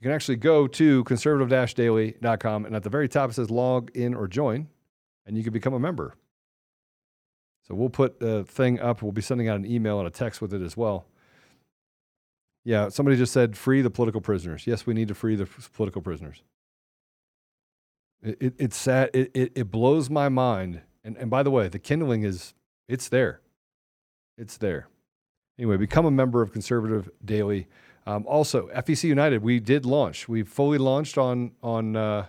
you 0.00 0.04
can 0.04 0.12
actually 0.12 0.36
go 0.36 0.66
to 0.68 1.02
conservative 1.04 1.74
daily.com, 1.74 2.66
and 2.66 2.76
at 2.76 2.82
the 2.82 2.90
very 2.90 3.08
top 3.08 3.30
it 3.30 3.32
says 3.32 3.50
log 3.50 3.90
in 3.96 4.14
or 4.14 4.28
join, 4.28 4.68
and 5.26 5.36
you 5.36 5.42
can 5.42 5.52
become 5.52 5.74
a 5.74 5.80
member. 5.80 6.14
So, 7.66 7.74
we'll 7.74 7.90
put 7.90 8.20
the 8.20 8.44
thing 8.44 8.78
up. 8.80 9.02
We'll 9.02 9.12
be 9.12 9.22
sending 9.22 9.48
out 9.48 9.56
an 9.56 9.66
email 9.66 9.98
and 9.98 10.06
a 10.06 10.10
text 10.10 10.40
with 10.40 10.54
it 10.54 10.62
as 10.62 10.76
well. 10.76 11.06
Yeah, 12.64 12.88
somebody 12.88 13.16
just 13.16 13.32
said 13.32 13.56
free 13.56 13.80
the 13.80 13.90
political 13.90 14.20
prisoners. 14.20 14.66
Yes, 14.66 14.86
we 14.86 14.94
need 14.94 15.08
to 15.08 15.14
free 15.14 15.36
the 15.36 15.46
political 15.46 16.02
prisoners. 16.02 16.42
It, 18.22 18.36
it, 18.40 18.54
it's 18.58 18.76
sad. 18.76 19.10
It, 19.14 19.30
it, 19.34 19.52
it 19.54 19.70
blows 19.70 20.10
my 20.10 20.28
mind. 20.28 20.80
And, 21.04 21.16
and 21.16 21.30
by 21.30 21.44
the 21.44 21.50
way, 21.50 21.68
the 21.68 21.78
kindling 21.78 22.24
is, 22.24 22.54
it's 22.88 23.08
there. 23.08 23.40
It's 24.36 24.56
there. 24.56 24.88
Anyway, 25.58 25.76
become 25.76 26.06
a 26.06 26.10
member 26.10 26.42
of 26.42 26.52
Conservative 26.52 27.08
Daily. 27.24 27.68
Um, 28.04 28.24
also, 28.26 28.68
FEC 28.74 29.04
United, 29.04 29.42
we 29.42 29.60
did 29.60 29.86
launch. 29.86 30.28
We 30.28 30.42
fully 30.42 30.78
launched 30.78 31.18
on, 31.18 31.52
on 31.62 31.96
uh, 31.96 32.26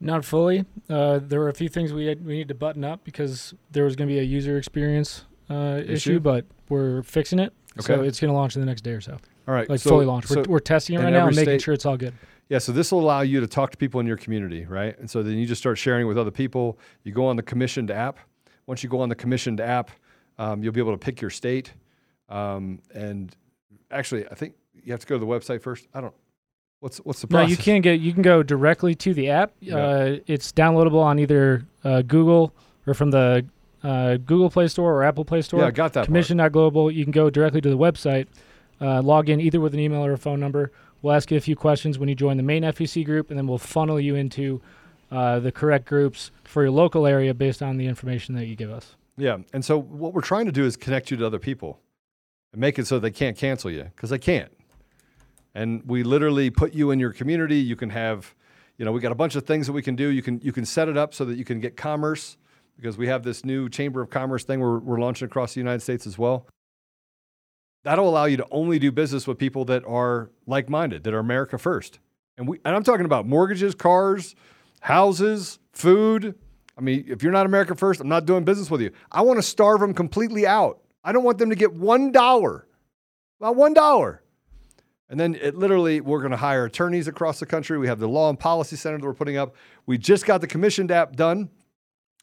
Not 0.00 0.24
fully. 0.24 0.64
Uh, 0.88 1.18
there 1.22 1.40
were 1.40 1.48
a 1.48 1.54
few 1.54 1.68
things 1.68 1.92
we 1.92 2.06
had, 2.06 2.24
we 2.24 2.36
need 2.36 2.48
to 2.48 2.54
button 2.54 2.84
up 2.84 3.02
because 3.04 3.54
there 3.72 3.84
was 3.84 3.96
going 3.96 4.08
to 4.08 4.14
be 4.14 4.20
a 4.20 4.22
user 4.24 4.56
experience 4.56 5.24
uh, 5.50 5.80
issue, 5.82 5.92
Issue? 5.92 6.20
but 6.20 6.44
we're 6.68 7.02
fixing 7.02 7.38
it. 7.38 7.52
So 7.80 7.94
Okay. 7.94 8.06
it's 8.08 8.20
going 8.20 8.30
to 8.30 8.34
launch 8.36 8.54
in 8.54 8.60
the 8.60 8.66
next 8.66 8.82
day 8.82 8.92
or 8.92 9.00
so. 9.00 9.16
All 9.46 9.54
right, 9.54 9.68
like 9.68 9.80
so- 9.80 9.90
fully 9.90 10.06
launched. 10.06 10.30
We're, 10.30 10.44
so 10.44 10.50
we're 10.50 10.58
testing 10.60 10.96
it 10.96 10.98
right 11.02 11.12
now 11.12 11.26
and 11.26 11.34
making 11.36 11.44
state- 11.54 11.62
sure 11.62 11.74
it's 11.74 11.86
all 11.86 11.96
good. 11.96 12.14
Yeah, 12.48 12.58
so 12.58 12.72
this 12.72 12.90
will 12.92 13.00
allow 13.00 13.20
you 13.20 13.40
to 13.40 13.46
talk 13.46 13.70
to 13.72 13.76
people 13.76 14.00
in 14.00 14.06
your 14.06 14.16
community, 14.16 14.64
right? 14.64 14.98
And 14.98 15.10
so 15.10 15.22
then 15.22 15.36
you 15.36 15.44
just 15.46 15.60
start 15.60 15.76
sharing 15.78 16.06
with 16.06 16.16
other 16.16 16.30
people. 16.30 16.78
You 17.04 17.12
go 17.12 17.26
on 17.26 17.36
the 17.36 17.42
commissioned 17.42 17.90
app. 17.90 18.18
Once 18.66 18.82
you 18.82 18.88
go 18.88 19.00
on 19.00 19.08
the 19.10 19.14
commissioned 19.14 19.60
app, 19.60 19.90
um, 20.38 20.62
you'll 20.62 20.72
be 20.72 20.80
able 20.80 20.92
to 20.92 20.98
pick 20.98 21.20
your 21.20 21.30
state. 21.30 21.74
Um, 22.30 22.80
and 22.94 23.34
actually, 23.90 24.26
I 24.28 24.34
think 24.34 24.54
you 24.82 24.92
have 24.92 25.00
to 25.00 25.06
go 25.06 25.16
to 25.16 25.18
the 25.18 25.26
website 25.26 25.60
first. 25.60 25.88
I 25.92 26.00
don't. 26.00 26.14
What's 26.80 26.98
what's 26.98 27.22
the 27.22 27.28
No, 27.30 27.42
you 27.42 27.56
can 27.56 27.80
get 27.80 28.00
you 28.00 28.12
can 28.12 28.22
go 28.22 28.42
directly 28.42 28.94
to 28.96 29.12
the 29.12 29.30
app. 29.30 29.52
Yeah. 29.60 29.76
Uh, 29.76 30.16
it's 30.26 30.52
downloadable 30.52 31.02
on 31.02 31.18
either 31.18 31.66
uh, 31.84 32.02
Google 32.02 32.54
or 32.86 32.94
from 32.94 33.10
the 33.10 33.44
uh, 33.82 34.16
Google 34.18 34.50
Play 34.50 34.68
Store 34.68 34.94
or 34.94 35.02
Apple 35.02 35.24
Play 35.24 35.42
Store. 35.42 35.60
Yeah, 35.60 35.66
I 35.66 35.70
got 35.70 35.92
that. 35.94 36.04
Commission.global. 36.06 36.90
You 36.90 37.04
can 37.04 37.12
go 37.12 37.30
directly 37.30 37.60
to 37.60 37.68
the 37.68 37.78
website, 37.78 38.28
uh, 38.80 39.02
log 39.02 39.28
in 39.28 39.40
either 39.40 39.60
with 39.60 39.74
an 39.74 39.80
email 39.80 40.04
or 40.04 40.12
a 40.12 40.18
phone 40.18 40.40
number. 40.40 40.72
We'll 41.02 41.14
ask 41.14 41.30
you 41.30 41.36
a 41.36 41.40
few 41.40 41.56
questions 41.56 41.98
when 41.98 42.08
you 42.08 42.14
join 42.14 42.36
the 42.36 42.42
main 42.42 42.62
FEC 42.64 43.04
group, 43.04 43.30
and 43.30 43.38
then 43.38 43.46
we'll 43.46 43.58
funnel 43.58 44.00
you 44.00 44.16
into 44.16 44.60
uh, 45.10 45.38
the 45.38 45.52
correct 45.52 45.86
groups 45.86 46.30
for 46.44 46.62
your 46.62 46.72
local 46.72 47.06
area 47.06 47.34
based 47.34 47.62
on 47.62 47.76
the 47.76 47.86
information 47.86 48.34
that 48.34 48.46
you 48.46 48.56
give 48.56 48.70
us. 48.70 48.96
Yeah. 49.16 49.38
And 49.52 49.64
so 49.64 49.80
what 49.80 50.12
we're 50.12 50.20
trying 50.20 50.46
to 50.46 50.52
do 50.52 50.64
is 50.64 50.76
connect 50.76 51.10
you 51.10 51.16
to 51.16 51.26
other 51.26 51.38
people 51.38 51.80
and 52.52 52.60
make 52.60 52.78
it 52.78 52.86
so 52.86 52.98
they 52.98 53.10
can't 53.10 53.36
cancel 53.36 53.70
you 53.70 53.84
because 53.84 54.10
they 54.10 54.18
can't. 54.18 54.52
And 55.54 55.82
we 55.86 56.02
literally 56.02 56.50
put 56.50 56.74
you 56.74 56.90
in 56.90 57.00
your 57.00 57.12
community. 57.12 57.56
You 57.56 57.76
can 57.76 57.90
have, 57.90 58.34
you 58.76 58.84
know, 58.84 58.92
we 58.92 59.00
got 59.00 59.12
a 59.12 59.16
bunch 59.16 59.34
of 59.34 59.46
things 59.46 59.66
that 59.66 59.72
we 59.72 59.82
can 59.82 59.96
do. 59.96 60.08
You 60.08 60.22
can 60.22 60.40
you 60.42 60.52
can 60.52 60.64
set 60.64 60.88
it 60.88 60.96
up 60.96 61.14
so 61.14 61.24
that 61.24 61.36
you 61.36 61.44
can 61.44 61.60
get 61.60 61.76
commerce 61.76 62.36
because 62.76 62.96
we 62.96 63.08
have 63.08 63.24
this 63.24 63.44
new 63.44 63.68
Chamber 63.68 64.00
of 64.00 64.08
Commerce 64.10 64.44
thing 64.44 64.60
we're, 64.60 64.78
we're 64.78 65.00
launching 65.00 65.26
across 65.26 65.54
the 65.54 65.60
United 65.60 65.80
States 65.80 66.06
as 66.06 66.16
well. 66.16 66.46
That'll 67.84 68.08
allow 68.08 68.26
you 68.26 68.36
to 68.36 68.46
only 68.50 68.78
do 68.78 68.92
business 68.92 69.26
with 69.26 69.38
people 69.38 69.64
that 69.66 69.84
are 69.84 70.30
like-minded, 70.46 71.04
that 71.04 71.14
are 71.14 71.18
America 71.18 71.58
first. 71.58 71.98
And 72.36 72.46
we 72.46 72.60
and 72.64 72.76
I'm 72.76 72.84
talking 72.84 73.06
about 73.06 73.26
mortgages, 73.26 73.74
cars, 73.74 74.36
houses, 74.80 75.58
food. 75.72 76.34
I 76.76 76.80
mean, 76.80 77.04
if 77.08 77.22
you're 77.24 77.32
not 77.32 77.46
America 77.46 77.74
first, 77.74 78.00
I'm 78.00 78.08
not 78.08 78.26
doing 78.26 78.44
business 78.44 78.70
with 78.70 78.80
you. 78.80 78.92
I 79.10 79.22
want 79.22 79.38
to 79.38 79.42
starve 79.42 79.80
them 79.80 79.94
completely 79.94 80.46
out. 80.46 80.80
I 81.02 81.10
don't 81.10 81.24
want 81.24 81.38
them 81.38 81.50
to 81.50 81.56
get 81.56 81.72
one 81.72 82.12
dollar. 82.12 82.68
Not 83.40 83.56
one 83.56 83.74
dollar. 83.74 84.22
And 85.10 85.18
then 85.18 85.34
it 85.36 85.54
literally, 85.56 86.00
we're 86.00 86.20
going 86.20 86.32
to 86.32 86.36
hire 86.36 86.64
attorneys 86.64 87.08
across 87.08 87.40
the 87.40 87.46
country. 87.46 87.78
We 87.78 87.86
have 87.86 87.98
the 87.98 88.08
Law 88.08 88.28
and 88.28 88.38
Policy 88.38 88.76
Center 88.76 88.98
that 88.98 89.06
we're 89.06 89.14
putting 89.14 89.38
up. 89.38 89.54
We 89.86 89.96
just 89.96 90.26
got 90.26 90.40
the 90.40 90.46
commissioned 90.46 90.90
app 90.90 91.16
done. 91.16 91.48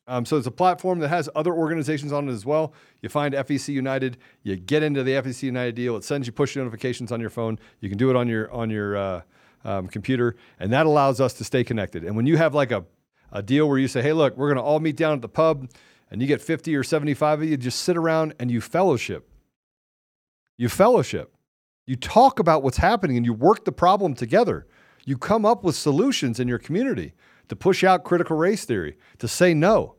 Um, 0.08 0.24
so 0.24 0.38
it's 0.38 0.46
a 0.46 0.52
platform 0.52 1.00
that 1.00 1.08
has 1.08 1.30
other 1.36 1.52
organizations 1.52 2.12
on 2.12 2.30
it 2.30 2.32
as 2.32 2.46
well. 2.46 2.74
You 3.02 3.10
find 3.10 3.34
FEC 3.34 3.70
United, 3.70 4.18
you 4.44 4.56
get 4.56 4.84
into 4.84 5.04
the 5.04 5.14
FEC 5.14 5.44
United 5.44 5.74
deal. 5.74 5.96
It 5.96 6.04
sends 6.04 6.28
you 6.28 6.34
push 6.34 6.56
notifications 6.56 7.12
on 7.12 7.20
your 7.20 7.32
phone. 7.32 7.58
You 7.80 7.90
can 7.90 7.98
do 7.98 8.12
it 8.12 8.16
on 8.16 8.28
your 8.28 8.52
on 8.52 8.70
your 8.70 8.96
uh, 8.96 9.22
um, 9.64 9.88
computer, 9.88 10.36
and 10.60 10.72
that 10.72 10.86
allows 10.86 11.20
us 11.20 11.34
to 11.34 11.44
stay 11.44 11.64
connected. 11.64 12.04
And 12.04 12.16
when 12.16 12.28
you 12.28 12.38
have 12.38 12.54
like 12.54 12.72
a 12.72 12.86
a 13.32 13.42
deal 13.42 13.68
where 13.68 13.80
you 13.80 13.88
say, 13.88 14.04
"Hey, 14.04 14.14
look, 14.14 14.38
we're 14.38 14.48
going 14.48 14.58
to 14.58 14.64
all 14.64 14.80
meet 14.80 14.96
down 14.96 15.14
at 15.14 15.22
the 15.24 15.28
pub," 15.28 15.68
and 16.12 16.22
you 16.22 16.28
get 16.28 16.40
50 16.40 16.76
or 16.76 16.84
75 16.84 17.42
of 17.42 17.50
you, 17.50 17.58
just 17.58 17.80
sit 17.80 17.98
around 17.98 18.36
and 18.40 18.52
you 18.52 18.62
fellowship. 18.62 19.28
You 20.56 20.70
fellowship. 20.70 21.35
You 21.88 21.96
talk 21.96 22.40
about 22.40 22.64
what's 22.64 22.78
happening 22.78 23.18
and 23.18 23.26
you 23.26 23.34
work 23.34 23.66
the 23.66 23.72
problem 23.72 24.16
together. 24.16 24.66
You 25.06 25.18
come 25.18 25.46
up 25.46 25.64
with 25.64 25.76
solutions 25.76 26.40
in 26.40 26.48
your 26.48 26.58
community 26.58 27.14
to 27.50 27.56
push 27.56 27.84
out 27.84 28.04
critical 28.04 28.36
race 28.36 28.66
theory, 28.66 28.98
to 29.20 29.28
say 29.28 29.54
no. 29.54 29.96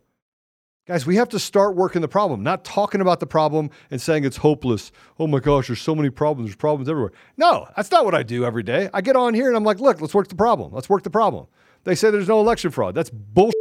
Guys, 0.86 1.04
we 1.04 1.16
have 1.16 1.28
to 1.28 1.38
start 1.38 1.74
working 1.74 2.00
the 2.00 2.08
problem, 2.08 2.44
not 2.44 2.64
talking 2.64 3.00
about 3.00 3.18
the 3.18 3.26
problem 3.26 3.70
and 3.90 4.00
saying 4.00 4.24
it's 4.24 4.36
hopeless. 4.36 4.92
Oh 5.18 5.26
my 5.26 5.40
gosh, 5.40 5.66
there's 5.66 5.80
so 5.80 5.96
many 5.96 6.10
problems. 6.10 6.48
There's 6.48 6.56
problems 6.56 6.88
everywhere. 6.88 7.12
No, 7.36 7.66
that's 7.76 7.90
not 7.90 8.04
what 8.04 8.14
I 8.14 8.22
do 8.22 8.44
every 8.44 8.62
day. 8.62 8.88
I 8.94 9.00
get 9.00 9.16
on 9.16 9.34
here 9.34 9.48
and 9.48 9.56
I'm 9.56 9.64
like, 9.64 9.80
look, 9.80 10.00
let's 10.00 10.14
work 10.14 10.28
the 10.28 10.36
problem. 10.36 10.72
Let's 10.72 10.88
work 10.88 11.02
the 11.02 11.10
problem. 11.10 11.46
They 11.82 11.96
say 11.96 12.10
there's 12.10 12.28
no 12.28 12.40
election 12.40 12.70
fraud. 12.70 12.94
That's 12.94 13.10
bullshit. 13.10 13.54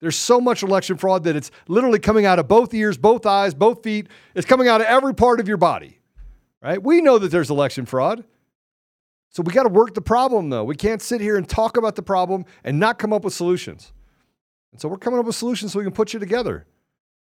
There's 0.00 0.16
so 0.16 0.40
much 0.40 0.62
election 0.62 0.98
fraud 0.98 1.24
that 1.24 1.36
it's 1.36 1.50
literally 1.68 1.98
coming 1.98 2.26
out 2.26 2.38
of 2.38 2.48
both 2.48 2.74
ears, 2.74 2.98
both 2.98 3.24
eyes, 3.24 3.54
both 3.54 3.82
feet. 3.82 4.08
It's 4.34 4.46
coming 4.46 4.68
out 4.68 4.82
of 4.82 4.86
every 4.88 5.14
part 5.14 5.40
of 5.40 5.48
your 5.48 5.56
body, 5.56 6.00
right? 6.62 6.82
We 6.82 7.00
know 7.00 7.18
that 7.18 7.30
there's 7.30 7.50
election 7.50 7.86
fraud. 7.86 8.24
So 9.30 9.42
we 9.42 9.52
got 9.52 9.64
to 9.64 9.68
work 9.68 9.94
the 9.94 10.00
problem, 10.00 10.50
though. 10.50 10.64
We 10.64 10.76
can't 10.76 11.02
sit 11.02 11.20
here 11.20 11.36
and 11.36 11.48
talk 11.48 11.76
about 11.76 11.94
the 11.96 12.02
problem 12.02 12.44
and 12.64 12.78
not 12.78 12.98
come 12.98 13.12
up 13.12 13.24
with 13.24 13.34
solutions. 13.34 13.92
And 14.72 14.80
so 14.80 14.88
we're 14.88 14.98
coming 14.98 15.18
up 15.18 15.26
with 15.26 15.36
solutions 15.36 15.72
so 15.72 15.78
we 15.78 15.84
can 15.84 15.92
put 15.92 16.12
you 16.12 16.20
together. 16.20 16.66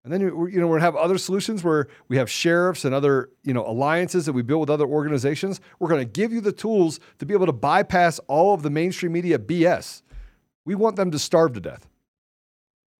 And 0.03 0.11
then 0.11 0.21
you 0.21 0.29
know 0.29 0.35
we're 0.35 0.51
going 0.51 0.79
to 0.79 0.85
have 0.85 0.95
other 0.95 1.19
solutions 1.19 1.63
where 1.63 1.87
we 2.07 2.17
have 2.17 2.29
sheriffs 2.29 2.85
and 2.85 2.95
other 2.95 3.29
you 3.43 3.53
know 3.53 3.65
alliances 3.67 4.25
that 4.25 4.33
we 4.33 4.41
build 4.41 4.61
with 4.61 4.69
other 4.69 4.87
organizations. 4.87 5.61
We're 5.79 5.89
going 5.89 6.01
to 6.01 6.11
give 6.11 6.33
you 6.33 6.41
the 6.41 6.51
tools 6.51 6.99
to 7.19 7.25
be 7.25 7.33
able 7.33 7.45
to 7.45 7.51
bypass 7.51 8.19
all 8.27 8.53
of 8.53 8.63
the 8.63 8.71
mainstream 8.71 9.11
media 9.11 9.37
BS. 9.37 10.01
We 10.65 10.75
want 10.75 10.95
them 10.95 11.11
to 11.11 11.19
starve 11.19 11.53
to 11.53 11.59
death. 11.59 11.87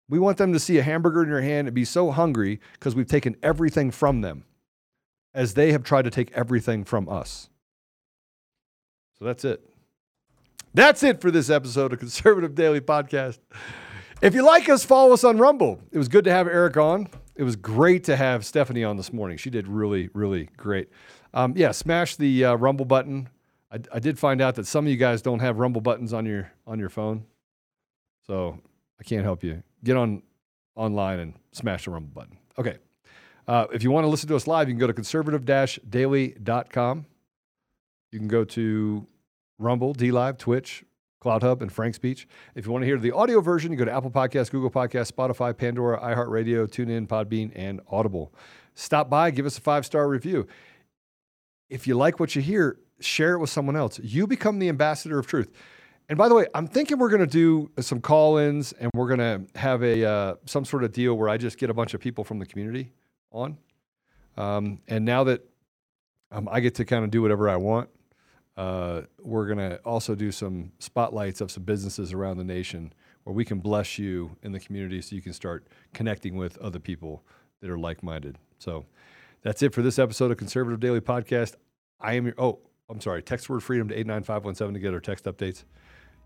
We 0.08 0.18
want 0.18 0.36
them 0.36 0.52
to 0.52 0.60
see 0.60 0.78
a 0.78 0.82
hamburger 0.82 1.22
in 1.22 1.28
your 1.28 1.40
hand 1.40 1.66
and 1.66 1.74
be 1.74 1.84
so 1.84 2.10
hungry 2.10 2.60
because 2.74 2.94
we've 2.94 3.06
taken 3.06 3.36
everything 3.42 3.90
from 3.90 4.20
them, 4.20 4.44
as 5.34 5.54
they 5.54 5.72
have 5.72 5.82
tried 5.82 6.02
to 6.02 6.10
take 6.10 6.30
everything 6.32 6.84
from 6.84 7.08
us. 7.08 7.48
So 9.18 9.24
that's 9.24 9.44
it. 9.44 9.66
That's 10.74 11.02
it 11.02 11.20
for 11.20 11.30
this 11.30 11.50
episode 11.50 11.92
of 11.92 11.98
Conservative 11.98 12.54
Daily 12.54 12.80
Podcast. 12.80 13.38
If 14.20 14.34
you 14.34 14.44
like 14.44 14.68
us, 14.68 14.84
follow 14.84 15.12
us 15.12 15.24
on 15.24 15.38
Rumble. 15.38 15.80
It 15.90 15.98
was 15.98 16.08
good 16.08 16.24
to 16.24 16.30
have 16.30 16.46
Erich 16.46 16.76
on. 16.76 17.08
It 17.34 17.42
was 17.42 17.56
great 17.56 18.04
to 18.04 18.16
have 18.16 18.44
Stephanie 18.44 18.84
on 18.84 18.96
this 18.96 19.12
morning. 19.12 19.36
She 19.36 19.50
did 19.50 19.66
really, 19.66 20.10
really 20.14 20.48
great. 20.56 20.88
Um, 21.34 21.54
yeah, 21.56 21.72
smash 21.72 22.16
the 22.16 22.44
uh, 22.44 22.54
Rumble 22.54 22.84
button. 22.84 23.28
I, 23.70 23.80
I 23.92 23.98
did 23.98 24.18
find 24.18 24.40
out 24.40 24.54
that 24.56 24.66
some 24.66 24.86
of 24.86 24.90
you 24.90 24.96
guys 24.96 25.22
don't 25.22 25.40
have 25.40 25.58
Rumble 25.58 25.80
buttons 25.80 26.12
on 26.12 26.26
your 26.26 26.52
on 26.66 26.78
your 26.78 26.90
phone, 26.90 27.24
so 28.26 28.58
I 29.00 29.04
can't 29.04 29.24
help 29.24 29.42
you. 29.42 29.62
Get 29.82 29.96
on 29.96 30.22
online 30.76 31.18
and 31.18 31.34
smash 31.52 31.86
the 31.86 31.90
Rumble 31.90 32.12
button. 32.14 32.38
Okay. 32.58 32.76
Uh, 33.46 33.66
if 33.72 33.82
you 33.82 33.90
want 33.90 34.04
to 34.04 34.08
listen 34.08 34.28
to 34.28 34.36
us 34.36 34.46
live, 34.46 34.68
you 34.68 34.74
can 34.74 34.80
go 34.80 34.86
to 34.86 34.92
conservative-daily.com. 34.92 37.06
You 38.12 38.18
can 38.18 38.28
go 38.28 38.44
to 38.44 39.06
Rumble, 39.58 39.94
D 39.94 40.12
Live, 40.12 40.38
Twitch, 40.38 40.84
CloutHub, 41.22 41.62
and 41.62 41.72
Frank 41.72 41.94
Speech. 41.94 42.28
If 42.54 42.66
you 42.66 42.72
want 42.72 42.82
to 42.82 42.86
hear 42.86 42.98
the 42.98 43.12
audio 43.12 43.40
version, 43.40 43.72
you 43.72 43.78
go 43.78 43.84
to 43.84 43.92
Apple 43.92 44.10
Podcasts, 44.10 44.50
Google 44.50 44.70
Podcasts, 44.70 45.10
Spotify, 45.10 45.56
Pandora, 45.56 46.00
iHeartRadio, 46.00 46.68
TuneIn, 46.68 47.06
Podbean, 47.06 47.52
and 47.54 47.80
Audible. 47.90 48.32
Stop 48.74 49.10
by, 49.10 49.30
give 49.30 49.46
us 49.46 49.58
a 49.58 49.60
five 49.60 49.86
star 49.86 50.08
review. 50.08 50.46
If 51.70 51.86
you 51.86 51.94
like 51.94 52.20
what 52.20 52.36
you 52.36 52.42
hear, 52.42 52.78
share 53.00 53.34
it 53.34 53.38
with 53.38 53.50
someone 53.50 53.76
else. 53.76 53.98
You 54.02 54.26
become 54.26 54.58
the 54.58 54.68
ambassador 54.68 55.18
of 55.18 55.26
truth. 55.26 55.50
And 56.08 56.18
by 56.18 56.28
the 56.28 56.34
way, 56.34 56.46
I'm 56.54 56.66
thinking 56.66 56.98
we're 56.98 57.08
going 57.08 57.20
to 57.20 57.26
do 57.26 57.70
some 57.80 58.00
call-ins, 58.00 58.72
and 58.72 58.90
we're 58.94 59.08
going 59.08 59.20
to 59.20 59.58
have 59.58 59.82
a 59.82 60.04
uh, 60.04 60.34
some 60.44 60.64
sort 60.64 60.84
of 60.84 60.92
deal 60.92 61.14
where 61.14 61.28
I 61.28 61.38
just 61.38 61.56
get 61.56 61.70
a 61.70 61.74
bunch 61.74 61.94
of 61.94 62.00
people 62.00 62.24
from 62.24 62.38
the 62.38 62.46
community 62.46 62.92
on. 63.32 63.58
Um, 64.36 64.80
and 64.88 65.04
now 65.04 65.24
that 65.24 65.44
um, 66.30 66.48
I 66.50 66.60
get 66.60 66.74
to 66.76 66.84
kind 66.84 67.04
of 67.04 67.10
do 67.10 67.22
whatever 67.22 67.48
I 67.48 67.56
want, 67.56 67.88
uh, 68.56 69.02
we're 69.20 69.46
going 69.46 69.58
to 69.58 69.78
also 69.78 70.14
do 70.14 70.30
some 70.30 70.72
spotlights 70.78 71.40
of 71.40 71.50
some 71.50 71.62
businesses 71.62 72.12
around 72.12 72.36
the 72.38 72.44
nation 72.44 72.92
where 73.24 73.34
we 73.34 73.44
can 73.44 73.60
bless 73.60 73.98
you 73.98 74.36
in 74.42 74.52
the 74.52 74.60
community 74.60 75.00
so 75.00 75.14
you 75.14 75.22
can 75.22 75.32
start 75.32 75.66
connecting 75.94 76.36
with 76.36 76.58
other 76.58 76.78
people 76.78 77.24
that 77.60 77.70
are 77.70 77.78
like-minded. 77.78 78.38
So 78.58 78.84
that's 79.42 79.62
it 79.62 79.72
for 79.72 79.82
this 79.82 79.98
episode 79.98 80.30
of 80.30 80.36
Conservative 80.36 80.80
Daily 80.80 81.00
Podcast. 81.00 81.54
I 82.00 82.14
am 82.14 82.26
your, 82.26 82.34
oh, 82.38 82.58
I'm 82.90 83.00
sorry, 83.00 83.22
text 83.22 83.48
word 83.48 83.62
freedom 83.62 83.88
to 83.88 83.94
89517 83.94 84.74
to 84.74 84.80
get 84.80 84.92
our 84.92 85.00
text 85.00 85.24
updates. 85.24 85.64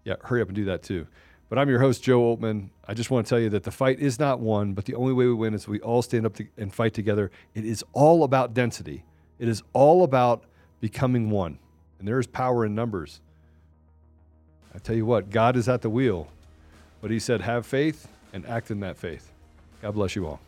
Yeah, 0.04 0.14
hurry 0.22 0.40
up 0.40 0.48
and 0.48 0.56
do 0.56 0.64
that 0.66 0.82
too. 0.82 1.06
But 1.48 1.58
I'm 1.58 1.68
your 1.68 1.78
host, 1.78 2.02
Joe 2.02 2.20
Oltmann. 2.20 2.70
I 2.88 2.94
just 2.94 3.10
want 3.10 3.26
to 3.26 3.30
tell 3.30 3.38
you 3.38 3.48
that 3.50 3.62
the 3.62 3.70
fight 3.70 4.00
is 4.00 4.18
not 4.18 4.40
won, 4.40 4.74
but 4.74 4.84
the 4.84 4.94
only 4.94 5.12
way 5.12 5.26
we 5.26 5.34
win 5.34 5.54
is 5.54 5.68
we 5.68 5.80
all 5.80 6.02
stand 6.02 6.26
up 6.26 6.34
to, 6.34 6.46
and 6.56 6.74
fight 6.74 6.92
together. 6.92 7.30
It 7.54 7.64
is 7.64 7.84
all 7.92 8.24
about 8.24 8.52
density, 8.52 9.04
it 9.38 9.48
is 9.48 9.62
all 9.72 10.02
about 10.02 10.44
becoming 10.80 11.30
one. 11.30 11.58
And 11.98 12.06
there 12.06 12.18
is 12.18 12.26
power 12.26 12.66
in 12.66 12.74
numbers. 12.74 13.20
I 14.74 14.78
tell 14.78 14.96
you 14.96 15.06
what, 15.06 15.30
God 15.30 15.56
is 15.56 15.68
at 15.68 15.80
the 15.80 15.88
wheel, 15.88 16.28
but 17.00 17.10
He 17.10 17.18
said, 17.18 17.40
have 17.40 17.64
faith 17.64 18.08
and 18.32 18.44
act 18.46 18.70
in 18.70 18.80
that 18.80 18.98
faith. 18.98 19.32
God 19.80 19.92
bless 19.92 20.14
you 20.14 20.26
all. 20.26 20.40